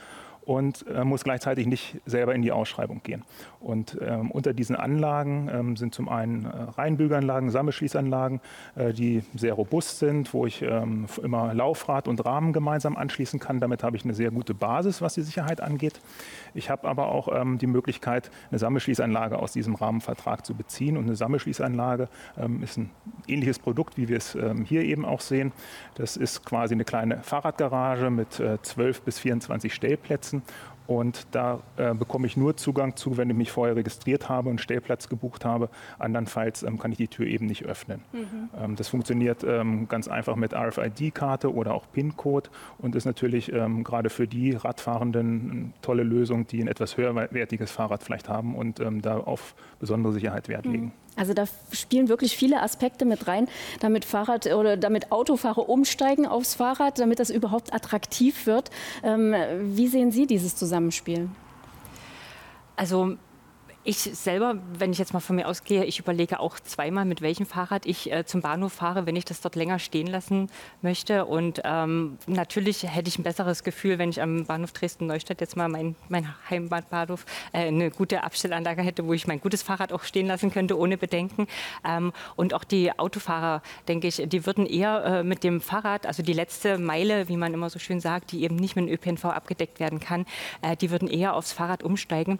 und 0.45 0.85
äh, 0.87 1.03
muss 1.03 1.23
gleichzeitig 1.23 1.67
nicht 1.67 1.97
selber 2.05 2.33
in 2.33 2.41
die 2.41 2.51
Ausschreibung 2.51 3.01
gehen. 3.03 3.23
Und 3.59 3.97
ähm, 4.01 4.31
unter 4.31 4.53
diesen 4.53 4.75
Anlagen 4.75 5.49
ähm, 5.53 5.77
sind 5.77 5.93
zum 5.93 6.09
einen 6.09 6.45
äh, 6.45 6.49
Reihenbügelanlagen, 6.49 7.51
Sammelschließanlagen, 7.51 8.41
äh, 8.75 8.91
die 8.91 9.23
sehr 9.35 9.53
robust 9.53 9.99
sind, 9.99 10.33
wo 10.33 10.47
ich 10.47 10.63
ähm, 10.63 11.05
immer 11.21 11.53
Laufrad 11.53 12.07
und 12.07 12.25
Rahmen 12.25 12.53
gemeinsam 12.53 12.97
anschließen 12.97 13.39
kann. 13.39 13.59
Damit 13.59 13.83
habe 13.83 13.97
ich 13.97 14.03
eine 14.03 14.15
sehr 14.15 14.31
gute 14.31 14.55
Basis, 14.55 15.01
was 15.01 15.13
die 15.13 15.21
Sicherheit 15.21 15.61
angeht. 15.61 16.01
Ich 16.55 16.71
habe 16.71 16.87
aber 16.87 17.09
auch 17.09 17.29
ähm, 17.31 17.59
die 17.59 17.67
Möglichkeit, 17.67 18.31
eine 18.49 18.57
Sammelschließanlage 18.57 19.37
aus 19.37 19.53
diesem 19.53 19.75
Rahmenvertrag 19.75 20.43
zu 20.43 20.55
beziehen. 20.55 20.97
Und 20.97 21.03
eine 21.03 21.15
Sammelschließanlage 21.15 22.09
ähm, 22.37 22.63
ist 22.63 22.77
ein 22.77 22.89
ähnliches 23.27 23.59
Produkt, 23.59 23.97
wie 23.97 24.07
wir 24.07 24.17
es 24.17 24.33
ähm, 24.33 24.65
hier 24.65 24.81
eben 24.81 25.05
auch 25.05 25.21
sehen. 25.21 25.51
Das 25.95 26.17
ist 26.17 26.45
quasi 26.45 26.73
eine 26.73 26.83
kleine 26.83 27.21
Fahrradgarage 27.21 28.09
mit 28.09 28.39
äh, 28.39 28.59
12 28.59 29.03
bis 29.03 29.19
24 29.19 29.71
Stellplätzen 29.71 30.30
und 30.87 31.27
da 31.31 31.61
äh, 31.77 31.93
bekomme 31.93 32.27
ich 32.27 32.35
nur 32.35 32.57
Zugang 32.57 32.97
zu, 32.97 33.15
wenn 33.15 33.29
ich 33.29 33.35
mich 33.35 33.51
vorher 33.51 33.75
registriert 33.75 34.27
habe 34.27 34.49
und 34.49 34.59
Stellplatz 34.59 35.07
gebucht 35.07 35.45
habe. 35.45 35.69
Andernfalls 35.99 36.63
ähm, 36.63 36.79
kann 36.79 36.91
ich 36.91 36.97
die 36.97 37.07
Tür 37.07 37.27
eben 37.27 37.45
nicht 37.45 37.63
öffnen. 37.63 38.01
Mhm. 38.11 38.49
Ähm, 38.59 38.75
das 38.75 38.89
funktioniert 38.89 39.43
ähm, 39.43 39.87
ganz 39.87 40.09
einfach 40.09 40.35
mit 40.35 40.53
RFID-Karte 40.53 41.53
oder 41.53 41.75
auch 41.75 41.85
PIN-Code 41.93 42.49
und 42.77 42.95
ist 42.95 43.05
natürlich 43.05 43.53
ähm, 43.53 43.85
gerade 43.85 44.09
für 44.09 44.27
die 44.27 44.51
Radfahrenden 44.51 45.51
eine 45.51 45.73
tolle 45.81 46.03
Lösung, 46.03 46.45
die 46.47 46.61
ein 46.61 46.67
etwas 46.67 46.97
höherwertiges 46.97 47.71
Fahrrad 47.71 48.03
vielleicht 48.03 48.27
haben 48.27 48.55
und 48.55 48.79
ähm, 48.79 49.01
da 49.01 49.17
auf 49.17 49.55
besondere 49.79 50.11
Sicherheit 50.11 50.49
Wert 50.49 50.65
mhm. 50.65 50.91
Also 51.15 51.33
da 51.33 51.45
spielen 51.71 52.07
wirklich 52.07 52.37
viele 52.37 52.61
Aspekte 52.61 53.05
mit 53.05 53.27
rein, 53.27 53.47
damit 53.79 54.05
Fahrrad 54.05 54.47
oder 54.47 54.77
damit 54.77 55.11
Autofahrer 55.11 55.67
umsteigen 55.67 56.25
aufs 56.25 56.55
Fahrrad, 56.55 56.99
damit 56.99 57.19
das 57.19 57.29
überhaupt 57.29 57.73
attraktiv 57.73 58.45
wird. 58.45 58.71
Ähm, 59.03 59.35
wie 59.75 59.87
sehen 59.87 60.11
Sie 60.11 60.25
dieses 60.25 60.55
Zusammenspiel? 60.55 61.29
Also 62.75 63.17
ich 63.83 63.97
selber, 63.97 64.57
wenn 64.77 64.91
ich 64.91 64.99
jetzt 64.99 65.13
mal 65.13 65.19
von 65.19 65.35
mir 65.35 65.47
ausgehe, 65.47 65.85
ich 65.85 65.99
überlege 65.99 66.39
auch 66.39 66.59
zweimal, 66.59 67.05
mit 67.05 67.21
welchem 67.21 67.45
Fahrrad 67.45 67.85
ich 67.85 68.11
äh, 68.11 68.25
zum 68.25 68.41
Bahnhof 68.41 68.73
fahre, 68.73 69.05
wenn 69.05 69.15
ich 69.15 69.25
das 69.25 69.41
dort 69.41 69.55
länger 69.55 69.79
stehen 69.79 70.07
lassen 70.07 70.49
möchte. 70.81 71.25
Und 71.25 71.61
ähm, 71.63 72.17
natürlich 72.27 72.83
hätte 72.83 73.09
ich 73.09 73.17
ein 73.17 73.23
besseres 73.23 73.63
Gefühl, 73.63 73.97
wenn 73.97 74.09
ich 74.09 74.21
am 74.21 74.45
Bahnhof 74.45 74.71
Dresden-Neustadt 74.71 75.41
jetzt 75.41 75.57
mal 75.57 75.67
mein, 75.67 75.95
mein 76.09 76.33
Heimbahnhof 76.49 77.25
äh, 77.53 77.67
eine 77.67 77.89
gute 77.89 78.23
Abstellanlage 78.23 78.83
hätte, 78.83 79.07
wo 79.07 79.13
ich 79.13 79.25
mein 79.25 79.41
gutes 79.41 79.63
Fahrrad 79.63 79.91
auch 79.93 80.03
stehen 80.03 80.27
lassen 80.27 80.51
könnte, 80.51 80.77
ohne 80.77 80.97
Bedenken. 80.97 81.47
Ähm, 81.83 82.13
und 82.35 82.53
auch 82.53 82.63
die 82.63 82.97
Autofahrer, 82.97 83.63
denke 83.87 84.07
ich, 84.07 84.21
die 84.25 84.45
würden 84.45 84.67
eher 84.67 85.03
äh, 85.05 85.23
mit 85.23 85.43
dem 85.43 85.59
Fahrrad, 85.59 86.05
also 86.05 86.21
die 86.21 86.33
letzte 86.33 86.77
Meile, 86.77 87.27
wie 87.29 87.37
man 87.37 87.53
immer 87.53 87.69
so 87.69 87.79
schön 87.79 87.99
sagt, 87.99 88.31
die 88.31 88.43
eben 88.43 88.57
nicht 88.57 88.75
mit 88.75 88.87
dem 88.87 88.93
ÖPNV 88.93 89.25
abgedeckt 89.25 89.79
werden 89.79 89.99
kann, 89.99 90.25
äh, 90.61 90.75
die 90.75 90.91
würden 90.91 91.07
eher 91.07 91.35
aufs 91.35 91.51
Fahrrad 91.51 91.83
umsteigen 91.83 92.39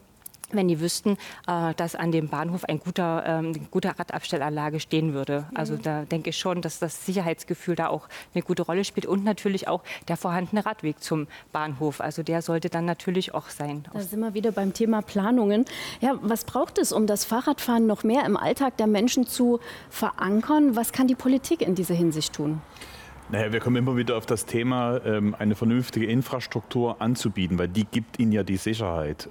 wenn 0.53 0.67
die 0.67 0.79
wüssten, 0.79 1.17
äh, 1.47 1.73
dass 1.75 1.95
an 1.95 2.11
dem 2.11 2.29
Bahnhof 2.29 2.63
ein 2.65 2.79
guter, 2.79 3.23
ähm, 3.25 3.53
eine 3.55 3.67
gute 3.69 3.97
Radabstellanlage 3.97 4.79
stehen 4.79 5.13
würde. 5.13 5.45
Also 5.53 5.73
mhm. 5.73 5.81
da 5.81 6.05
denke 6.05 6.31
ich 6.31 6.37
schon, 6.37 6.61
dass 6.61 6.79
das 6.79 7.05
Sicherheitsgefühl 7.05 7.75
da 7.75 7.87
auch 7.87 8.07
eine 8.33 8.43
gute 8.43 8.63
Rolle 8.63 8.83
spielt 8.83 9.05
und 9.05 9.23
natürlich 9.23 9.67
auch 9.67 9.83
der 10.07 10.17
vorhandene 10.17 10.65
Radweg 10.65 11.01
zum 11.01 11.27
Bahnhof. 11.51 12.01
Also 12.01 12.23
der 12.23 12.41
sollte 12.41 12.69
dann 12.69 12.85
natürlich 12.85 13.33
auch 13.33 13.49
sein. 13.49 13.85
Da 13.93 13.99
sind 14.01 14.19
wir 14.19 14.33
wieder 14.33 14.51
beim 14.51 14.73
Thema 14.73 15.01
Planungen. 15.01 15.65
Ja, 15.99 16.15
was 16.21 16.45
braucht 16.45 16.77
es, 16.77 16.91
um 16.91 17.07
das 17.07 17.25
Fahrradfahren 17.25 17.87
noch 17.87 18.03
mehr 18.03 18.25
im 18.25 18.37
Alltag 18.37 18.77
der 18.77 18.87
Menschen 18.87 19.27
zu 19.27 19.59
verankern? 19.89 20.75
Was 20.75 20.91
kann 20.91 21.07
die 21.07 21.15
Politik 21.15 21.61
in 21.61 21.75
dieser 21.75 21.95
Hinsicht 21.95 22.33
tun? 22.33 22.61
Naja, 23.31 23.53
wir 23.53 23.61
kommen 23.61 23.77
immer 23.77 23.95
wieder 23.95 24.17
auf 24.17 24.25
das 24.25 24.45
Thema, 24.45 24.99
ähm, 25.05 25.33
eine 25.39 25.55
vernünftige 25.55 26.05
Infrastruktur 26.05 27.01
anzubieten, 27.01 27.57
weil 27.57 27.69
die 27.69 27.85
gibt 27.85 28.19
ihnen 28.19 28.33
ja 28.33 28.43
die 28.43 28.57
Sicherheit. 28.57 29.29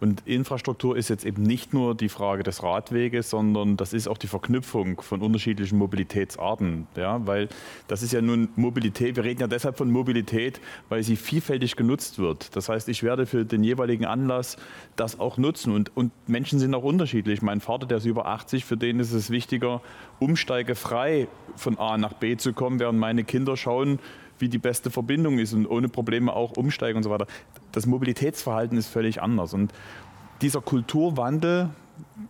Und 0.00 0.26
Infrastruktur 0.26 0.96
ist 0.96 1.10
jetzt 1.10 1.26
eben 1.26 1.42
nicht 1.42 1.74
nur 1.74 1.94
die 1.94 2.08
Frage 2.08 2.42
des 2.42 2.62
Radweges, 2.62 3.28
sondern 3.28 3.76
das 3.76 3.92
ist 3.92 4.08
auch 4.08 4.16
die 4.16 4.28
Verknüpfung 4.28 5.02
von 5.02 5.20
unterschiedlichen 5.20 5.76
Mobilitätsarten. 5.76 6.86
Ja, 6.96 7.26
weil 7.26 7.48
das 7.86 8.02
ist 8.02 8.12
ja 8.12 8.22
nun 8.22 8.48
Mobilität, 8.56 9.16
wir 9.16 9.24
reden 9.24 9.42
ja 9.42 9.46
deshalb 9.46 9.76
von 9.76 9.90
Mobilität, 9.90 10.60
weil 10.88 11.02
sie 11.02 11.16
vielfältig 11.16 11.76
genutzt 11.76 12.18
wird. 12.18 12.56
Das 12.56 12.70
heißt, 12.70 12.88
ich 12.88 13.02
werde 13.02 13.26
für 13.26 13.44
den 13.44 13.62
jeweiligen 13.62 14.06
Anlass 14.06 14.56
das 14.96 15.20
auch 15.20 15.36
nutzen. 15.36 15.74
Und, 15.74 15.94
und 15.94 16.12
Menschen 16.26 16.58
sind 16.58 16.74
auch 16.74 16.82
unterschiedlich. 16.84 17.42
Mein 17.42 17.60
Vater, 17.60 17.86
der 17.86 17.98
ist 17.98 18.06
über 18.06 18.24
80, 18.26 18.64
für 18.64 18.78
den 18.78 19.00
ist 19.00 19.12
es 19.12 19.28
wichtiger, 19.28 19.82
umsteigefrei 20.18 21.28
von 21.56 21.78
A 21.78 21.98
nach 21.98 22.14
B 22.14 22.38
zu 22.38 22.54
kommen, 22.54 22.80
während 22.80 22.98
meine 22.98 23.24
Kinder 23.24 23.56
schauen, 23.56 23.98
wie 24.40 24.48
die 24.48 24.58
beste 24.58 24.90
Verbindung 24.90 25.38
ist 25.38 25.52
und 25.52 25.66
ohne 25.66 25.88
Probleme 25.88 26.32
auch 26.32 26.56
umsteigen 26.56 26.96
und 26.96 27.02
so 27.02 27.10
weiter. 27.10 27.26
Das 27.72 27.86
Mobilitätsverhalten 27.86 28.76
ist 28.78 28.88
völlig 28.88 29.22
anders. 29.22 29.54
Und 29.54 29.72
dieser 30.42 30.60
Kulturwandel, 30.60 31.70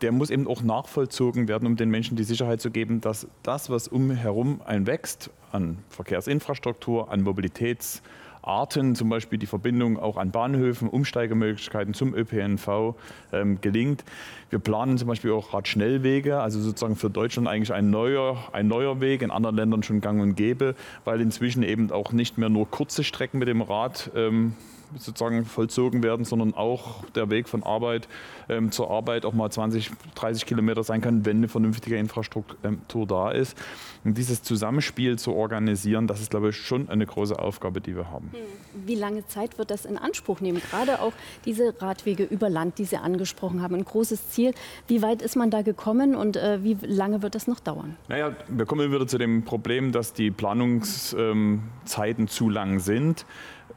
der 0.02 0.12
muss 0.12 0.30
eben 0.30 0.46
auch 0.46 0.62
nachvollzogen 0.62 1.48
werden, 1.48 1.66
um 1.66 1.76
den 1.76 1.90
Menschen 1.90 2.16
die 2.16 2.24
Sicherheit 2.24 2.60
zu 2.60 2.70
geben, 2.70 3.00
dass 3.00 3.26
das, 3.42 3.70
was 3.70 3.88
umherum 3.88 4.60
ein 4.64 4.86
wächst, 4.86 5.30
an 5.52 5.78
Verkehrsinfrastruktur, 5.88 7.10
an 7.10 7.24
Mobilitäts- 7.24 8.02
Arten, 8.50 8.96
zum 8.96 9.08
Beispiel 9.08 9.38
die 9.38 9.46
Verbindung 9.46 9.98
auch 9.98 10.16
an 10.16 10.32
Bahnhöfen, 10.32 10.88
Umsteigemöglichkeiten 10.88 11.94
zum 11.94 12.14
ÖPNV 12.14 12.94
ähm, 13.32 13.60
gelingt. 13.60 14.04
Wir 14.50 14.58
planen 14.58 14.98
zum 14.98 15.06
Beispiel 15.06 15.30
auch 15.30 15.54
Radschnellwege, 15.54 16.40
also 16.40 16.60
sozusagen 16.60 16.96
für 16.96 17.10
Deutschland 17.10 17.46
eigentlich 17.46 17.72
ein 17.72 17.90
neuer, 17.90 18.36
ein 18.52 18.66
neuer 18.66 19.00
Weg, 19.00 19.22
in 19.22 19.30
anderen 19.30 19.54
Ländern 19.54 19.82
schon 19.84 20.00
gang 20.00 20.20
und 20.20 20.34
gäbe, 20.34 20.74
weil 21.04 21.20
inzwischen 21.20 21.62
eben 21.62 21.92
auch 21.92 22.12
nicht 22.12 22.38
mehr 22.38 22.48
nur 22.48 22.68
kurze 22.68 23.04
Strecken 23.04 23.38
mit 23.38 23.46
dem 23.46 23.62
Rad 23.62 24.10
ähm, 24.16 24.56
sozusagen 24.96 25.44
vollzogen 25.44 26.02
werden, 26.02 26.24
sondern 26.24 26.54
auch 26.54 27.04
der 27.14 27.30
Weg 27.30 27.48
von 27.48 27.62
Arbeit 27.62 28.08
ähm, 28.48 28.70
zur 28.72 28.90
Arbeit 28.90 29.24
auch 29.24 29.32
mal 29.32 29.50
20, 29.50 29.90
30 30.14 30.46
Kilometer 30.46 30.82
sein 30.82 31.00
kann, 31.00 31.24
wenn 31.24 31.38
eine 31.38 31.48
vernünftige 31.48 31.96
Infrastruktur 31.96 33.06
da 33.06 33.30
ist. 33.30 33.56
Und 34.04 34.16
dieses 34.16 34.42
Zusammenspiel 34.42 35.18
zu 35.18 35.34
organisieren, 35.34 36.06
das 36.06 36.20
ist, 36.20 36.30
glaube 36.30 36.50
ich, 36.50 36.56
schon 36.56 36.88
eine 36.88 37.04
große 37.04 37.38
Aufgabe, 37.38 37.80
die 37.80 37.94
wir 37.94 38.10
haben. 38.10 38.30
Hm. 38.32 38.86
Wie 38.86 38.94
lange 38.94 39.26
Zeit 39.26 39.58
wird 39.58 39.70
das 39.70 39.84
in 39.84 39.98
Anspruch 39.98 40.40
nehmen? 40.40 40.62
Gerade 40.70 41.00
auch 41.00 41.12
diese 41.44 41.74
Radwege 41.80 42.24
über 42.24 42.48
Land, 42.48 42.78
die 42.78 42.84
Sie 42.84 42.96
angesprochen 42.96 43.62
haben, 43.62 43.74
ein 43.74 43.84
großes 43.84 44.30
Ziel. 44.30 44.54
Wie 44.86 45.02
weit 45.02 45.22
ist 45.22 45.36
man 45.36 45.50
da 45.50 45.62
gekommen 45.62 46.14
und 46.14 46.36
äh, 46.36 46.62
wie 46.62 46.76
lange 46.82 47.22
wird 47.22 47.34
das 47.34 47.46
noch 47.46 47.60
dauern? 47.60 47.96
Naja, 48.08 48.34
wir 48.48 48.66
kommen 48.66 48.90
wieder 48.90 49.06
zu 49.06 49.18
dem 49.18 49.44
Problem, 49.44 49.92
dass 49.92 50.12
die 50.12 50.30
Planungszeiten 50.30 52.22
ähm, 52.22 52.28
zu 52.28 52.48
lang 52.48 52.80
sind. 52.80 53.26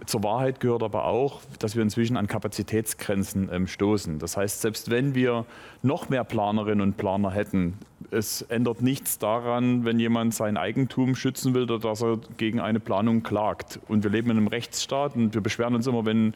Zur 0.06 0.24
Wahrheit 0.24 0.60
gehört 0.60 0.84
aber 0.84 1.06
auch, 1.06 1.42
dass 1.60 1.76
wir 1.76 1.84
inzwischen 1.84 2.18
an 2.18 2.28
Kapazitätsgrenzen 2.28 3.50
ähm, 3.52 3.68
stoßen. 3.68 4.20
Das 4.20 4.38
heißt, 4.38 4.62
selbst 4.62 4.90
wenn 4.90 5.16
wir 5.16 5.46
noch 5.82 6.10
mehr 6.10 6.24
Planerinnen 6.24 6.82
und 6.82 6.98
Planer 6.98 7.32
hätten, 7.32 7.78
es 8.12 8.42
ändert 8.44 8.82
nichts 8.82 9.18
daran, 9.18 9.86
wenn 9.86 10.00
jemand 10.00 10.34
sein 10.34 10.58
Eigentum 10.58 11.16
schützen 11.16 11.54
will 11.54 11.64
oder 11.64 11.80
dass 11.80 12.02
er 12.02 12.20
gegen 12.38 12.60
eine 12.60 12.80
Planung 12.80 13.24
klagt. 13.24 13.80
Und 13.88 14.04
wir 14.04 14.12
leben 14.12 14.30
in 14.30 14.38
einem 14.38 14.48
Rechtsstaat 14.48 15.16
und 15.16 15.34
wir 15.34 15.42
beschweren 15.42 15.76
uns 15.76 15.88
immer, 15.88 16.06
wenn 16.06 16.34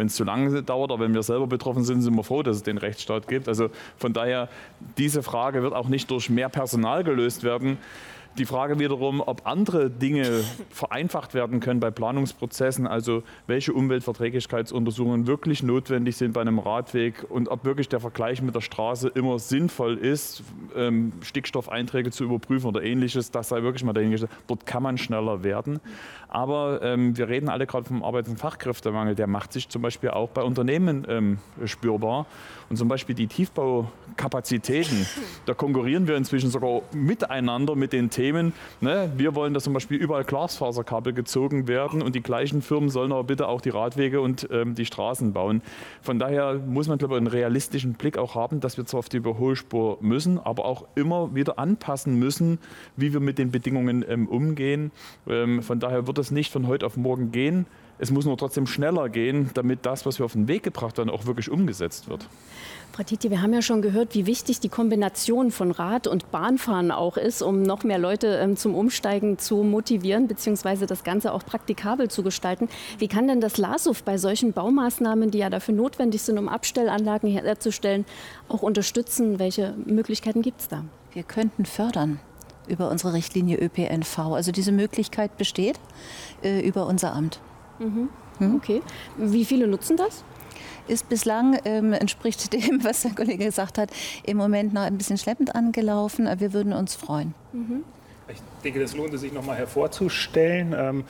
wenn 0.00 0.06
es 0.06 0.14
zu 0.14 0.24
lange 0.24 0.62
dauert, 0.62 0.92
aber 0.92 1.04
wenn 1.04 1.12
wir 1.12 1.22
selber 1.22 1.46
betroffen 1.46 1.84
sind, 1.84 2.00
sind 2.00 2.14
wir 2.14 2.24
froh, 2.24 2.42
dass 2.42 2.56
es 2.56 2.62
den 2.62 2.78
Rechtsstaat 2.78 3.28
gibt. 3.28 3.48
Also 3.48 3.68
von 3.98 4.14
daher, 4.14 4.48
diese 4.96 5.22
Frage 5.22 5.62
wird 5.62 5.74
auch 5.74 5.88
nicht 5.88 6.10
durch 6.10 6.30
mehr 6.30 6.48
Personal 6.48 7.04
gelöst 7.04 7.44
werden. 7.44 7.76
Die 8.38 8.46
Frage 8.46 8.78
wiederum, 8.78 9.20
ob 9.20 9.46
andere 9.46 9.90
Dinge 9.90 10.44
vereinfacht 10.70 11.34
werden 11.34 11.58
können 11.58 11.80
bei 11.80 11.90
Planungsprozessen, 11.90 12.86
also 12.86 13.24
welche 13.48 13.72
Umweltverträglichkeitsuntersuchungen 13.72 15.26
wirklich 15.26 15.62
notwendig 15.64 16.16
sind 16.16 16.32
bei 16.32 16.40
einem 16.40 16.60
Radweg 16.60 17.26
und 17.28 17.48
ob 17.48 17.64
wirklich 17.64 17.88
der 17.88 17.98
Vergleich 17.98 18.40
mit 18.40 18.54
der 18.54 18.60
Straße 18.60 19.08
immer 19.08 19.38
sinnvoll 19.40 19.98
ist, 19.98 20.44
ähm, 20.76 21.12
Stickstoffeinträge 21.22 22.12
zu 22.12 22.24
überprüfen 22.24 22.68
oder 22.68 22.82
ähnliches, 22.82 23.32
das 23.32 23.48
sei 23.48 23.62
wirklich 23.62 23.82
mal 23.82 23.92
dahingestellt. 23.92 24.30
Dort 24.46 24.64
kann 24.64 24.84
man 24.84 24.96
schneller 24.96 25.42
werden. 25.42 25.80
Aber 26.28 26.80
ähm, 26.82 27.16
wir 27.16 27.28
reden 27.28 27.48
alle 27.48 27.66
gerade 27.66 27.86
vom 27.86 28.04
Arbeits- 28.04 28.28
und 28.28 28.38
Fachkräftemangel. 28.38 29.16
Der 29.16 29.26
macht 29.26 29.52
sich 29.52 29.68
zum 29.68 29.82
Beispiel 29.82 30.10
auch 30.10 30.28
bei 30.28 30.42
Unternehmen 30.42 31.04
ähm, 31.08 31.38
spürbar. 31.64 32.26
Und 32.70 32.76
zum 32.76 32.86
Beispiel 32.86 33.16
die 33.16 33.26
Tiefbaukapazitäten, 33.26 35.04
da 35.44 35.54
konkurrieren 35.54 36.06
wir 36.06 36.16
inzwischen 36.16 36.50
sogar 36.50 36.82
miteinander 36.94 37.74
mit 37.74 37.92
den 37.92 38.10
Themen. 38.10 38.52
Ne? 38.80 39.10
Wir 39.16 39.34
wollen, 39.34 39.54
dass 39.54 39.64
zum 39.64 39.72
Beispiel 39.72 39.98
überall 39.98 40.22
Glasfaserkabel 40.22 41.12
gezogen 41.12 41.66
werden 41.66 42.00
und 42.00 42.14
die 42.14 42.22
gleichen 42.22 42.62
Firmen 42.62 42.88
sollen 42.88 43.10
aber 43.10 43.24
bitte 43.24 43.48
auch 43.48 43.60
die 43.60 43.70
Radwege 43.70 44.20
und 44.20 44.48
ähm, 44.52 44.76
die 44.76 44.86
Straßen 44.86 45.32
bauen. 45.32 45.62
Von 46.00 46.20
daher 46.20 46.54
muss 46.54 46.86
man, 46.86 46.98
glaube 46.98 47.14
ich, 47.14 47.18
einen 47.18 47.26
realistischen 47.26 47.94
Blick 47.94 48.16
auch 48.16 48.36
haben, 48.36 48.60
dass 48.60 48.76
wir 48.76 48.86
zwar 48.86 49.00
auf 49.00 49.08
die 49.08 49.16
Überholspur 49.16 49.98
müssen, 50.00 50.38
aber 50.38 50.64
auch 50.64 50.86
immer 50.94 51.34
wieder 51.34 51.58
anpassen 51.58 52.20
müssen, 52.20 52.60
wie 52.96 53.12
wir 53.12 53.18
mit 53.18 53.38
den 53.38 53.50
Bedingungen 53.50 54.04
ähm, 54.08 54.28
umgehen. 54.28 54.92
Ähm, 55.26 55.64
von 55.64 55.80
daher 55.80 56.06
wird 56.06 56.18
es 56.18 56.30
nicht 56.30 56.52
von 56.52 56.68
heute 56.68 56.86
auf 56.86 56.96
morgen 56.96 57.32
gehen. 57.32 57.66
Es 58.02 58.10
muss 58.10 58.24
nur 58.24 58.38
trotzdem 58.38 58.66
schneller 58.66 59.10
gehen, 59.10 59.50
damit 59.52 59.84
das, 59.84 60.06
was 60.06 60.18
wir 60.18 60.24
auf 60.24 60.32
den 60.32 60.48
Weg 60.48 60.62
gebracht 60.62 60.98
haben, 60.98 61.10
auch 61.10 61.26
wirklich 61.26 61.50
umgesetzt 61.50 62.08
wird. 62.08 62.26
Frau 62.92 63.02
Titi, 63.02 63.30
wir 63.30 63.42
haben 63.42 63.52
ja 63.52 63.60
schon 63.60 63.82
gehört, 63.82 64.14
wie 64.14 64.24
wichtig 64.24 64.58
die 64.58 64.70
Kombination 64.70 65.50
von 65.50 65.70
Rad- 65.70 66.06
und 66.06 66.30
Bahnfahren 66.30 66.92
auch 66.92 67.18
ist, 67.18 67.42
um 67.42 67.62
noch 67.62 67.84
mehr 67.84 67.98
Leute 67.98 68.38
ähm, 68.38 68.56
zum 68.56 68.74
Umsteigen 68.74 69.38
zu 69.38 69.56
motivieren, 69.56 70.28
beziehungsweise 70.28 70.86
das 70.86 71.04
Ganze 71.04 71.32
auch 71.34 71.44
praktikabel 71.44 72.08
zu 72.08 72.22
gestalten. 72.22 72.70
Wie 72.98 73.06
kann 73.06 73.28
denn 73.28 73.42
das 73.42 73.58
LASUF 73.58 74.02
bei 74.02 74.16
solchen 74.16 74.54
Baumaßnahmen, 74.54 75.30
die 75.30 75.38
ja 75.38 75.50
dafür 75.50 75.74
notwendig 75.74 76.22
sind, 76.22 76.38
um 76.38 76.48
Abstellanlagen 76.48 77.30
herzustellen, 77.30 78.06
auch 78.48 78.62
unterstützen? 78.62 79.38
Welche 79.38 79.74
Möglichkeiten 79.84 80.40
gibt 80.40 80.62
es 80.62 80.68
da? 80.68 80.84
Wir 81.12 81.22
könnten 81.22 81.66
fördern 81.66 82.18
über 82.66 82.90
unsere 82.90 83.12
Richtlinie 83.12 83.58
ÖPNV. 83.58 84.18
Also 84.18 84.52
diese 84.52 84.72
Möglichkeit 84.72 85.36
besteht 85.36 85.78
äh, 86.42 86.60
über 86.66 86.86
unser 86.86 87.12
Amt. 87.12 87.40
Mhm. 87.80 88.08
Okay. 88.56 88.82
Wie 89.16 89.44
viele 89.44 89.66
nutzen 89.66 89.96
das? 89.96 90.24
ist 90.88 91.08
bislang, 91.08 91.58
ähm, 91.64 91.92
entspricht 91.92 92.52
dem, 92.52 92.84
was 92.84 93.02
der 93.02 93.12
Kollege 93.12 93.44
gesagt 93.44 93.78
hat, 93.78 93.90
im 94.24 94.36
Moment 94.36 94.74
noch 94.74 94.82
ein 94.82 94.98
bisschen 94.98 95.18
schleppend 95.18 95.54
angelaufen. 95.54 96.28
Wir 96.38 96.52
würden 96.52 96.72
uns 96.72 96.94
freuen. 96.94 97.34
Mhm. 97.52 97.84
Ich 98.28 98.40
denke, 98.62 98.80
das 98.80 98.94
lohnt 98.94 99.18
sich 99.18 99.32
noch 99.32 99.44
mal 99.44 99.56
hervorzustellen. 99.56 100.74
Ähm, 100.76 101.04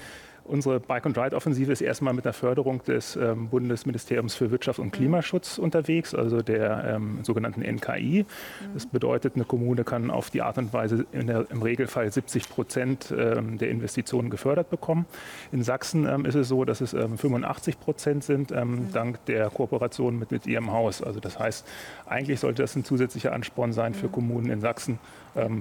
Unsere 0.51 0.81
Bike 0.81 1.07
and 1.07 1.17
Ride 1.17 1.37
Offensive 1.37 1.71
ist 1.71 1.81
erstmal 1.81 2.13
mit 2.13 2.25
der 2.25 2.33
Förderung 2.33 2.83
des 2.83 3.15
ähm, 3.15 3.49
Bundesministeriums 3.49 4.35
für 4.35 4.51
Wirtschaft 4.51 4.81
und 4.81 4.91
Klimaschutz 4.91 5.59
unterwegs, 5.59 6.13
also 6.13 6.43
der 6.43 6.97
ähm, 6.97 7.21
sogenannten 7.23 7.61
NKI. 7.61 8.27
Das 8.75 8.87
bedeutet, 8.87 9.37
eine 9.37 9.45
Kommune 9.45 9.85
kann 9.85 10.11
auf 10.11 10.31
die 10.31 10.43
Art 10.43 10.59
und 10.59 10.73
Weise 10.73 11.07
der, 11.13 11.47
im 11.51 11.63
Regelfall 11.63 12.11
70 12.11 12.49
Prozent 12.49 13.15
ähm, 13.17 13.59
der 13.59 13.71
Investitionen 13.71 14.29
gefördert 14.29 14.71
bekommen. 14.71 15.07
In 15.53 15.63
Sachsen 15.63 16.05
ähm, 16.09 16.25
ist 16.25 16.35
es 16.35 16.49
so, 16.49 16.65
dass 16.65 16.81
es 16.81 16.91
85 16.91 17.75
ähm, 17.75 17.81
Prozent 17.81 18.25
sind, 18.25 18.51
ähm, 18.51 18.71
mhm. 18.71 18.93
dank 18.93 19.25
der 19.27 19.51
Kooperation 19.51 20.19
mit, 20.19 20.33
mit 20.33 20.49
ihrem 20.49 20.73
Haus. 20.73 21.01
Also 21.01 21.21
das 21.21 21.39
heißt, 21.39 21.65
eigentlich 22.07 22.41
sollte 22.41 22.63
das 22.63 22.75
ein 22.75 22.83
zusätzlicher 22.83 23.33
Ansporn 23.33 23.73
sein 23.73 23.95
für 23.95 24.09
mhm. 24.09 24.13
Kommunen 24.13 24.51
in 24.51 24.61
Sachsen, 24.61 24.99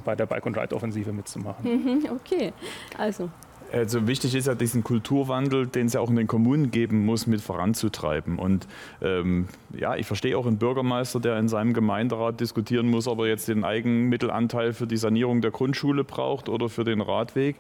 bei 0.03 0.15
der 0.15 0.25
Bike 0.25 0.47
and 0.47 0.57
Ride 0.57 0.75
Offensive 0.75 1.13
mitzumachen. 1.13 1.63
Mhm, 1.63 2.09
okay, 2.11 2.53
also 2.97 3.29
also 3.71 4.07
wichtig 4.07 4.35
ist 4.35 4.47
ja 4.47 4.55
diesen 4.55 4.83
Kulturwandel, 4.83 5.67
den 5.67 5.87
es 5.87 5.93
ja 5.93 6.01
auch 6.01 6.09
in 6.09 6.15
den 6.15 6.27
Kommunen 6.27 6.71
geben 6.71 7.05
muss, 7.05 7.27
mit 7.27 7.41
voranzutreiben. 7.41 8.39
Und 8.39 8.67
ähm, 9.01 9.47
ja, 9.77 9.95
ich 9.95 10.07
verstehe 10.07 10.37
auch 10.37 10.45
einen 10.45 10.57
Bürgermeister, 10.57 11.19
der 11.19 11.37
in 11.37 11.47
seinem 11.47 11.73
Gemeinderat 11.73 12.39
diskutieren 12.39 12.89
muss, 12.89 13.07
ob 13.07 13.19
er 13.19 13.27
jetzt 13.27 13.47
den 13.47 13.63
Eigenmittelanteil 13.63 14.73
für 14.73 14.87
die 14.87 14.97
Sanierung 14.97 15.41
der 15.41 15.51
Grundschule 15.51 16.03
braucht 16.03 16.49
oder 16.49 16.69
für 16.69 16.83
den 16.83 17.01
Radweg. 17.01 17.55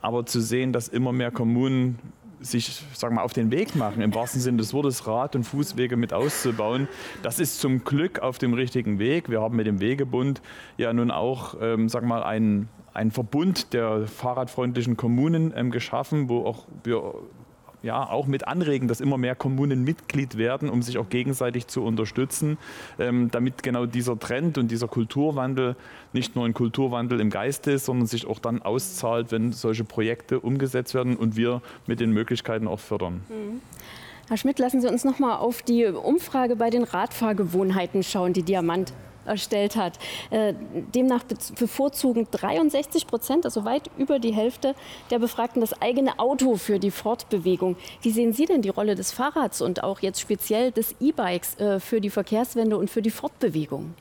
Aber 0.00 0.26
zu 0.26 0.40
sehen, 0.40 0.72
dass 0.72 0.88
immer 0.88 1.12
mehr 1.12 1.30
Kommunen 1.30 1.98
sich 2.40 2.82
sagen 2.94 3.16
wir, 3.16 3.22
auf 3.22 3.32
den 3.32 3.50
Weg 3.50 3.74
machen, 3.74 4.02
im 4.02 4.14
wahrsten 4.14 4.40
Sinne 4.40 4.58
des 4.58 4.72
Wortes 4.72 5.06
Rad- 5.06 5.34
und 5.34 5.44
Fußwege 5.44 5.96
mit 5.96 6.12
auszubauen. 6.12 6.88
Das 7.22 7.40
ist 7.40 7.60
zum 7.60 7.84
Glück 7.84 8.20
auf 8.20 8.38
dem 8.38 8.54
richtigen 8.54 8.98
Weg. 8.98 9.28
Wir 9.28 9.40
haben 9.40 9.56
mit 9.56 9.66
dem 9.66 9.80
Wegebund 9.80 10.40
ja 10.76 10.92
nun 10.92 11.10
auch 11.10 11.56
ähm, 11.60 11.92
wir 11.92 12.02
mal, 12.02 12.22
einen 12.22 12.68
einen 12.98 13.12
Verbund 13.12 13.72
der 13.72 14.06
fahrradfreundlichen 14.06 14.96
Kommunen 14.96 15.54
ähm, 15.56 15.70
geschaffen, 15.70 16.28
wo 16.28 16.44
auch 16.44 16.66
wir 16.84 17.14
ja, 17.82 18.08
auch 18.10 18.26
mit 18.26 18.48
anregen, 18.48 18.88
dass 18.88 19.00
immer 19.00 19.18
mehr 19.18 19.36
Kommunen 19.36 19.84
Mitglied 19.84 20.36
werden, 20.36 20.68
um 20.68 20.82
sich 20.82 20.98
auch 20.98 21.08
gegenseitig 21.08 21.68
zu 21.68 21.84
unterstützen, 21.84 22.58
ähm, 22.98 23.30
damit 23.30 23.62
genau 23.62 23.86
dieser 23.86 24.18
Trend 24.18 24.58
und 24.58 24.70
dieser 24.70 24.88
Kulturwandel 24.88 25.76
nicht 26.12 26.34
nur 26.34 26.44
ein 26.44 26.54
Kulturwandel 26.54 27.20
im 27.20 27.30
Geiste 27.30 27.70
ist, 27.70 27.84
sondern 27.84 28.08
sich 28.08 28.26
auch 28.26 28.40
dann 28.40 28.62
auszahlt, 28.62 29.30
wenn 29.30 29.52
solche 29.52 29.84
Projekte 29.84 30.40
umgesetzt 30.40 30.92
werden 30.94 31.16
und 31.16 31.36
wir 31.36 31.62
mit 31.86 32.00
den 32.00 32.10
Möglichkeiten 32.10 32.66
auch 32.66 32.80
fördern. 32.80 33.22
Mhm. 33.28 33.60
Herr 34.28 34.36
Schmidt, 34.36 34.58
lassen 34.58 34.80
Sie 34.80 34.88
uns 34.88 35.04
noch 35.04 35.20
mal 35.20 35.36
auf 35.36 35.62
die 35.62 35.86
Umfrage 35.86 36.56
bei 36.56 36.68
den 36.68 36.82
Radfahrgewohnheiten 36.82 38.02
schauen, 38.02 38.34
die 38.34 38.42
Diamant 38.42 38.92
erstellt 39.28 39.76
hat. 39.76 39.98
Äh, 40.30 40.54
demnach 40.94 41.24
bevorzugen 41.58 42.26
63 42.30 43.06
Prozent, 43.06 43.44
also 43.44 43.64
weit 43.64 43.90
über 43.96 44.18
die 44.18 44.32
Hälfte 44.32 44.74
der 45.10 45.18
Befragten, 45.18 45.60
das 45.60 45.80
eigene 45.80 46.18
Auto 46.18 46.56
für 46.56 46.78
die 46.78 46.90
Fortbewegung. 46.90 47.76
Wie 48.02 48.10
sehen 48.10 48.32
Sie 48.32 48.46
denn 48.46 48.62
die 48.62 48.68
Rolle 48.68 48.94
des 48.94 49.12
Fahrrads 49.12 49.60
und 49.60 49.84
auch 49.84 50.00
jetzt 50.00 50.20
speziell 50.20 50.72
des 50.72 50.94
E-Bikes 51.00 51.58
äh, 51.58 51.80
für 51.80 52.00
die 52.00 52.10
Verkehrswende 52.10 52.76
und 52.76 52.90
für 52.90 53.02
die 53.02 53.10
Fortbewegung? 53.10 53.94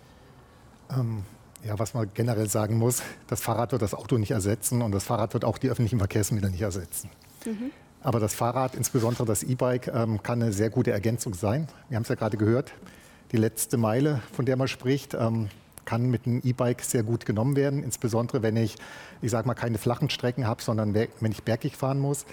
Ähm, 0.90 1.24
ja, 1.66 1.78
was 1.78 1.94
man 1.94 2.10
generell 2.14 2.48
sagen 2.48 2.78
muss, 2.78 3.02
das 3.28 3.42
Fahrrad 3.42 3.72
wird 3.72 3.82
das 3.82 3.94
Auto 3.94 4.18
nicht 4.18 4.32
ersetzen 4.32 4.82
und 4.82 4.92
das 4.92 5.04
Fahrrad 5.04 5.34
wird 5.34 5.44
auch 5.44 5.58
die 5.58 5.70
öffentlichen 5.70 6.00
Verkehrsmittel 6.00 6.50
nicht 6.50 6.62
ersetzen. 6.62 7.10
Mhm. 7.46 7.72
Aber 8.02 8.20
das 8.20 8.36
Fahrrad, 8.36 8.76
insbesondere 8.76 9.26
das 9.26 9.44
E-Bike, 9.44 9.88
ähm, 9.94 10.22
kann 10.24 10.42
eine 10.42 10.54
sehr 10.54 10.70
gute 10.70 10.92
Ergänzung 10.92 11.34
sein. 11.34 11.68
Wir 11.90 11.96
haben 11.96 12.04
es 12.04 12.10
ja 12.10 12.16
gerade 12.16 12.38
gehört 12.38 12.72
die 13.32 13.38
letzte 13.38 13.78
Meile, 13.78 14.22
von 14.34 14.46
der 14.46 14.56
man 14.56 14.68
spricht, 14.68 15.14
ähm, 15.14 15.50
kann 15.86 16.10
mit 16.10 16.26
einem 16.26 16.42
E-Bike 16.44 16.82
sehr 16.82 17.04
gut 17.04 17.26
genommen 17.26 17.56
werden, 17.56 17.82
insbesondere 17.82 18.42
wenn 18.44 18.58
ich, 18.58 18.76
ich 19.22 19.32
sage 19.32 19.48
mal, 19.48 19.54
keine 19.54 19.78
flachen 19.78 20.10
Strecken 20.10 20.46
habe, 20.46 20.62
sondern 20.62 20.94
wenn 20.94 21.32
ich 21.32 21.44
bergig 21.44 21.78
fahren 21.78 22.00
muss. 22.00 22.26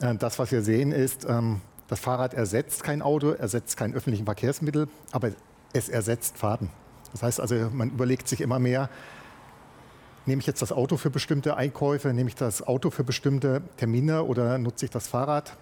Äh, 0.00 0.14
das, 0.16 0.38
was 0.38 0.52
wir 0.52 0.62
sehen, 0.62 0.92
ist, 0.92 1.26
ähm, 1.28 1.60
das 1.88 2.00
Fahrrad 2.00 2.34
ersetzt 2.34 2.82
kein 2.82 3.02
Auto, 3.02 3.30
ersetzt 3.30 3.76
kein 3.76 3.94
öffentlichen 3.94 4.24
Verkehrsmittel, 4.24 4.88
aber 5.12 5.32
es 5.72 5.88
ersetzt 5.88 6.38
Fahrten. 6.38 6.70
Das 7.12 7.22
heißt 7.22 7.40
also, 7.40 7.54
man 7.72 7.90
überlegt 7.90 8.28
sich 8.28 8.40
immer 8.40 8.58
mehr, 8.58 8.88
nehme 10.26 10.40
ich 10.40 10.46
jetzt 10.46 10.62
das 10.62 10.72
Auto 10.72 10.96
für 10.96 11.10
bestimmte 11.10 11.56
Einkäufe, 11.56 12.12
nehme 12.12 12.28
ich 12.28 12.34
das 12.34 12.66
Auto 12.66 12.90
für 12.90 13.04
bestimmte 13.04 13.62
Termine 13.76 14.24
oder 14.24 14.58
nutze 14.58 14.86
ich 14.86 14.90
das 14.90 15.08
Fahrrad? 15.08 15.56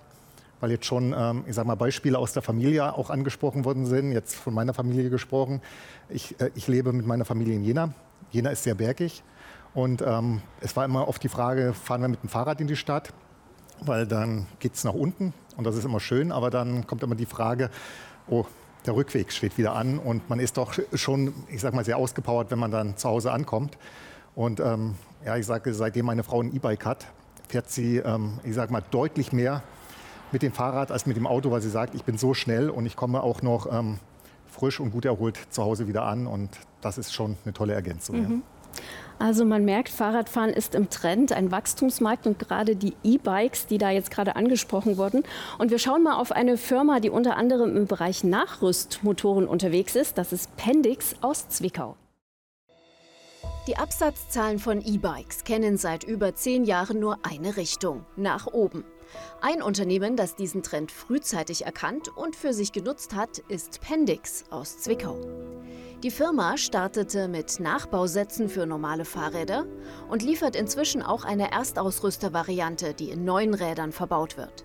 Weil 0.62 0.70
jetzt 0.70 0.86
schon, 0.86 1.12
ähm, 1.12 1.42
ich 1.48 1.56
sage 1.56 1.66
mal, 1.66 1.74
Beispiele 1.74 2.16
aus 2.16 2.34
der 2.34 2.40
Familie 2.40 2.94
auch 2.94 3.10
angesprochen 3.10 3.64
worden 3.64 3.84
sind. 3.84 4.12
Jetzt 4.12 4.36
von 4.36 4.54
meiner 4.54 4.72
Familie 4.72 5.10
gesprochen. 5.10 5.60
Ich, 6.08 6.40
äh, 6.40 6.52
ich 6.54 6.68
lebe 6.68 6.92
mit 6.92 7.04
meiner 7.04 7.24
Familie 7.24 7.56
in 7.56 7.64
Jena. 7.64 7.92
Jena 8.30 8.50
ist 8.50 8.62
sehr 8.62 8.76
bergig. 8.76 9.24
Und 9.74 10.02
ähm, 10.02 10.40
es 10.60 10.76
war 10.76 10.84
immer 10.84 11.08
oft 11.08 11.20
die 11.20 11.28
Frage, 11.28 11.74
fahren 11.74 12.02
wir 12.02 12.08
mit 12.08 12.22
dem 12.22 12.28
Fahrrad 12.28 12.60
in 12.60 12.68
die 12.68 12.76
Stadt? 12.76 13.12
Weil 13.80 14.06
dann 14.06 14.46
geht 14.60 14.74
es 14.74 14.84
nach 14.84 14.94
unten 14.94 15.34
und 15.56 15.64
das 15.64 15.74
ist 15.74 15.84
immer 15.84 15.98
schön. 15.98 16.30
Aber 16.30 16.48
dann 16.48 16.86
kommt 16.86 17.02
immer 17.02 17.16
die 17.16 17.26
Frage, 17.26 17.68
oh, 18.28 18.44
der 18.86 18.94
Rückweg 18.94 19.32
steht 19.32 19.58
wieder 19.58 19.74
an 19.74 19.98
und 19.98 20.30
man 20.30 20.38
ist 20.38 20.58
doch 20.58 20.74
schon, 20.94 21.34
ich 21.48 21.60
sage 21.60 21.74
mal, 21.74 21.84
sehr 21.84 21.96
ausgepowert, 21.96 22.52
wenn 22.52 22.60
man 22.60 22.70
dann 22.70 22.96
zu 22.96 23.08
Hause 23.08 23.32
ankommt. 23.32 23.76
Und 24.36 24.60
ähm, 24.60 24.94
ja, 25.26 25.36
ich 25.36 25.44
sage, 25.46 25.74
seitdem 25.74 26.06
meine 26.06 26.22
Frau 26.22 26.40
ein 26.40 26.54
E-Bike 26.54 26.86
hat, 26.86 27.08
fährt 27.48 27.68
sie, 27.68 27.96
ähm, 27.96 28.38
ich 28.44 28.54
sage 28.54 28.72
mal, 28.72 28.84
deutlich 28.92 29.32
mehr 29.32 29.64
mit 30.32 30.42
dem 30.42 30.52
Fahrrad 30.52 30.90
als 30.90 31.06
mit 31.06 31.16
dem 31.16 31.26
Auto, 31.26 31.50
weil 31.50 31.60
sie 31.60 31.70
sagt, 31.70 31.94
ich 31.94 32.04
bin 32.04 32.18
so 32.18 32.34
schnell 32.34 32.70
und 32.70 32.86
ich 32.86 32.96
komme 32.96 33.22
auch 33.22 33.42
noch 33.42 33.70
ähm, 33.70 33.98
frisch 34.48 34.80
und 34.80 34.90
gut 34.90 35.04
erholt 35.04 35.38
zu 35.50 35.62
Hause 35.62 35.88
wieder 35.88 36.04
an. 36.04 36.26
Und 36.26 36.50
das 36.80 36.98
ist 36.98 37.12
schon 37.12 37.36
eine 37.44 37.52
tolle 37.52 37.74
Ergänzung. 37.74 38.16
Mhm. 38.16 38.30
Ja. 38.30 38.82
Also 39.18 39.44
man 39.44 39.64
merkt, 39.64 39.88
Fahrradfahren 39.88 40.50
ist 40.50 40.74
im 40.74 40.90
Trend, 40.90 41.32
ein 41.32 41.52
Wachstumsmarkt 41.52 42.26
und 42.26 42.38
gerade 42.38 42.74
die 42.74 42.94
E-Bikes, 43.04 43.66
die 43.66 43.78
da 43.78 43.90
jetzt 43.90 44.10
gerade 44.10 44.34
angesprochen 44.34 44.96
wurden. 44.96 45.22
Und 45.58 45.70
wir 45.70 45.78
schauen 45.78 46.02
mal 46.02 46.16
auf 46.16 46.32
eine 46.32 46.56
Firma, 46.56 46.98
die 46.98 47.10
unter 47.10 47.36
anderem 47.36 47.76
im 47.76 47.86
Bereich 47.86 48.24
Nachrüstmotoren 48.24 49.46
unterwegs 49.46 49.94
ist. 49.94 50.18
Das 50.18 50.32
ist 50.32 50.56
Pendix 50.56 51.14
aus 51.20 51.48
Zwickau. 51.48 51.96
Die 53.68 53.76
Absatzzahlen 53.76 54.58
von 54.58 54.84
E-Bikes 54.84 55.44
kennen 55.44 55.76
seit 55.76 56.02
über 56.02 56.34
zehn 56.34 56.64
Jahren 56.64 56.98
nur 56.98 57.18
eine 57.22 57.56
Richtung, 57.56 58.04
nach 58.16 58.48
oben. 58.48 58.82
Ein 59.40 59.62
Unternehmen, 59.62 60.16
das 60.16 60.34
diesen 60.34 60.62
Trend 60.62 60.92
frühzeitig 60.92 61.64
erkannt 61.64 62.08
und 62.16 62.36
für 62.36 62.52
sich 62.52 62.72
genutzt 62.72 63.14
hat, 63.14 63.38
ist 63.48 63.80
Pendix 63.80 64.44
aus 64.50 64.78
Zwickau. 64.78 65.18
Die 66.02 66.10
Firma 66.10 66.56
startete 66.56 67.28
mit 67.28 67.60
Nachbausätzen 67.60 68.48
für 68.48 68.66
normale 68.66 69.04
Fahrräder 69.04 69.66
und 70.10 70.22
liefert 70.22 70.56
inzwischen 70.56 71.02
auch 71.02 71.24
eine 71.24 71.52
Erstausrüstervariante, 71.52 72.94
die 72.94 73.10
in 73.10 73.24
neuen 73.24 73.54
Rädern 73.54 73.92
verbaut 73.92 74.36
wird. 74.36 74.64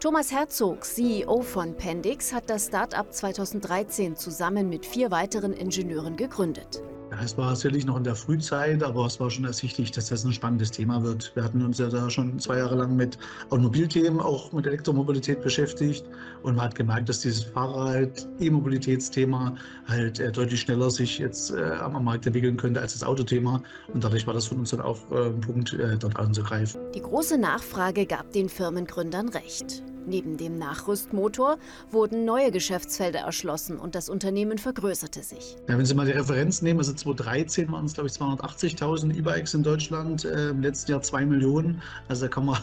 Thomas 0.00 0.30
Herzog, 0.30 0.84
CEO 0.84 1.40
von 1.40 1.76
Pendix, 1.76 2.34
hat 2.34 2.50
das 2.50 2.66
Start-up 2.66 3.14
2013 3.14 4.16
zusammen 4.16 4.68
mit 4.68 4.84
vier 4.84 5.10
weiteren 5.10 5.54
Ingenieuren 5.54 6.16
gegründet. 6.16 6.82
Ja, 7.10 7.22
es 7.22 7.38
war 7.38 7.54
sicherlich 7.54 7.86
noch 7.86 7.96
in 7.96 8.04
der 8.04 8.16
Frühzeit, 8.16 8.82
aber 8.82 9.06
es 9.06 9.20
war 9.20 9.30
schon 9.30 9.44
ersichtlich, 9.44 9.92
dass 9.92 10.08
das 10.08 10.24
ein 10.24 10.32
spannendes 10.32 10.72
Thema 10.72 11.02
wird. 11.04 11.30
Wir 11.36 11.44
hatten 11.44 11.62
uns 11.64 11.78
ja 11.78 11.88
da 11.88 12.10
schon 12.10 12.38
zwei 12.40 12.58
Jahre 12.58 12.74
lang 12.74 12.96
mit 12.96 13.16
Automobilthemen, 13.50 14.18
auch 14.18 14.52
mit 14.52 14.66
Elektromobilität 14.66 15.40
beschäftigt 15.40 16.04
und 16.42 16.56
man 16.56 16.64
hat 16.64 16.74
gemerkt, 16.74 17.08
dass 17.08 17.20
dieses 17.20 17.44
Fahrrad, 17.44 18.26
E-Mobilitätsthema 18.40 19.54
halt 19.86 20.18
äh, 20.18 20.32
deutlich 20.32 20.62
schneller 20.62 20.90
sich 20.90 21.18
jetzt 21.18 21.52
äh, 21.52 21.62
am 21.80 22.04
Markt 22.04 22.26
entwickeln 22.26 22.56
könnte 22.56 22.80
als 22.80 22.94
das 22.94 23.04
Autothema 23.04 23.62
und 23.94 24.02
dadurch 24.02 24.26
war 24.26 24.34
das 24.34 24.46
von 24.46 24.58
uns 24.58 24.70
dann 24.70 24.80
auch 24.80 24.98
äh, 25.12 25.26
ein 25.28 25.40
Punkt, 25.40 25.74
äh, 25.74 25.96
dort 25.96 26.18
anzugreifen. 26.18 26.80
Die 26.92 27.02
große 27.02 27.38
Nachfrage 27.38 28.06
gab 28.06 28.32
den 28.32 28.48
Firmengründern 28.48 29.28
recht. 29.28 29.84
Neben 30.06 30.36
dem 30.36 30.56
Nachrüstmotor 30.58 31.58
wurden 31.90 32.24
neue 32.24 32.52
Geschäftsfelder 32.52 33.20
erschlossen 33.20 33.78
und 33.78 33.94
das 33.96 34.08
Unternehmen 34.08 34.56
vergrößerte 34.58 35.22
sich. 35.22 35.56
Ja, 35.68 35.76
wenn 35.76 35.84
Sie 35.84 35.94
mal 35.94 36.06
die 36.06 36.12
Referenz 36.12 36.62
nehmen, 36.62 36.78
also 36.78 36.92
2013 36.92 37.70
waren 37.72 37.86
es, 37.86 37.94
glaube 37.94 38.08
ich, 38.08 38.14
280.000 38.14 39.16
E-Bikes 39.16 39.54
in 39.54 39.64
Deutschland, 39.64 40.24
äh, 40.24 40.50
im 40.50 40.62
letzten 40.62 40.92
Jahr 40.92 41.02
2 41.02 41.26
Millionen. 41.26 41.82
Also 42.08 42.26
da 42.26 42.28
kann 42.28 42.46
man 42.46 42.58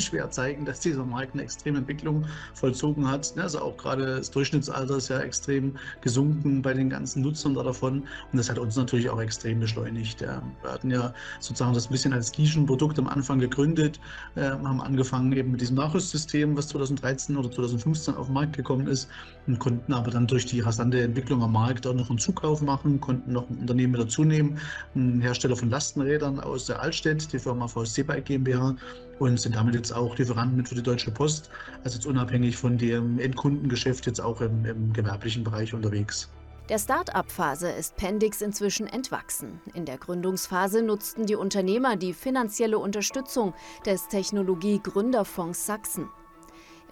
schwer 0.00 0.30
zeigen, 0.30 0.64
dass 0.64 0.80
dieser 0.80 1.04
Markt 1.04 1.34
eine 1.34 1.42
extreme 1.42 1.78
Entwicklung 1.78 2.26
vollzogen 2.54 3.08
hat. 3.10 3.32
Also 3.36 3.60
auch 3.60 3.76
gerade 3.76 4.16
das 4.16 4.30
Durchschnittsalter 4.30 4.96
ist 4.96 5.08
ja 5.08 5.20
extrem 5.20 5.76
gesunken 6.00 6.62
bei 6.62 6.74
den 6.74 6.90
ganzen 6.90 7.22
Nutzern 7.22 7.54
davon. 7.54 8.00
Und 8.32 8.38
das 8.38 8.50
hat 8.50 8.58
uns 8.58 8.76
natürlich 8.76 9.10
auch 9.10 9.20
extrem 9.20 9.60
beschleunigt. 9.60 10.20
Wir 10.20 10.42
hatten 10.64 10.90
ja 10.90 11.14
sozusagen 11.40 11.74
das 11.74 11.86
ein 11.88 11.92
bisschen 11.92 12.12
als 12.12 12.36
Nischenprodukt 12.36 12.98
am 12.98 13.06
Anfang 13.06 13.38
gegründet, 13.38 14.00
haben 14.36 14.80
angefangen 14.80 15.32
eben 15.32 15.52
mit 15.52 15.60
diesem 15.60 15.76
Nachrüstsystem, 15.76 16.56
was 16.56 16.68
2013 16.68 17.36
oder 17.36 17.50
2015 17.50 18.14
auf 18.14 18.26
den 18.26 18.34
Markt 18.34 18.56
gekommen 18.56 18.86
ist 18.86 19.08
und 19.46 19.58
konnten 19.58 19.92
aber 19.92 20.10
dann 20.10 20.26
durch 20.26 20.46
die 20.46 20.60
rasante 20.60 21.00
Entwicklung 21.00 21.42
am 21.42 21.52
Markt 21.52 21.86
auch 21.86 21.94
noch 21.94 22.08
einen 22.08 22.18
Zukauf 22.18 22.62
machen, 22.62 23.00
konnten 23.00 23.32
noch 23.32 23.48
ein 23.50 23.58
Unternehmen 23.58 23.94
dazu 23.94 24.24
nehmen, 24.24 24.58
ein 24.94 25.20
Hersteller 25.20 25.56
von 25.56 25.70
Lastenrädern 25.70 26.40
aus 26.40 26.66
der 26.66 26.80
Altstadt, 26.80 27.32
die 27.32 27.38
Firma 27.38 27.68
VSC 27.68 28.02
Bike 28.02 28.24
GmbH 28.26 28.76
und 29.22 29.40
sind 29.40 29.54
damit 29.56 29.74
jetzt 29.74 29.92
auch 29.92 30.16
Lieferanten 30.18 30.56
mit 30.56 30.68
für 30.68 30.74
die 30.74 30.82
Deutsche 30.82 31.10
Post, 31.10 31.50
also 31.84 31.96
jetzt 31.96 32.06
unabhängig 32.06 32.56
von 32.56 32.76
dem 32.76 33.18
Endkundengeschäft 33.18 34.06
jetzt 34.06 34.20
auch 34.20 34.40
im, 34.40 34.64
im 34.64 34.92
gewerblichen 34.92 35.44
Bereich 35.44 35.74
unterwegs. 35.74 36.28
Der 36.68 36.78
Start-up-Phase 36.78 37.70
ist 37.70 37.96
Pendix 37.96 38.40
inzwischen 38.40 38.86
entwachsen. 38.86 39.60
In 39.74 39.84
der 39.84 39.98
Gründungsphase 39.98 40.82
nutzten 40.82 41.26
die 41.26 41.34
Unternehmer 41.34 41.96
die 41.96 42.14
finanzielle 42.14 42.78
Unterstützung 42.78 43.52
des 43.84 44.08
Technologie-Gründerfonds 44.08 45.66
Sachsen. 45.66 46.08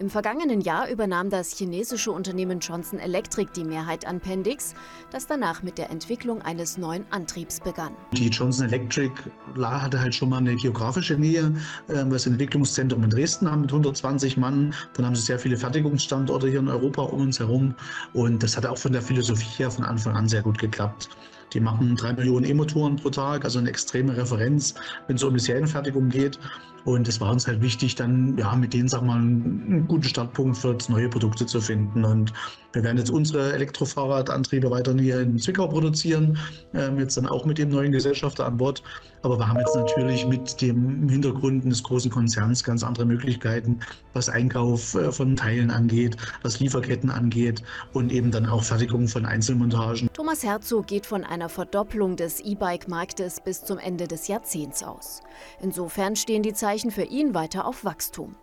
Im 0.00 0.08
vergangenen 0.08 0.62
Jahr 0.62 0.88
übernahm 0.88 1.28
das 1.28 1.52
chinesische 1.52 2.10
Unternehmen 2.10 2.58
Johnson 2.60 2.98
Electric 2.98 3.50
die 3.54 3.64
Mehrheit 3.64 4.06
an 4.06 4.18
Pendix, 4.18 4.74
das 5.10 5.26
danach 5.26 5.62
mit 5.62 5.76
der 5.76 5.90
Entwicklung 5.90 6.40
eines 6.40 6.78
neuen 6.78 7.04
Antriebs 7.10 7.60
begann. 7.60 7.94
Die 8.14 8.28
Johnson 8.28 8.68
Electric 8.68 9.12
hatte 9.60 10.00
halt 10.00 10.14
schon 10.14 10.30
mal 10.30 10.38
eine 10.38 10.56
geografische 10.56 11.18
Nähe. 11.18 11.52
Ähm, 11.90 12.08
das 12.08 12.26
Entwicklungszentrum 12.26 13.04
in 13.04 13.10
Dresden 13.10 13.50
haben 13.50 13.60
mit 13.60 13.72
120 13.72 14.38
Mann. 14.38 14.72
Dann 14.94 15.04
haben 15.04 15.14
sie 15.14 15.20
sehr 15.20 15.38
viele 15.38 15.58
Fertigungsstandorte 15.58 16.48
hier 16.48 16.60
in 16.60 16.68
Europa 16.68 17.02
um 17.02 17.20
uns 17.20 17.38
herum. 17.38 17.74
Und 18.14 18.42
das 18.42 18.56
hat 18.56 18.64
auch 18.64 18.78
von 18.78 18.92
der 18.92 19.02
Philosophie 19.02 19.58
her 19.58 19.70
von 19.70 19.84
Anfang 19.84 20.16
an 20.16 20.26
sehr 20.26 20.40
gut 20.40 20.56
geklappt. 20.56 21.10
Die 21.52 21.60
machen 21.60 21.96
drei 21.96 22.12
Millionen 22.12 22.46
E-Motoren 22.46 22.96
pro 22.96 23.10
Tag, 23.10 23.44
also 23.44 23.58
eine 23.58 23.68
extreme 23.68 24.16
Referenz, 24.16 24.74
wenn 25.08 25.16
es 25.16 25.22
um 25.22 25.34
die 25.34 25.40
Serienfertigung 25.40 26.08
geht. 26.08 26.38
Und 26.84 27.08
es 27.08 27.20
war 27.20 27.30
uns 27.30 27.46
halt 27.46 27.60
wichtig, 27.60 27.94
dann 27.94 28.36
ja 28.38 28.54
mit 28.56 28.72
denen, 28.72 28.88
sag 28.88 29.02
mal, 29.02 29.18
einen 29.18 29.86
guten 29.86 30.04
Startpunkt 30.04 30.56
für 30.56 30.76
neue 30.88 31.08
Produkte 31.08 31.46
zu 31.46 31.60
finden. 31.60 32.04
Und 32.04 32.32
wir 32.72 32.84
werden 32.84 32.98
jetzt 32.98 33.10
unsere 33.10 33.52
Elektrofahrradantriebe 33.52 34.70
weiter 34.70 34.94
hier 34.94 35.20
in 35.20 35.38
Zwickau 35.38 35.66
produzieren, 35.66 36.38
ähm, 36.74 36.98
jetzt 36.98 37.16
dann 37.16 37.26
auch 37.26 37.44
mit 37.44 37.58
dem 37.58 37.70
neuen 37.70 37.92
Gesellschafter 37.92 38.46
an 38.46 38.56
Bord. 38.56 38.82
Aber 39.22 39.38
wir 39.38 39.48
haben 39.48 39.58
jetzt 39.58 39.74
natürlich 39.74 40.26
mit 40.26 40.60
dem 40.60 41.08
Hintergrund 41.08 41.64
des 41.64 41.82
großen 41.82 42.10
Konzerns 42.10 42.64
ganz 42.64 42.82
andere 42.82 43.04
Möglichkeiten, 43.04 43.80
was 44.14 44.28
Einkauf 44.28 44.94
äh, 44.94 45.12
von 45.12 45.36
Teilen 45.36 45.70
angeht, 45.70 46.16
was 46.42 46.60
Lieferketten 46.60 47.10
angeht 47.10 47.62
und 47.92 48.12
eben 48.12 48.30
dann 48.30 48.46
auch 48.46 48.62
Fertigung 48.62 49.08
von 49.08 49.26
Einzelmontagen. 49.26 50.08
Thomas 50.12 50.42
Herzog 50.42 50.86
geht 50.86 51.06
von 51.06 51.24
einer 51.24 51.48
Verdopplung 51.48 52.16
des 52.16 52.40
E-Bike-Marktes 52.40 53.40
bis 53.44 53.64
zum 53.64 53.78
Ende 53.78 54.06
des 54.06 54.28
Jahrzehnts 54.28 54.82
aus. 54.82 55.20
Insofern 55.60 56.16
stehen 56.16 56.42
die 56.42 56.54
Zeichen 56.54 56.90
für 56.90 57.04
ihn 57.04 57.34
weiter 57.34 57.66
auf 57.66 57.84
Wachstum. 57.84 58.36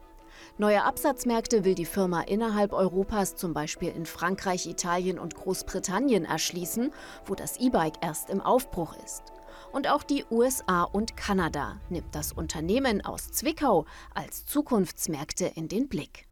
Neue 0.59 0.83
Absatzmärkte 0.83 1.63
will 1.65 1.75
die 1.75 1.85
Firma 1.85 2.21
innerhalb 2.21 2.73
Europas 2.73 3.35
zum 3.35 3.53
Beispiel 3.53 3.89
in 3.89 4.07
Frankreich, 4.07 4.65
Italien 4.65 5.19
und 5.19 5.35
Großbritannien 5.35 6.25
erschließen, 6.25 6.91
wo 7.27 7.35
das 7.35 7.57
E-Bike 7.59 7.97
erst 8.01 8.31
im 8.31 8.41
Aufbruch 8.41 8.95
ist. 9.05 9.21
Und 9.71 9.87
auch 9.87 10.01
die 10.01 10.25
USA 10.31 10.81
und 10.81 11.15
Kanada 11.15 11.79
nimmt 11.89 12.15
das 12.15 12.31
Unternehmen 12.31 13.05
aus 13.05 13.31
Zwickau 13.31 13.85
als 14.15 14.47
Zukunftsmärkte 14.47 15.45
in 15.45 15.67
den 15.67 15.89
Blick. 15.89 16.26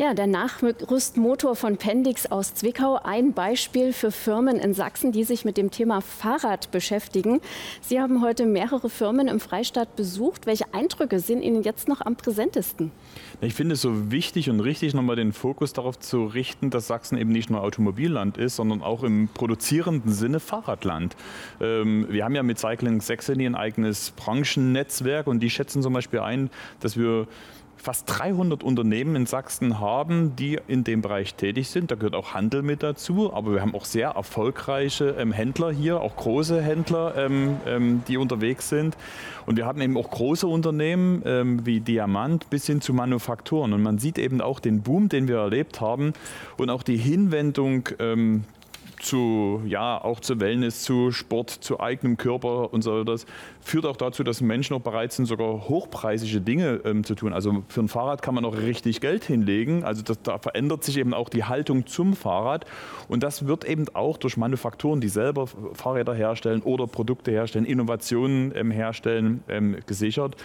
Ja, 0.00 0.14
der 0.14 0.28
Nachrüstmotor 0.28 1.56
von 1.56 1.76
Pendix 1.76 2.26
aus 2.26 2.54
Zwickau, 2.54 3.00
ein 3.02 3.32
Beispiel 3.32 3.92
für 3.92 4.12
Firmen 4.12 4.56
in 4.58 4.72
Sachsen, 4.72 5.10
die 5.10 5.24
sich 5.24 5.44
mit 5.44 5.56
dem 5.56 5.72
Thema 5.72 6.02
Fahrrad 6.02 6.70
beschäftigen. 6.70 7.40
Sie 7.80 7.98
haben 8.00 8.22
heute 8.22 8.46
mehrere 8.46 8.90
Firmen 8.90 9.26
im 9.26 9.40
Freistaat 9.40 9.96
besucht. 9.96 10.46
Welche 10.46 10.72
Eindrücke 10.72 11.18
sind 11.18 11.42
Ihnen 11.42 11.64
jetzt 11.64 11.88
noch 11.88 12.00
am 12.00 12.14
präsentesten? 12.14 12.92
Ich 13.40 13.54
finde 13.54 13.72
es 13.72 13.80
so 13.80 14.12
wichtig 14.12 14.48
und 14.50 14.60
richtig, 14.60 14.94
nochmal 14.94 15.16
den 15.16 15.32
Fokus 15.32 15.72
darauf 15.72 15.98
zu 15.98 16.26
richten, 16.26 16.70
dass 16.70 16.86
Sachsen 16.86 17.18
eben 17.18 17.32
nicht 17.32 17.50
nur 17.50 17.60
Automobilland 17.62 18.38
ist, 18.38 18.54
sondern 18.54 18.82
auch 18.82 19.02
im 19.02 19.28
produzierenden 19.34 20.12
Sinne 20.12 20.38
Fahrradland. 20.38 21.16
Ähm, 21.60 22.06
wir 22.08 22.24
haben 22.24 22.36
ja 22.36 22.44
mit 22.44 22.60
Cycling 22.60 23.00
Saxony 23.00 23.46
ein 23.46 23.56
eigenes 23.56 24.12
Branchennetzwerk 24.12 25.26
und 25.26 25.40
die 25.40 25.50
schätzen 25.50 25.82
zum 25.82 25.92
Beispiel 25.92 26.20
ein, 26.20 26.50
dass 26.78 26.96
wir 26.96 27.26
fast 27.78 28.04
300 28.06 28.62
Unternehmen 28.62 29.16
in 29.16 29.26
Sachsen 29.26 29.80
haben, 29.80 30.36
die 30.36 30.58
in 30.68 30.84
dem 30.84 31.00
Bereich 31.00 31.34
tätig 31.34 31.68
sind. 31.68 31.90
Da 31.90 31.94
gehört 31.94 32.14
auch 32.14 32.34
Handel 32.34 32.62
mit 32.62 32.82
dazu, 32.82 33.32
aber 33.32 33.54
wir 33.54 33.60
haben 33.62 33.74
auch 33.74 33.84
sehr 33.84 34.10
erfolgreiche 34.10 35.16
ähm, 35.18 35.32
Händler 35.32 35.70
hier, 35.70 36.00
auch 36.00 36.16
große 36.16 36.60
Händler, 36.60 37.14
ähm, 37.16 37.56
ähm, 37.66 38.02
die 38.08 38.16
unterwegs 38.16 38.68
sind. 38.68 38.96
Und 39.46 39.56
wir 39.56 39.64
haben 39.64 39.80
eben 39.80 39.96
auch 39.96 40.10
große 40.10 40.46
Unternehmen 40.46 41.22
ähm, 41.24 41.64
wie 41.64 41.80
Diamant 41.80 42.50
bis 42.50 42.66
hin 42.66 42.80
zu 42.80 42.92
Manufakturen. 42.92 43.72
Und 43.72 43.82
man 43.82 43.98
sieht 43.98 44.18
eben 44.18 44.40
auch 44.40 44.60
den 44.60 44.82
Boom, 44.82 45.08
den 45.08 45.28
wir 45.28 45.38
erlebt 45.38 45.80
haben 45.80 46.12
und 46.56 46.70
auch 46.70 46.82
die 46.82 46.96
Hinwendung 46.96 47.88
ähm, 47.98 48.44
zu, 49.00 49.62
ja, 49.66 50.02
auch 50.02 50.20
zu 50.20 50.40
Wellness, 50.40 50.82
zu 50.82 51.12
Sport, 51.12 51.50
zu 51.50 51.80
eigenem 51.80 52.16
Körper 52.16 52.72
und 52.72 52.82
so. 52.82 53.04
Das 53.04 53.26
führt 53.60 53.86
auch 53.86 53.96
dazu, 53.96 54.22
dass 54.22 54.40
Menschen 54.40 54.74
auch 54.74 54.80
bereit 54.80 55.12
sind, 55.12 55.26
sogar 55.26 55.68
hochpreisige 55.68 56.40
Dinge 56.40 56.80
ähm, 56.84 57.04
zu 57.04 57.14
tun. 57.14 57.32
Also 57.32 57.62
für 57.68 57.80
ein 57.80 57.88
Fahrrad 57.88 58.22
kann 58.22 58.34
man 58.34 58.44
auch 58.44 58.56
richtig 58.56 59.00
Geld 59.00 59.24
hinlegen. 59.24 59.84
Also 59.84 60.02
das, 60.02 60.22
da 60.22 60.38
verändert 60.38 60.84
sich 60.84 60.96
eben 60.96 61.14
auch 61.14 61.28
die 61.28 61.44
Haltung 61.44 61.86
zum 61.86 62.14
Fahrrad. 62.14 62.64
Und 63.08 63.22
das 63.22 63.46
wird 63.46 63.64
eben 63.64 63.86
auch 63.94 64.16
durch 64.16 64.36
Manufakturen, 64.36 65.00
die 65.00 65.08
selber 65.08 65.46
Fahrräder 65.46 66.14
herstellen 66.14 66.62
oder 66.62 66.86
Produkte 66.86 67.30
herstellen, 67.30 67.64
Innovationen 67.64 68.52
ähm, 68.54 68.70
herstellen, 68.70 69.42
ähm, 69.48 69.76
gesichert. 69.86 70.36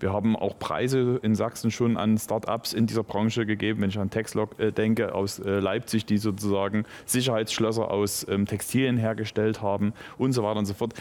Wir 0.00 0.12
haben 0.12 0.36
auch 0.36 0.58
Preise 0.58 1.18
in 1.22 1.34
Sachsen 1.34 1.70
schon 1.70 1.96
an 1.96 2.18
Start-ups 2.18 2.72
in 2.72 2.86
dieser 2.86 3.02
Branche 3.02 3.46
gegeben, 3.46 3.80
wenn 3.80 3.90
ich 3.90 3.98
an 3.98 4.10
Texlog 4.10 4.58
äh, 4.60 4.70
denke, 4.70 5.14
aus 5.14 5.40
äh, 5.40 5.58
Leipzig, 5.58 6.06
die 6.06 6.18
sozusagen 6.18 6.84
Sicherheitsschlösser 7.04 7.90
aus 7.90 8.26
ähm, 8.28 8.46
Textilien 8.46 8.96
hergestellt 8.96 9.60
haben 9.60 9.92
und 10.16 10.32
so 10.32 10.42
weiter 10.44 10.60
und 10.60 10.66
so 10.66 10.74
fort 10.74 10.94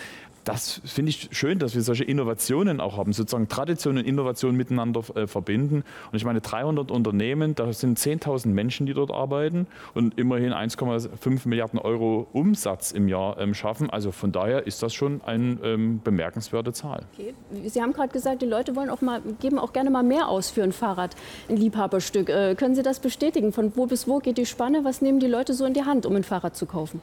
das 0.48 0.82
finde 0.86 1.10
ich 1.10 1.30
schön, 1.32 1.60
dass 1.60 1.76
wir 1.76 1.82
solche 1.82 2.06
Innovationen 2.06 2.80
auch 2.80 2.96
haben, 2.98 3.12
sozusagen 3.12 3.50
Tradition 3.50 3.98
und 3.98 4.06
Innovation 4.06 4.56
miteinander 4.56 5.04
äh, 5.16 5.28
verbinden. 5.28 5.84
Und 6.12 6.16
ich 6.16 6.24
meine, 6.24 6.40
300 6.40 6.90
Unternehmen, 6.90 7.54
da 7.54 7.72
sind 7.74 8.00
10.000 8.00 8.48
Menschen, 8.48 8.86
die 8.86 8.94
dort 8.94 9.12
arbeiten 9.12 9.68
und 9.94 10.18
immerhin 10.18 10.54
1,5 10.54 11.48
Milliarden 11.48 11.80
Euro 11.80 12.28
Umsatz 12.32 12.92
im 12.92 13.10
Jahr 13.10 13.38
ähm, 13.40 13.54
schaffen. 13.54 13.90
Also 13.90 14.12
von 14.12 14.32
daher 14.32 14.66
ist 14.66 14.82
das 14.82 14.94
schon 14.94 15.22
eine 15.26 15.58
ähm, 15.64 16.02
bemerkenswerte 16.02 16.72
Zahl. 16.72 17.04
Okay. 17.14 17.34
Sie 17.66 17.82
haben 17.82 17.92
gerade 17.92 18.14
gesagt, 18.14 18.42
die 18.42 18.46
Leute 18.46 18.76
wollen 18.76 18.90
auch 18.90 19.02
mal, 19.02 19.22
geben 19.42 19.60
auch 19.60 19.74
gerne 19.74 19.90
mal 19.90 20.04
mehr 20.04 20.30
aus 20.30 20.50
für 20.50 20.64
ein 20.64 20.72
Fahrrad, 20.72 21.16
ein 21.50 21.58
Liebhaberstück. 21.58 22.30
Äh, 22.30 22.56
können 22.56 22.76
Sie 22.76 22.84
das 22.84 23.00
bestätigen? 23.00 23.52
Von 23.52 23.76
wo 23.76 23.86
bis 23.86 24.08
wo 24.08 24.20
geht 24.20 24.38
die 24.38 24.46
Spanne? 24.46 24.86
Was 24.86 25.02
nehmen 25.02 25.20
die 25.20 25.28
Leute 25.28 25.54
so 25.54 25.66
in 25.66 25.74
die 25.74 25.84
Hand, 25.84 26.06
um 26.06 26.16
ein 26.16 26.24
Fahrrad 26.24 26.56
zu 26.56 26.66
kaufen? 26.66 27.02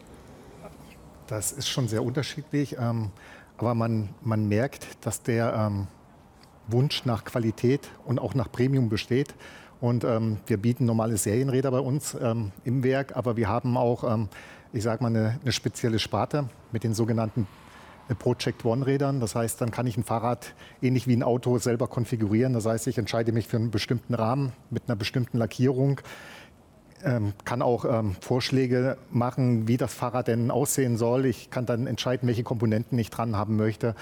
Das 1.27 1.53
ist 1.53 1.69
schon 1.69 1.89
sehr 1.89 2.05
unterschiedlich. 2.05 2.77
Ähm, 2.79 3.11
aber 3.57 3.75
man, 3.75 4.11
man 4.23 4.49
merkt, 4.49 4.87
dass 5.07 5.23
der 5.23 5.55
ähm, 5.55 5.87
Wunsch 6.69 7.05
nach 7.05 7.25
Qualität 7.25 7.91
und 8.05 8.19
auch 8.19 8.35
nach 8.35 8.51
Premium 8.51 8.89
besteht. 8.89 9.35
Und 9.81 10.05
ähm, 10.05 10.39
wir 10.47 10.57
bieten 10.57 10.87
normale 10.87 11.17
Serienräder 11.17 11.71
bei 11.71 11.81
uns 11.81 12.17
ähm, 12.21 12.53
im 12.65 12.83
Werk, 12.83 13.17
aber 13.17 13.37
wir 13.37 13.49
haben 13.49 13.77
auch, 13.77 14.05
ähm, 14.05 14.29
ich 14.73 14.83
sage 14.83 15.03
mal, 15.03 15.09
eine, 15.09 15.39
eine, 15.43 15.53
spezielle 15.53 15.99
Sparte 15.99 16.49
mit 16.73 16.85
den 16.85 16.95
sogenannten 16.95 17.47
äh, 18.09 18.15
Project 18.15 18.65
One-Rädern. 18.65 19.21
Das 19.21 19.35
heißt, 19.35 19.61
dann 19.61 19.71
kann 19.71 19.87
ich 19.87 19.97
ein 19.97 20.05
Fahrrad 20.05 20.55
ähnlich 20.81 21.07
wie 21.07 21.15
ein 21.15 21.23
Auto 21.23 21.59
selber 21.59 21.87
konfigurieren. 21.87 22.55
Das 22.55 22.67
heißt, 22.67 22.87
ich 22.87 22.99
entscheide 22.99 23.33
mich 23.33 23.47
für 23.47 23.59
einen 23.59 23.71
bestimmten 23.71 24.15
Rahmen 24.15 24.53
mit 24.71 24.85
einer 24.87 24.97
bestimmten 24.97 25.39
Lackierung 25.39 26.01
kann 27.45 27.63
auch 27.63 27.85
ähm, 27.85 28.17
Vorschläge 28.21 28.97
machen, 29.11 29.69
wie 29.69 29.77
das 29.77 29.93
Fahrrad 29.93 30.29
denn 30.29 30.51
aussehen 30.51 30.97
soll. 30.97 31.27
Ich 31.27 31.51
kann 31.51 31.67
dann 31.67 31.87
entscheiden, 31.87 32.27
welche 32.27 32.43
Komponenten 32.43 32.99
ich 32.99 33.11
dran 33.11 33.37
haben 33.37 33.57
möchte, 33.57 33.95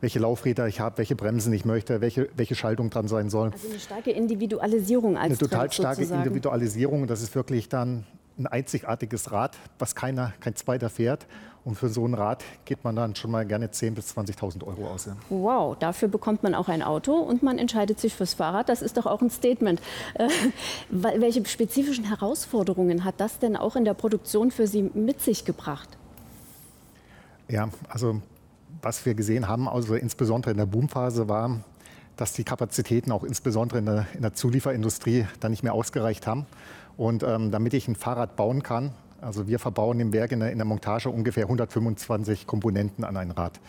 welche 0.00 0.18
Laufräder 0.18 0.66
ich 0.66 0.80
habe, 0.80 0.98
welche 0.98 1.16
Bremsen 1.16 1.52
ich 1.52 1.64
möchte, 1.64 2.00
welche, 2.00 2.28
welche 2.36 2.54
Schaltung 2.54 2.90
dran 2.90 3.08
sein 3.08 3.30
soll. 3.30 3.50
Also 3.52 3.68
eine 3.68 3.78
starke 3.78 4.10
Individualisierung 4.10 5.16
als 5.16 5.26
Eine 5.26 5.38
total 5.38 5.58
Trend 5.60 5.74
starke 5.74 5.96
sozusagen. 5.96 6.22
Individualisierung. 6.22 7.06
Das 7.06 7.22
ist 7.22 7.34
wirklich 7.34 7.68
dann 7.68 8.04
ein 8.38 8.46
einzigartiges 8.46 9.32
Rad, 9.32 9.56
was 9.78 9.94
keiner, 9.94 10.32
kein 10.40 10.54
zweiter 10.54 10.90
fährt. 10.90 11.26
Und 11.68 11.74
für 11.74 11.90
so 11.90 12.08
ein 12.08 12.14
Rad 12.14 12.44
geht 12.64 12.82
man 12.82 12.96
dann 12.96 13.14
schon 13.14 13.30
mal 13.30 13.44
gerne 13.44 13.66
10.000 13.66 13.90
bis 13.90 14.16
20.000 14.16 14.66
Euro 14.66 14.88
aus. 14.88 15.04
Ja. 15.04 15.16
Wow, 15.28 15.76
dafür 15.78 16.08
bekommt 16.08 16.42
man 16.42 16.54
auch 16.54 16.68
ein 16.68 16.82
Auto 16.82 17.12
und 17.12 17.42
man 17.42 17.58
entscheidet 17.58 18.00
sich 18.00 18.14
fürs 18.14 18.32
Fahrrad. 18.32 18.70
Das 18.70 18.80
ist 18.80 18.96
doch 18.96 19.04
auch 19.04 19.20
ein 19.20 19.28
Statement. 19.28 19.78
Äh, 20.14 20.28
wel- 20.90 21.20
welche 21.20 21.44
spezifischen 21.44 22.04
Herausforderungen 22.04 23.04
hat 23.04 23.16
das 23.18 23.38
denn 23.38 23.54
auch 23.54 23.76
in 23.76 23.84
der 23.84 23.92
Produktion 23.92 24.50
für 24.50 24.66
Sie 24.66 24.90
mit 24.94 25.20
sich 25.20 25.44
gebracht? 25.44 25.90
Ja, 27.48 27.68
also 27.90 28.22
was 28.80 29.04
wir 29.04 29.12
gesehen 29.12 29.46
haben, 29.46 29.68
also 29.68 29.94
insbesondere 29.94 30.52
in 30.52 30.56
der 30.56 30.64
Boomphase, 30.64 31.28
war, 31.28 31.60
dass 32.16 32.32
die 32.32 32.44
Kapazitäten 32.44 33.12
auch 33.12 33.24
insbesondere 33.24 33.80
in 33.80 33.84
der, 33.84 34.06
in 34.14 34.22
der 34.22 34.32
Zulieferindustrie 34.32 35.26
dann 35.40 35.50
nicht 35.50 35.64
mehr 35.64 35.74
ausgereicht 35.74 36.26
haben. 36.26 36.46
Und 36.96 37.22
ähm, 37.24 37.50
damit 37.50 37.74
ich 37.74 37.88
ein 37.88 37.94
Fahrrad 37.94 38.36
bauen 38.36 38.62
kann, 38.62 38.94
also 39.20 39.46
wir 39.46 39.58
verbauen 39.58 40.00
im 40.00 40.12
Werk 40.12 40.32
in 40.32 40.40
der, 40.40 40.52
in 40.52 40.58
der 40.58 40.64
Montage 40.64 41.10
ungefähr 41.10 41.44
125 41.44 42.46
Komponenten 42.46 43.04
an 43.04 43.16
ein 43.16 43.30
Rad. 43.30 43.60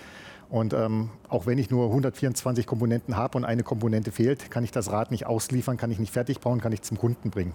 Und 0.50 0.74
ähm, 0.74 1.10
auch 1.28 1.45
wenn 1.45 1.60
ich 1.60 1.70
nur 1.70 1.86
124 1.86 2.66
Komponenten 2.66 3.16
habe 3.16 3.38
und 3.38 3.45
eine 3.45 3.64
Komponente 3.64 4.12
fehlt, 4.12 4.50
kann 4.50 4.64
ich 4.64 4.72
das 4.72 4.91
Rad 4.91 5.12
nicht 5.12 5.28
ausliefern, 5.28 5.78
kann 5.78 5.91
ich 5.91 6.00
nicht 6.00 6.12
fertig 6.12 6.39
bauen, 6.39 6.60
kann 6.60 6.72
ich 6.72 6.82
zum 6.82 6.97
Kunden 6.97 7.30
bringen. 7.30 7.54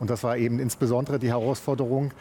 Und 0.00 0.10
das 0.10 0.24
war 0.24 0.36
eben 0.36 0.58
insbesondere 0.58 1.18
die 1.18 1.28
Herausforderung, 1.28 2.12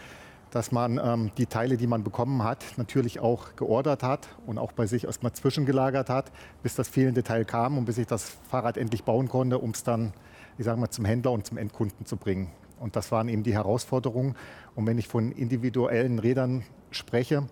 dass 0.51 0.71
man 0.71 0.99
ähm, 1.03 1.31
die 1.37 1.47
Teile, 1.47 1.77
die 1.77 1.87
man 1.87 2.03
bekommen 2.03 2.43
hat, 2.43 2.63
natürlich 2.77 3.19
auch 3.19 3.55
geordert 3.55 4.03
hat 4.03 4.27
und 4.45 4.59
auch 4.59 4.71
bei 4.71 4.85
sich 4.85 5.05
erstmal 5.05 5.33
zwischengelagert 5.33 6.09
hat, 6.09 6.31
bis 6.61 6.75
das 6.75 6.87
fehlende 6.87 7.23
Teil 7.23 7.43
kam 7.45 7.77
und 7.77 7.85
bis 7.85 7.97
ich 7.97 8.05
das 8.05 8.37
Fahrrad 8.49 8.77
endlich 8.77 9.03
bauen 9.03 9.29
konnte, 9.29 9.57
um 9.57 9.71
es 9.71 9.83
dann, 9.83 10.13
ich 10.57 10.65
sage 10.65 10.79
mal, 10.79 10.89
zum 10.89 11.05
Händler 11.05 11.31
und 11.31 11.47
zum 11.47 11.57
Endkunden 11.57 12.05
zu 12.05 12.17
bringen. 12.17 12.51
Und 12.83 12.97
das 12.97 13.13
waren 13.13 13.29
eben 13.29 13.43
die 13.43 13.53
Herausforderungen. 13.53 14.35
Und 14.75 14.85
wenn 14.85 14.97
ich 14.97 15.07
von 15.07 15.31
individuellen 15.31 16.19
Rädern 16.19 16.63
spreche, 16.91 17.47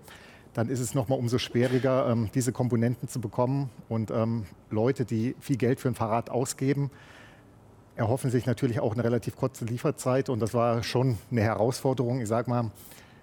dann 0.54 0.68
ist 0.68 0.82
es 0.82 0.94
nochmal 0.94 1.18
umso 1.18 1.38
schwieriger, 1.38 2.10
ähm, 2.10 2.30
diese 2.36 2.52
Komponenten 2.52 3.08
zu 3.08 3.22
bekommen. 3.22 3.70
Und 3.88 4.12
ähm, 4.12 4.46
Leute, 4.70 5.06
die 5.06 5.34
viel 5.40 5.56
Geld 5.56 5.80
für 5.80 5.88
ein 5.88 5.96
Fahrrad 5.96 6.30
ausgeben, 6.30 6.92
erhoffen 7.96 8.30
sich 8.30 8.46
natürlich 8.46 8.82
auch 8.82 8.92
eine 8.92 9.06
relativ 9.06 9.38
kurze 9.38 9.64
Lieferzeit. 9.64 10.28
Und 10.28 10.42
das 10.42 10.54
war 10.54 10.84
schon 10.84 11.18
eine 11.32 11.42
Herausforderung, 11.42 12.20
ich 12.20 12.28
sage 12.28 12.50
mal, 12.50 12.70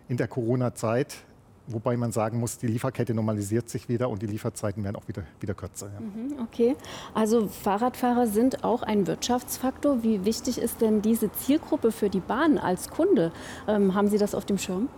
in 0.08 0.16
der 0.16 0.28
Corona-Zeit. 0.28 1.14
Wobei 1.70 1.96
man 1.98 2.12
sagen 2.12 2.40
muss, 2.40 2.56
die 2.56 2.66
Lieferkette 2.66 3.12
normalisiert 3.12 3.68
sich 3.68 3.88
wieder 3.90 4.08
und 4.08 4.22
die 4.22 4.26
Lieferzeiten 4.26 4.82
werden 4.84 4.96
auch 4.96 5.06
wieder, 5.06 5.22
wieder 5.38 5.52
kürzer. 5.54 5.90
Ja. 5.92 6.00
Mhm, 6.00 6.38
Okay, 6.44 6.76
also 7.14 7.46
Fahrradfahrer 7.46 8.26
sind 8.26 8.64
auch 8.64 8.82
ein 8.82 9.06
Wirtschaftsfaktor. 9.06 10.02
Wie 10.02 10.24
wichtig 10.24 10.58
ist 10.58 10.80
denn 10.80 11.02
diese 11.02 11.30
Zielgruppe 11.32 11.92
für 11.92 12.08
die 12.08 12.20
Bahn 12.20 12.56
als 12.56 12.88
Kunde? 12.88 13.32
Ähm, 13.66 13.94
haben 13.94 14.08
Sie 14.08 14.16
das 14.18 14.34
auf 14.34 14.46
dem 14.46 14.56
Schirm? 14.56 14.88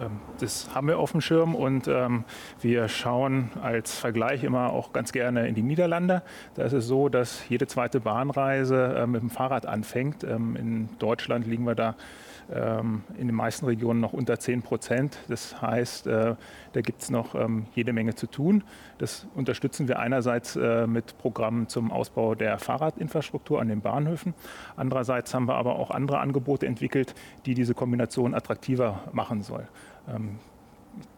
Ähm, 0.00 0.20
Das 0.38 0.72
haben 0.74 0.86
wir 0.86 0.98
auf 0.98 1.10
dem 1.10 1.20
Schirm 1.20 1.54
und 1.56 1.88
ähm, 1.88 2.24
wir 2.60 2.88
schauen 2.88 3.50
als 3.60 3.98
Vergleich 3.98 4.44
immer 4.44 4.70
auch 4.72 4.92
ganz 4.92 5.10
gerne 5.12 5.48
in 5.48 5.54
die 5.54 5.62
Niederlande. 5.62 6.22
Da 6.54 6.62
ist 6.64 6.72
es 6.72 6.86
so, 6.86 7.08
dass 7.08 7.48
jede 7.48 7.66
zweite 7.66 7.98
Bahnreise 8.00 8.94
äh, 8.96 9.06
mit 9.06 9.22
dem 9.22 9.30
Fahrrad 9.30 9.66
anfängt. 9.66 10.22
Ähm, 10.22 10.54
in 10.56 10.88
Deutschland 11.00 11.46
liegen 11.46 11.64
wir 11.64 11.74
da 11.74 11.96
in 12.50 13.28
den 13.28 13.34
meisten 13.34 13.66
Regionen 13.66 14.00
noch 14.00 14.12
unter 14.12 14.38
10 14.38 14.62
Prozent. 14.62 15.18
Das 15.28 15.62
heißt, 15.62 16.06
äh, 16.06 16.34
da 16.72 16.80
gibt 16.80 17.02
es 17.02 17.10
noch 17.10 17.34
ähm, 17.34 17.66
jede 17.74 17.92
Menge 17.92 18.14
zu 18.14 18.26
tun. 18.26 18.64
Das 18.98 19.26
unterstützen 19.34 19.86
wir 19.86 19.98
einerseits 19.98 20.56
äh, 20.56 20.86
mit 20.86 21.16
Programmen 21.18 21.68
zum 21.68 21.92
Ausbau 21.92 22.34
der 22.34 22.58
Fahrradinfrastruktur 22.58 23.60
an 23.60 23.68
den 23.68 23.80
Bahnhöfen. 23.80 24.34
Andererseits 24.76 25.32
haben 25.32 25.46
wir 25.46 25.54
aber 25.54 25.76
auch 25.76 25.90
andere 25.90 26.18
Angebote 26.18 26.66
entwickelt, 26.66 27.14
die 27.46 27.54
diese 27.54 27.74
Kombination 27.74 28.34
attraktiver 28.34 29.04
machen 29.12 29.42
soll. 29.42 29.66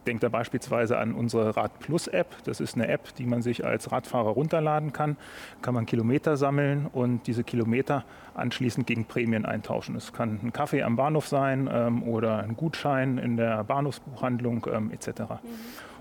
Denke 0.07 0.21
da 0.21 0.29
beispielsweise 0.29 0.99
an 0.99 1.15
unsere 1.15 1.57
Rad 1.57 1.79
Plus 1.79 2.07
App. 2.09 2.27
Das 2.45 2.61
ist 2.61 2.75
eine 2.75 2.89
App, 2.89 3.15
die 3.15 3.27
man 3.27 3.43
sich 3.43 3.65
als 3.65 3.93
Radfahrer 3.93 4.31
runterladen 4.31 4.93
kann. 4.93 5.17
Kann 5.61 5.75
man 5.75 5.87
Kilometer 5.87 6.37
sammeln 6.37 6.87
und 6.93 7.27
diese 7.27 7.45
Kilometer 7.45 8.05
anschließend 8.35 8.87
gegen 8.87 9.05
Prämien 9.05 9.45
eintauschen. 9.45 9.95
Es 9.97 10.13
kann 10.13 10.41
ein 10.43 10.53
Kaffee 10.53 10.83
am 10.83 10.97
Bahnhof 10.97 11.29
sein 11.29 11.69
ähm, 11.73 12.03
oder 12.03 12.39
ein 12.39 12.57
Gutschein 12.57 13.19
in 13.19 13.37
der 13.37 13.65
Bahnhofsbuchhandlung 13.65 14.67
ähm, 14.73 14.91
etc. 14.91 15.23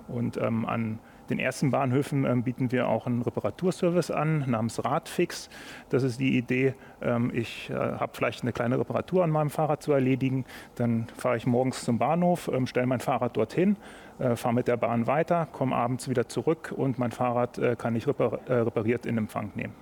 Und 0.07 0.37
ähm, 0.37 0.65
an 0.65 0.99
den 1.31 1.39
ersten 1.39 1.71
Bahnhöfen 1.71 2.25
ähm, 2.25 2.43
bieten 2.43 2.71
wir 2.71 2.87
auch 2.87 3.07
einen 3.07 3.21
Reparaturservice 3.21 4.11
an 4.11 4.45
namens 4.47 4.83
Radfix. 4.83 5.49
Das 5.89 6.03
ist 6.03 6.19
die 6.19 6.37
Idee, 6.37 6.75
ähm, 7.01 7.31
ich 7.33 7.69
äh, 7.69 7.73
habe 7.73 8.11
vielleicht 8.13 8.43
eine 8.43 8.51
kleine 8.51 8.77
Reparatur 8.77 9.23
an 9.23 9.31
meinem 9.31 9.49
Fahrrad 9.49 9.81
zu 9.81 9.93
erledigen. 9.93 10.45
Dann 10.75 11.07
fahre 11.17 11.37
ich 11.37 11.47
morgens 11.47 11.83
zum 11.83 11.97
Bahnhof, 11.97 12.49
ähm, 12.53 12.67
stelle 12.67 12.85
mein 12.85 12.99
Fahrrad 12.99 13.35
dorthin, 13.35 13.77
äh, 14.19 14.35
fahre 14.35 14.53
mit 14.53 14.67
der 14.67 14.77
Bahn 14.77 15.07
weiter, 15.07 15.47
komme 15.51 15.75
abends 15.75 16.09
wieder 16.09 16.27
zurück 16.27 16.73
und 16.75 16.99
mein 16.99 17.11
Fahrrad 17.11 17.57
äh, 17.57 17.75
kann 17.75 17.95
ich 17.95 18.07
repar 18.07 18.39
äh, 18.47 18.53
repariert 18.53 19.05
in 19.05 19.17
Empfang 19.17 19.51
nehmen. 19.55 19.73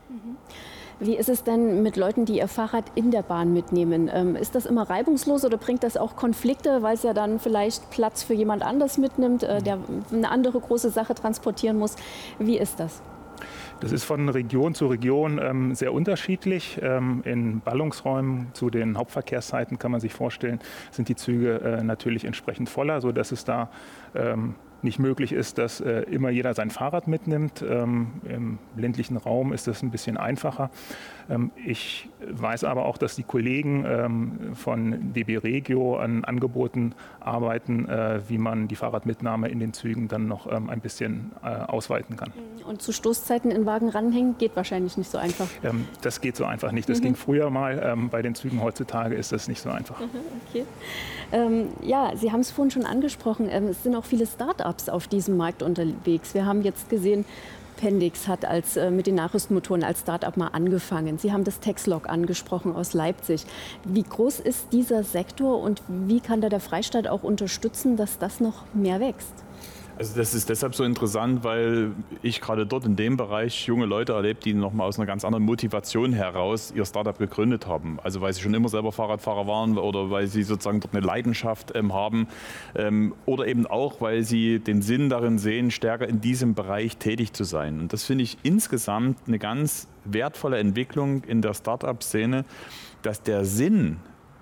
Wie 1.01 1.15
ist 1.15 1.29
es 1.29 1.43
denn 1.45 1.81
mit 1.81 1.95
Leuten, 1.95 2.25
die 2.25 2.39
ihr 2.39 2.49
Fahrrad 2.49 2.83
in 2.95 3.09
der 3.09 3.21
Bahn 3.21 3.53
mitnehmen? 3.53 4.09
Ähm, 4.13 4.35
ist 4.35 4.53
das 4.53 4.65
immer 4.65 4.89
reibungslos 4.89 5.45
oder 5.45 5.55
bringt 5.55 5.83
das 5.83 5.95
auch 5.95 6.17
Konflikte, 6.17 6.83
weil 6.83 6.95
es 6.95 7.03
ja 7.03 7.13
dann 7.13 7.39
vielleicht 7.39 7.89
Platz 7.89 8.21
für 8.23 8.33
jemand 8.33 8.63
anders 8.63 8.97
mitnimmt, 8.97 9.43
äh, 9.43 9.61
der 9.61 9.79
eine 10.11 10.29
andere 10.29 10.59
große 10.59 10.89
Sache 10.89 11.15
transportieren 11.15 11.77
muss? 11.77 11.95
Wie 12.37 12.57
ist 12.57 12.81
das? 12.81 13.01
Das 13.79 13.93
ist 13.93 14.03
von 14.03 14.27
Region 14.27 14.73
zu 14.73 14.87
Region 14.87 15.39
ähm, 15.41 15.73
sehr 15.73 15.93
unterschiedlich. 15.93 16.77
Ähm, 16.81 17.21
in 17.23 17.61
Ballungsräumen 17.61 18.47
zu 18.51 18.69
den 18.69 18.97
Hauptverkehrszeiten 18.97 19.79
kann 19.79 19.91
man 19.91 20.01
sich 20.01 20.13
vorstellen, 20.13 20.59
sind 20.91 21.07
die 21.07 21.15
Züge 21.15 21.61
äh, 21.61 21.81
natürlich 21.81 22.25
entsprechend 22.25 22.69
voller, 22.69 22.99
sodass 22.99 23.31
es 23.31 23.45
da 23.45 23.69
ähm, 24.15 24.55
nicht 24.83 24.99
möglich 24.99 25.31
ist, 25.31 25.57
dass 25.57 25.81
äh, 25.81 26.01
immer 26.03 26.29
jeder 26.29 26.53
sein 26.53 26.69
Fahrrad 26.69 27.07
mitnimmt. 27.07 27.63
Ähm, 27.67 28.07
Im 28.23 28.57
ländlichen 28.75 29.17
Raum 29.17 29.53
ist 29.53 29.67
das 29.67 29.81
ein 29.81 29.91
bisschen 29.91 30.17
einfacher. 30.17 30.69
Ähm, 31.29 31.51
ich 31.65 32.09
weiß 32.27 32.63
aber 32.63 32.85
auch, 32.85 32.97
dass 32.97 33.15
die 33.15 33.23
Kollegen 33.23 33.85
ähm, 33.87 34.55
von 34.55 35.13
DB 35.13 35.37
Regio 35.37 35.97
an 35.97 36.23
Angeboten 36.25 36.93
arbeiten, 37.19 37.87
äh, 37.87 38.21
wie 38.27 38.37
man 38.37 38.67
die 38.67 38.75
Fahrradmitnahme 38.75 39.47
in 39.49 39.59
den 39.59 39.73
Zügen 39.73 40.07
dann 40.07 40.27
noch 40.27 40.51
ähm, 40.51 40.69
ein 40.69 40.79
bisschen 40.81 41.31
äh, 41.43 41.47
ausweiten 41.47 42.15
kann. 42.17 42.31
Und 42.67 42.81
zu 42.81 42.91
Stoßzeiten 42.91 43.51
in 43.51 43.65
Wagen 43.65 43.89
ranhängen 43.89 44.37
geht 44.37 44.55
wahrscheinlich 44.55 44.95
nicht 44.97 45.09
so 45.09 45.17
einfach. 45.17 45.47
Das 46.01 46.21
geht 46.21 46.35
so 46.35 46.45
einfach 46.45 46.71
nicht. 46.71 46.87
Das 46.89 46.99
Mhm. 46.99 47.03
ging 47.03 47.15
früher 47.15 47.49
mal. 47.49 47.95
Bei 48.11 48.21
den 48.21 48.35
Zügen 48.35 48.61
heutzutage 48.61 49.15
ist 49.15 49.31
das 49.31 49.47
nicht 49.47 49.59
so 49.61 49.69
einfach. 49.69 49.99
Mhm, 49.99 50.09
Okay. 50.49 50.65
Ja, 51.81 52.11
Sie 52.15 52.31
haben 52.31 52.41
es 52.41 52.51
vorhin 52.51 52.69
schon 52.71 52.85
angesprochen. 52.85 53.49
Es 53.49 53.83
sind 53.83 53.95
auch 53.95 54.05
viele 54.05 54.25
Start-ups 54.27 54.89
auf 54.89 55.07
diesem 55.07 55.37
Markt 55.37 55.63
unterwegs. 55.63 56.33
Wir 56.33 56.45
haben 56.45 56.61
jetzt 56.63 56.89
gesehen, 56.89 57.25
Pendix 57.79 58.27
hat 58.27 58.43
als, 58.43 58.75
äh, 58.75 58.91
mit 58.91 59.07
den 59.07 59.15
Nachrüstmotoren 59.15 59.85
als 59.85 60.01
Start-up 60.01 60.35
mal 60.35 60.49
angefangen. 60.49 61.17
Sie 61.17 61.31
haben 61.31 61.45
das 61.45 61.61
Texlog 61.61 62.09
angesprochen 62.09 62.75
aus 62.75 62.93
Leipzig. 62.93 63.45
Wie 63.85 64.03
groß 64.03 64.41
ist 64.41 64.73
dieser 64.73 65.03
Sektor 65.05 65.61
und 65.61 65.81
wie 65.87 66.19
kann 66.19 66.41
da 66.41 66.49
der 66.49 66.59
Freistaat 66.59 67.07
auch 67.07 67.23
unterstützen, 67.23 67.95
dass 67.95 68.19
das 68.19 68.41
noch 68.41 68.65
mehr 68.73 68.99
wächst? 68.99 69.33
Also 69.99 70.15
das 70.15 70.33
ist 70.33 70.47
deshalb 70.47 70.75
so 70.75 70.85
interessant, 70.85 71.43
weil 71.43 71.91
ich 72.21 72.39
gerade 72.39 72.65
dort 72.65 72.85
in 72.85 72.95
dem 72.95 73.17
Bereich 73.17 73.67
junge 73.67 73.85
Leute 73.85 74.13
erlebt, 74.13 74.45
die 74.45 74.53
nochmal 74.53 74.87
aus 74.87 74.97
einer 74.97 75.05
ganz 75.05 75.25
anderen 75.25 75.43
Motivation 75.43 76.13
heraus 76.13 76.71
ihr 76.73 76.85
Startup 76.85 77.17
gegründet 77.17 77.67
haben. 77.67 77.99
Also 78.01 78.21
weil 78.21 78.31
sie 78.31 78.41
schon 78.41 78.53
immer 78.53 78.69
selber 78.69 78.93
Fahrradfahrer 78.93 79.45
waren 79.45 79.77
oder 79.77 80.09
weil 80.09 80.27
sie 80.27 80.43
sozusagen 80.43 80.79
dort 80.79 80.95
eine 80.95 81.05
Leidenschaft 81.05 81.75
ähm, 81.75 81.93
haben 81.93 82.29
ähm, 82.75 83.13
oder 83.25 83.45
eben 83.45 83.67
auch, 83.67 83.99
weil 83.99 84.23
sie 84.23 84.59
den 84.59 84.81
Sinn 84.81 85.09
darin 85.09 85.37
sehen, 85.37 85.69
stärker 85.69 86.07
in 86.07 86.21
diesem 86.21 86.53
Bereich 86.53 86.95
tätig 86.95 87.33
zu 87.33 87.43
sein. 87.43 87.81
Und 87.81 87.91
das 87.91 88.05
finde 88.05 88.23
ich 88.23 88.37
insgesamt 88.43 89.17
eine 89.27 89.37
ganz 89.37 89.89
wertvolle 90.05 90.59
Entwicklung 90.59 91.25
in 91.25 91.41
der 91.41 91.53
Startup-Szene, 91.53 92.45
dass 93.01 93.21
der 93.21 93.43
Sinn 93.43 93.97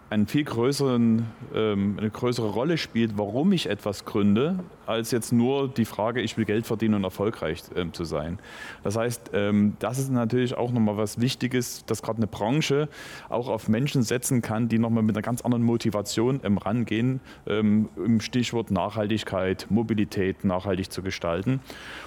einen 0.10 0.28
viel 0.28 0.46
größeren, 0.46 1.26
ähm, 1.54 1.96
eine 2.00 2.10
größere 2.10 2.50
Rolle 2.50 2.78
spielt, 2.78 3.18
warum 3.18 3.52
ich 3.52 3.70
etwas 3.70 4.06
gründe, 4.06 4.60
als 4.86 5.12
jetzt 5.12 5.34
nur 5.34 5.68
die 5.68 5.84
Frage, 5.84 6.22
ich 6.22 6.38
will 6.38 6.46
Geld 6.46 6.66
verdienen 6.66 6.96
und 6.96 7.04
erfolgreich 7.04 7.64
ähm, 7.76 7.92
zu 7.92 8.06
sein. 8.06 8.40
Das 8.84 8.96
heißt, 8.96 9.32
ähm, 9.34 9.76
das 9.80 10.00
ist 10.00 10.10
natürlich 10.10 10.56
auch 10.56 10.72
nochmal 10.72 10.96
was 10.96 11.20
Wichtiges, 11.20 11.84
dass 11.86 12.02
gerade 12.02 12.20
eine 12.20 12.28
Branche 12.28 12.88
auch 13.28 13.50
auf 13.50 13.68
Menschen 13.68 14.02
setzen 14.02 14.42
kann, 14.42 14.70
die 14.70 14.80
nochmal 14.80 15.04
mit 15.04 15.16
einer 15.16 15.22
ganz 15.22 15.42
anderen 15.42 15.64
Motivation 15.64 16.40
ähm, 16.44 16.58
rangehen, 16.58 17.20
ähm, 17.46 17.90
im 17.98 18.22
Stichwort 18.22 18.72
Nachhaltigkeit, 18.72 19.68
Mobilität 19.70 20.46
nachhaltig 20.46 20.90
zu 20.90 21.02
gestalten. 21.02 21.60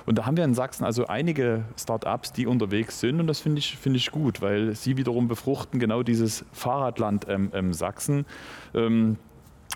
Und 0.06 0.16
da 0.16 0.24
haben 0.24 0.38
wir 0.38 0.44
in 0.44 0.54
Sachsen 0.54 0.84
also 0.84 1.06
einige 1.06 1.64
Start-ups, 1.78 2.32
die 2.32 2.46
unterwegs 2.46 2.98
sind 3.00 3.20
und 3.20 3.26
das 3.26 3.40
finde 3.40 3.58
ich, 3.58 3.76
finde 3.76 3.98
ich 3.98 4.10
gut, 4.10 4.40
weil 4.40 4.74
sie 4.74 4.96
wiederum 4.96 5.28
befruchten 5.28 5.78
genau 5.78 6.02
dieses 6.02 6.46
Fahrradland 6.52 7.26
ähm, 7.28 7.50
ähm, 7.52 7.74
Sachsen. 7.74 7.89
Sachsen. 7.90 8.24
Ähm, 8.72 9.16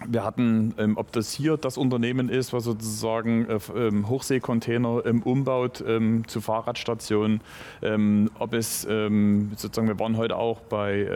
wir 0.06 0.24
hatten, 0.24 0.74
ähm, 0.78 0.96
ob 0.96 1.12
das 1.12 1.32
hier 1.32 1.56
das 1.56 1.76
Unternehmen 1.76 2.28
ist, 2.28 2.52
was 2.52 2.64
sozusagen 2.64 3.46
äh, 3.46 3.58
ähm, 3.76 4.08
Hochseekontainer 4.08 5.02
ähm, 5.04 5.22
umbaut 5.22 5.84
ähm, 5.86 6.26
zu 6.28 6.40
Fahrradstationen, 6.40 7.40
ähm, 7.82 8.30
ob 8.38 8.54
es 8.54 8.86
ähm, 8.88 9.52
sozusagen, 9.56 9.88
wir 9.88 9.98
waren 9.98 10.16
heute 10.16 10.36
auch 10.36 10.60
bei 10.60 11.08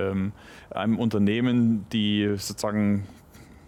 einem 0.70 0.98
Unternehmen, 0.98 1.86
die 1.92 2.34
sozusagen 2.36 3.06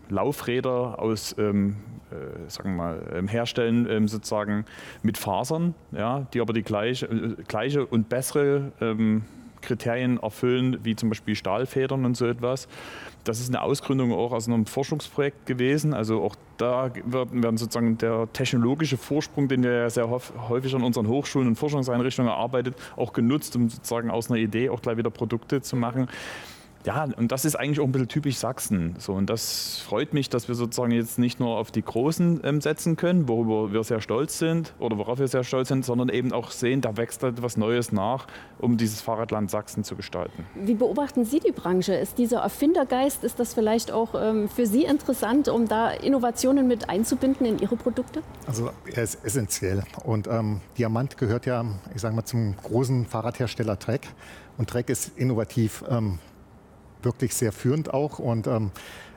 Laufräder 0.08 0.98
aus, 0.98 1.34
ähm, 1.38 1.76
äh, 2.10 2.50
sagen 2.50 2.70
wir 2.70 2.76
mal, 2.76 3.02
ähm, 3.14 3.28
herstellen, 3.28 3.88
ähm, 3.88 4.08
sozusagen 4.08 4.64
mit 5.02 5.18
Fasern, 5.18 5.74
ja, 5.92 6.26
die 6.34 6.40
aber 6.40 6.52
die 6.52 6.62
gleiche, 6.62 7.06
äh, 7.06 7.36
gleiche 7.46 7.86
und 7.86 8.08
bessere 8.08 8.72
Kriterien 9.62 10.18
erfüllen, 10.18 10.78
wie 10.82 10.96
zum 10.96 11.08
Beispiel 11.08 11.34
Stahlfedern 11.34 12.04
und 12.04 12.16
so 12.16 12.26
etwas. 12.26 12.68
Das 13.24 13.40
ist 13.40 13.48
eine 13.48 13.62
Ausgründung 13.62 14.12
auch 14.12 14.32
aus 14.32 14.48
einem 14.48 14.66
Forschungsprojekt 14.66 15.46
gewesen. 15.46 15.92
Also 15.92 16.22
auch 16.22 16.36
da 16.56 16.90
werden 17.04 17.56
sozusagen 17.56 17.98
der 17.98 18.28
technologische 18.32 18.96
Vorsprung, 18.96 19.48
den 19.48 19.62
wir 19.62 19.72
ja 19.72 19.90
sehr 19.90 20.08
häufig 20.10 20.74
an 20.74 20.82
unseren 20.82 21.06
Hochschulen 21.06 21.48
und 21.48 21.56
Forschungseinrichtungen 21.56 22.30
erarbeitet, 22.30 22.74
auch 22.96 23.12
genutzt, 23.12 23.56
um 23.56 23.68
sozusagen 23.68 24.10
aus 24.10 24.30
einer 24.30 24.40
Idee 24.40 24.70
auch 24.70 24.80
gleich 24.80 24.96
wieder 24.96 25.10
Produkte 25.10 25.60
zu 25.60 25.76
machen 25.76 26.08
ja, 26.86 27.06
und 27.16 27.30
das 27.30 27.44
ist 27.44 27.56
eigentlich 27.56 27.80
auch 27.80 27.84
ein 27.84 27.92
bisschen 27.92 28.08
typisch 28.08 28.38
Sachsen. 28.38 28.94
So, 28.98 29.12
und 29.12 29.28
das 29.28 29.80
freut 29.80 30.14
mich, 30.14 30.30
dass 30.30 30.48
wir 30.48 30.54
sozusagen 30.54 30.92
jetzt 30.92 31.18
nicht 31.18 31.38
nur 31.38 31.58
auf 31.58 31.70
die 31.70 31.82
Großen 31.82 32.40
ähm, 32.42 32.60
setzen 32.62 32.96
können, 32.96 33.28
worüber 33.28 33.72
wir 33.72 33.84
sehr 33.84 34.00
stolz 34.00 34.38
sind 34.38 34.72
oder 34.78 34.96
worauf 34.96 35.18
wir 35.18 35.28
sehr 35.28 35.44
stolz 35.44 35.68
sind, 35.68 35.84
sondern 35.84 36.08
eben 36.08 36.32
auch 36.32 36.50
sehen, 36.50 36.80
da 36.80 36.96
wächst 36.96 37.22
etwas 37.22 37.58
Neues 37.58 37.92
nach, 37.92 38.26
um 38.58 38.78
dieses 38.78 39.02
Fahrradland 39.02 39.50
Sachsen 39.50 39.84
zu 39.84 39.94
gestalten. 39.94 40.46
Wie 40.54 40.74
beobachten 40.74 41.24
Sie 41.26 41.40
die 41.40 41.52
Branche? 41.52 41.94
Ist 41.94 42.16
dieser 42.16 42.40
Erfindergeist, 42.40 43.24
ist 43.24 43.38
das 43.38 43.52
vielleicht 43.52 43.92
auch 43.92 44.14
ähm, 44.14 44.48
für 44.48 44.66
Sie 44.66 44.84
interessant, 44.84 45.48
um 45.48 45.68
da 45.68 45.90
Innovationen 45.90 46.66
mit 46.66 46.88
einzubinden 46.88 47.44
in 47.44 47.58
Ihre 47.58 47.76
Produkte? 47.76 48.22
Also 48.46 48.70
er 48.90 49.02
ist 49.02 49.22
essentiell. 49.24 49.82
Und 50.04 50.28
ähm, 50.28 50.60
Diamant 50.78 51.18
gehört 51.18 51.44
ja, 51.44 51.62
ich 51.94 52.00
sage 52.00 52.14
mal, 52.14 52.24
zum 52.24 52.56
großen 52.56 53.04
Fahrradhersteller 53.04 53.78
Trek. 53.78 54.08
Und 54.56 54.70
Trek 54.70 54.88
ist 54.88 55.12
innovativ. 55.16 55.84
Wirklich 57.02 57.34
sehr 57.34 57.52
führend 57.52 57.92
auch. 57.92 58.18
Und 58.18 58.46
ähm, 58.46 58.70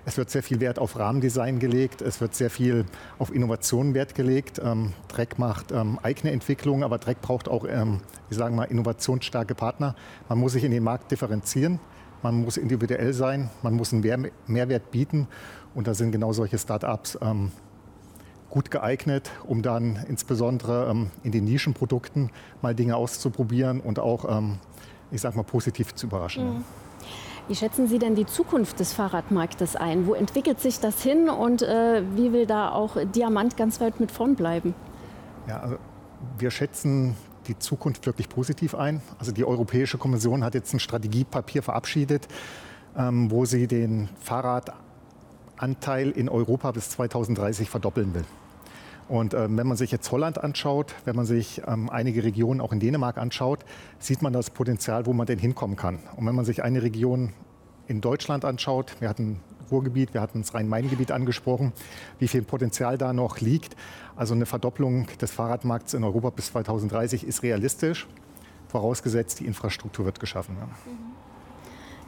es 0.06 0.18
wird 0.18 0.30
sehr 0.30 0.44
viel 0.44 0.60
Wert 0.60 0.80
auf 0.80 1.00
Rahmendesign 1.00 1.60
gelegt, 1.60 2.02
es 2.02 2.20
wird 2.20 2.36
sehr 2.36 2.50
viel 2.50 2.86
auf 3.20 3.34
Innovation 3.34 3.94
Wert 3.94 4.16
gelegt. 4.16 4.60
Ähm, 4.64 4.94
Dreck 5.08 5.40
macht 5.40 5.72
ähm, 5.72 5.98
eigene 6.04 6.32
Entwicklungen, 6.32 6.84
aber 6.84 6.98
Dreck 6.98 7.22
braucht 7.22 7.48
auch, 7.48 7.66
ähm, 7.66 8.02
wir 8.28 8.38
sagen 8.38 8.56
mal, 8.56 8.66
innovationsstarke 8.66 9.56
Partner. 9.56 9.96
Man 10.28 10.40
muss 10.40 10.54
sich 10.54 10.66
in 10.66 10.72
den 10.72 10.84
Markt 10.84 11.12
differenzieren, 11.12 11.80
man 12.22 12.44
muss 12.44 12.58
individuell 12.58 13.14
sein, 13.14 13.50
man 13.62 13.76
muss 13.76 13.94
einen 13.94 14.02
Mehr 14.02 14.20
Mehrwert 14.46 14.92
bieten. 14.92 15.28
Und 15.74 15.88
da 15.88 15.94
sind 15.94 16.12
genau 16.12 16.34
solche 16.34 16.58
Start-ups 16.58 17.18
ähm, 17.22 17.52
gut 18.50 18.70
geeignet, 18.70 19.32
um 19.46 19.62
dann 19.62 20.06
insbesondere 20.08 20.90
ähm, 20.92 21.12
in 21.24 21.32
den 21.32 21.46
Nischenprodukten 21.46 22.30
mal 22.62 22.76
Dinge 22.76 22.98
auszuprobieren 22.98 23.80
und 23.80 24.00
auch, 24.00 24.38
ähm, 24.38 24.60
ich 25.12 25.22
sag 25.22 25.36
mal, 25.36 25.44
positiv 25.44 25.96
zu 25.96 26.08
überraschen. 26.08 26.58
Mhm. 26.58 26.64
Wie 27.48 27.56
schätzen 27.56 27.88
Sie 27.88 28.00
denn 28.00 28.16
die 28.16 28.26
Zukunft 28.26 28.80
des 28.80 28.94
Fahrradmarktes 28.94 29.76
ein? 29.76 30.08
Wo 30.08 30.14
entwickelt 30.14 30.62
sich 30.62 30.80
das 30.80 31.04
hin 31.04 31.30
und 31.30 31.62
äh, 31.62 32.02
wie 32.16 32.32
will 32.32 32.46
da 32.46 32.72
auch 32.72 32.96
Diamant 33.14 33.58
ganz 33.58 33.82
weit 33.82 34.00
mit 34.00 34.12
vorn 34.12 34.36
bleiben? 34.36 34.74
Ja, 35.48 35.60
also 35.60 35.76
wir 36.38 36.52
schätzen 36.52 37.16
die 37.48 37.60
Zukunft 37.60 38.06
wirklich 38.06 38.30
positiv 38.30 38.76
ein. 38.76 39.02
Also 39.20 39.34
die 39.34 39.44
Europäische 39.44 39.98
Kommission 39.98 40.44
hat 40.44 40.54
jetzt 40.54 40.74
ein 40.74 40.80
Strategiepapier 40.80 41.62
verabschiedet, 41.64 42.30
ähm, 42.98 43.30
wo 43.30 43.44
sie 43.44 43.68
den 43.68 44.08
Fahrradanteil 44.22 46.12
in 46.12 46.30
Europa 46.30 46.72
bis 46.72 46.91
2030 46.91 47.70
verdoppeln 47.70 48.14
will. 48.14 48.26
Und 49.08 49.34
ähm, 49.34 49.58
wenn 49.58 49.68
man 49.68 49.78
sich 49.78 49.91
jetzt 49.91 50.12
Holland 50.12 50.43
anschaut, 50.43 50.95
wenn 51.06 51.16
man 51.16 51.26
sich 51.26 51.62
ähm, 51.68 51.89
einige 51.89 52.24
Regionen 52.24 52.62
auch 52.62 52.72
in 52.72 52.80
Dänemark 52.80 53.18
anschaut, 53.18 53.66
sieht 53.99 54.22
man 54.22 54.34
das 54.34 54.49
Potenzial, 54.49 55.06
wo 55.06 55.14
man 55.14 55.26
denn 55.26 55.39
hinkommen 55.39 55.76
kann. 55.76 55.99
Und 56.16 56.26
wenn 56.26 56.36
man 56.36 56.45
sich 56.45 56.64
eine 56.64 56.82
Region 56.82 57.34
in 57.88 58.01
Deutschland 58.01 58.45
anschaut, 58.45 58.95
wir 58.99 59.10
hatten 59.10 59.39
Ruhrgebiet, 59.72 60.14
wir 60.14 60.22
hatten 60.22 60.41
das 60.41 60.54
Rhein-Main-Gebiet 60.54 61.12
angesprochen, 61.12 61.74
wie 62.20 62.28
viel 62.28 62.43
Potenzial 62.43 62.97
da 62.97 63.14
noch 63.14 63.39
liegt. 63.39 63.76
Also 64.16 64.34
eine 64.34 64.45
Verdopplung 64.45 65.08
des 65.20 65.32
Fahrradmarkts 65.32 65.93
in 65.93 66.04
Europa 66.04 66.30
bis 66.30 66.47
2030 66.47 67.26
ist 67.26 67.43
realistisch, 67.43 68.08
vorausgesetzt 68.68 69.39
die 69.39 69.45
Infrastruktur 69.45 70.06
wird 70.06 70.20
geschaffen. 70.20 70.56
Ja. 70.60 70.66
Mhm. 70.66 71.12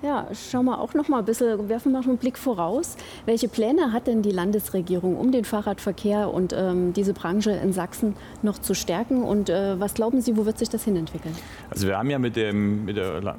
Ja, 0.02 0.28
schauen 0.34 0.66
wir 0.66 0.80
auch 0.80 0.94
noch 0.94 1.08
mal 1.08 1.20
ein 1.20 1.26
bisschen, 1.26 1.70
werfen 1.70 1.92
wir 1.92 2.00
noch 2.00 2.08
einen 2.08 2.18
Blick 2.18 2.38
voraus. 2.38 2.96
Welche 3.26 3.48
Pläne 3.48 3.92
hat 3.92 4.08
denn 4.08 4.22
die 4.22 4.32
Landesregierung, 4.32 5.18
um 5.18 5.32
den 5.32 5.46
Fahrradverkehr 5.46 6.32
und 6.32 6.54
ähm, 6.54 6.94
diese 6.94 7.14
Branche 7.14 7.52
in 7.52 7.74
Sachsen 7.74 8.16
noch 8.42 8.60
zu 8.60 8.74
stärken? 8.74 9.24
Und 9.24 9.50
äh, 9.50 9.80
was 9.80 9.94
glauben 9.94 10.22
Sie, 10.22 10.38
wo 10.38 10.46
wird 10.46 10.60
sich 10.60 10.70
das 10.70 10.84
hinentwickeln? 10.84 11.36
Also 11.70 11.88
wir 11.88 11.98
haben 11.98 12.10
ja 12.10 12.20
mit, 12.20 12.36
dem, 12.36 12.86
mit, 12.86 12.98
der, 12.98 13.36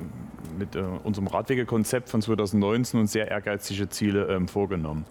mit 0.58 0.76
äh, 0.76 0.82
unserem 1.04 1.26
Radwegekonzept 1.26 2.08
von 2.08 2.22
2019 2.22 3.00
uns 3.00 3.12
sehr 3.12 3.28
ehrgeizige 3.28 3.88
Ziele 3.88 4.26
ähm, 4.28 4.48
vorgenommen. 4.48 5.04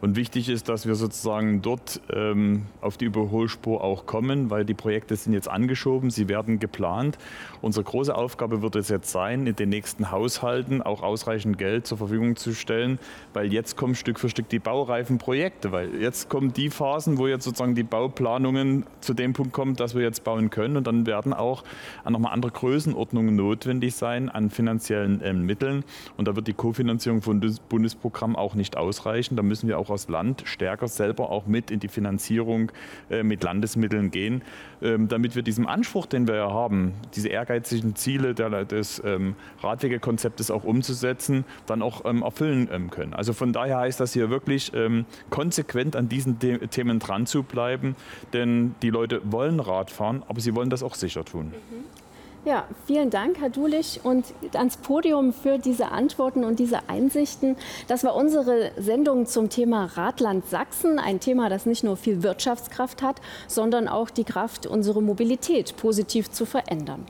Und 0.00 0.16
wichtig 0.16 0.48
ist, 0.48 0.70
dass 0.70 0.86
wir 0.86 0.94
sozusagen 0.94 1.60
dort 1.60 2.00
ähm, 2.10 2.62
auf 2.80 2.96
die 2.96 3.04
Überholspur 3.04 3.84
auch 3.84 4.06
kommen, 4.06 4.48
weil 4.48 4.64
die 4.64 4.72
Projekte 4.72 5.14
sind 5.14 5.34
jetzt 5.34 5.48
angeschoben, 5.48 6.08
sie 6.08 6.28
werden 6.28 6.58
geplant. 6.58 7.18
Unsere 7.60 7.84
große 7.84 8.14
Aufgabe 8.14 8.62
wird 8.62 8.76
es 8.76 8.88
jetzt 8.88 9.10
sein, 9.10 9.46
in 9.46 9.56
den 9.56 9.68
nächsten 9.68 10.10
Haushalten 10.10 10.80
auch 10.80 11.02
ausreichend 11.02 11.58
Geld 11.58 11.86
zur 11.86 11.98
Verfügung 11.98 12.36
zu 12.36 12.54
stellen, 12.54 12.98
weil 13.34 13.52
jetzt 13.52 13.76
kommen 13.76 13.94
Stück 13.94 14.18
für 14.18 14.30
Stück 14.30 14.48
die 14.48 14.58
baureifen 14.58 15.18
Projekte, 15.18 15.70
weil 15.70 15.94
jetzt 16.00 16.30
kommen 16.30 16.54
die 16.54 16.70
Phasen, 16.70 17.18
wo 17.18 17.26
jetzt 17.26 17.44
sozusagen 17.44 17.74
die 17.74 17.82
Bauplanungen 17.82 18.86
zu 19.00 19.12
dem 19.12 19.34
Punkt 19.34 19.52
kommen, 19.52 19.76
dass 19.76 19.94
wir 19.94 20.02
jetzt 20.02 20.24
bauen 20.24 20.48
können 20.48 20.78
und 20.78 20.86
dann 20.86 21.04
werden 21.04 21.34
auch 21.34 21.62
nochmal 22.08 22.32
andere 22.32 22.52
Größenordnungen 22.52 23.36
notwendig 23.36 23.94
sein 23.94 24.30
an 24.30 24.48
finanziellen 24.90 25.20
äh, 25.22 25.32
Mitteln 25.32 25.84
und 26.16 26.28
da 26.28 26.36
wird 26.36 26.48
die 26.48 26.52
Kofinanzierung 26.52 27.22
von 27.22 27.40
Bundesprogramm 27.68 28.36
auch 28.36 28.54
nicht 28.54 28.76
ausreichen. 28.76 29.36
Da 29.36 29.42
müssen 29.42 29.68
wir 29.68 29.78
auch 29.78 29.90
aus 29.90 30.08
Land 30.08 30.42
stärker 30.46 30.88
selber 30.88 31.30
auch 31.30 31.46
mit 31.46 31.70
in 31.70 31.80
die 31.80 31.88
Finanzierung 31.88 32.72
äh, 33.10 33.22
mit 33.22 33.42
Landesmitteln 33.42 34.10
gehen, 34.10 34.42
ähm, 34.82 35.08
damit 35.08 35.36
wir 35.36 35.42
diesem 35.42 35.66
Anspruch, 35.66 36.06
den 36.06 36.26
wir 36.26 36.34
ja 36.36 36.50
haben, 36.50 36.94
diese 37.14 37.28
ehrgeizigen 37.28 37.94
Ziele 37.94 38.34
der, 38.34 38.64
des 38.64 39.02
ähm, 39.04 39.36
Radwegekonzeptes 39.62 40.50
auch 40.50 40.64
umzusetzen, 40.64 41.44
dann 41.66 41.82
auch 41.82 42.04
ähm, 42.04 42.22
erfüllen 42.22 42.68
ähm, 42.72 42.90
können. 42.90 43.14
Also 43.14 43.32
von 43.32 43.52
daher 43.52 43.78
heißt 43.78 44.00
das 44.00 44.12
hier 44.12 44.30
wirklich 44.30 44.72
ähm, 44.74 45.06
konsequent 45.30 45.96
an 45.96 46.08
diesen 46.08 46.38
The 46.40 46.58
Themen 46.68 46.98
dran 46.98 47.26
zu 47.26 47.42
bleiben, 47.42 47.94
denn 48.32 48.74
die 48.82 48.90
Leute 48.90 49.20
wollen 49.24 49.60
Radfahren, 49.60 50.22
aber 50.28 50.40
sie 50.40 50.54
wollen 50.54 50.70
das 50.70 50.82
auch 50.82 50.94
sicher 50.94 51.24
tun. 51.24 51.46
Mhm. 51.46 51.99
Ja, 52.46 52.66
vielen 52.86 53.10
Dank, 53.10 53.38
Herr 53.38 53.50
Dulich, 53.50 54.00
und 54.02 54.24
ans 54.54 54.78
Podium 54.78 55.34
für 55.34 55.58
diese 55.58 55.90
Antworten 55.92 56.42
und 56.42 56.58
diese 56.58 56.88
Einsichten. 56.88 57.54
Das 57.86 58.02
war 58.02 58.16
unsere 58.16 58.70
Sendung 58.78 59.26
zum 59.26 59.50
Thema 59.50 59.84
Radland 59.84 60.46
Sachsen, 60.46 60.98
ein 60.98 61.20
Thema, 61.20 61.50
das 61.50 61.66
nicht 61.66 61.84
nur 61.84 61.98
viel 61.98 62.22
Wirtschaftskraft 62.22 63.02
hat, 63.02 63.20
sondern 63.46 63.88
auch 63.88 64.08
die 64.08 64.24
Kraft, 64.24 64.66
unsere 64.66 65.02
Mobilität 65.02 65.76
positiv 65.76 66.30
zu 66.30 66.46
verändern. 66.46 67.04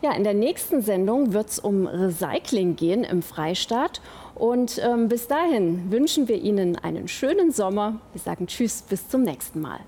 Ja, 0.00 0.14
in 0.14 0.24
der 0.24 0.34
nächsten 0.34 0.80
Sendung 0.80 1.34
wird 1.34 1.50
es 1.50 1.58
um 1.58 1.86
Recycling 1.86 2.74
gehen 2.74 3.04
im 3.04 3.20
Freistaat. 3.20 4.00
Und 4.34 4.80
ähm, 4.82 5.08
bis 5.08 5.28
dahin 5.28 5.92
wünschen 5.92 6.28
wir 6.28 6.36
Ihnen 6.36 6.76
einen 6.76 7.08
schönen 7.08 7.52
Sommer. 7.52 8.00
Wir 8.14 8.22
sagen 8.22 8.46
Tschüss, 8.46 8.80
bis 8.80 9.06
zum 9.06 9.22
nächsten 9.22 9.60
Mal. 9.60 9.80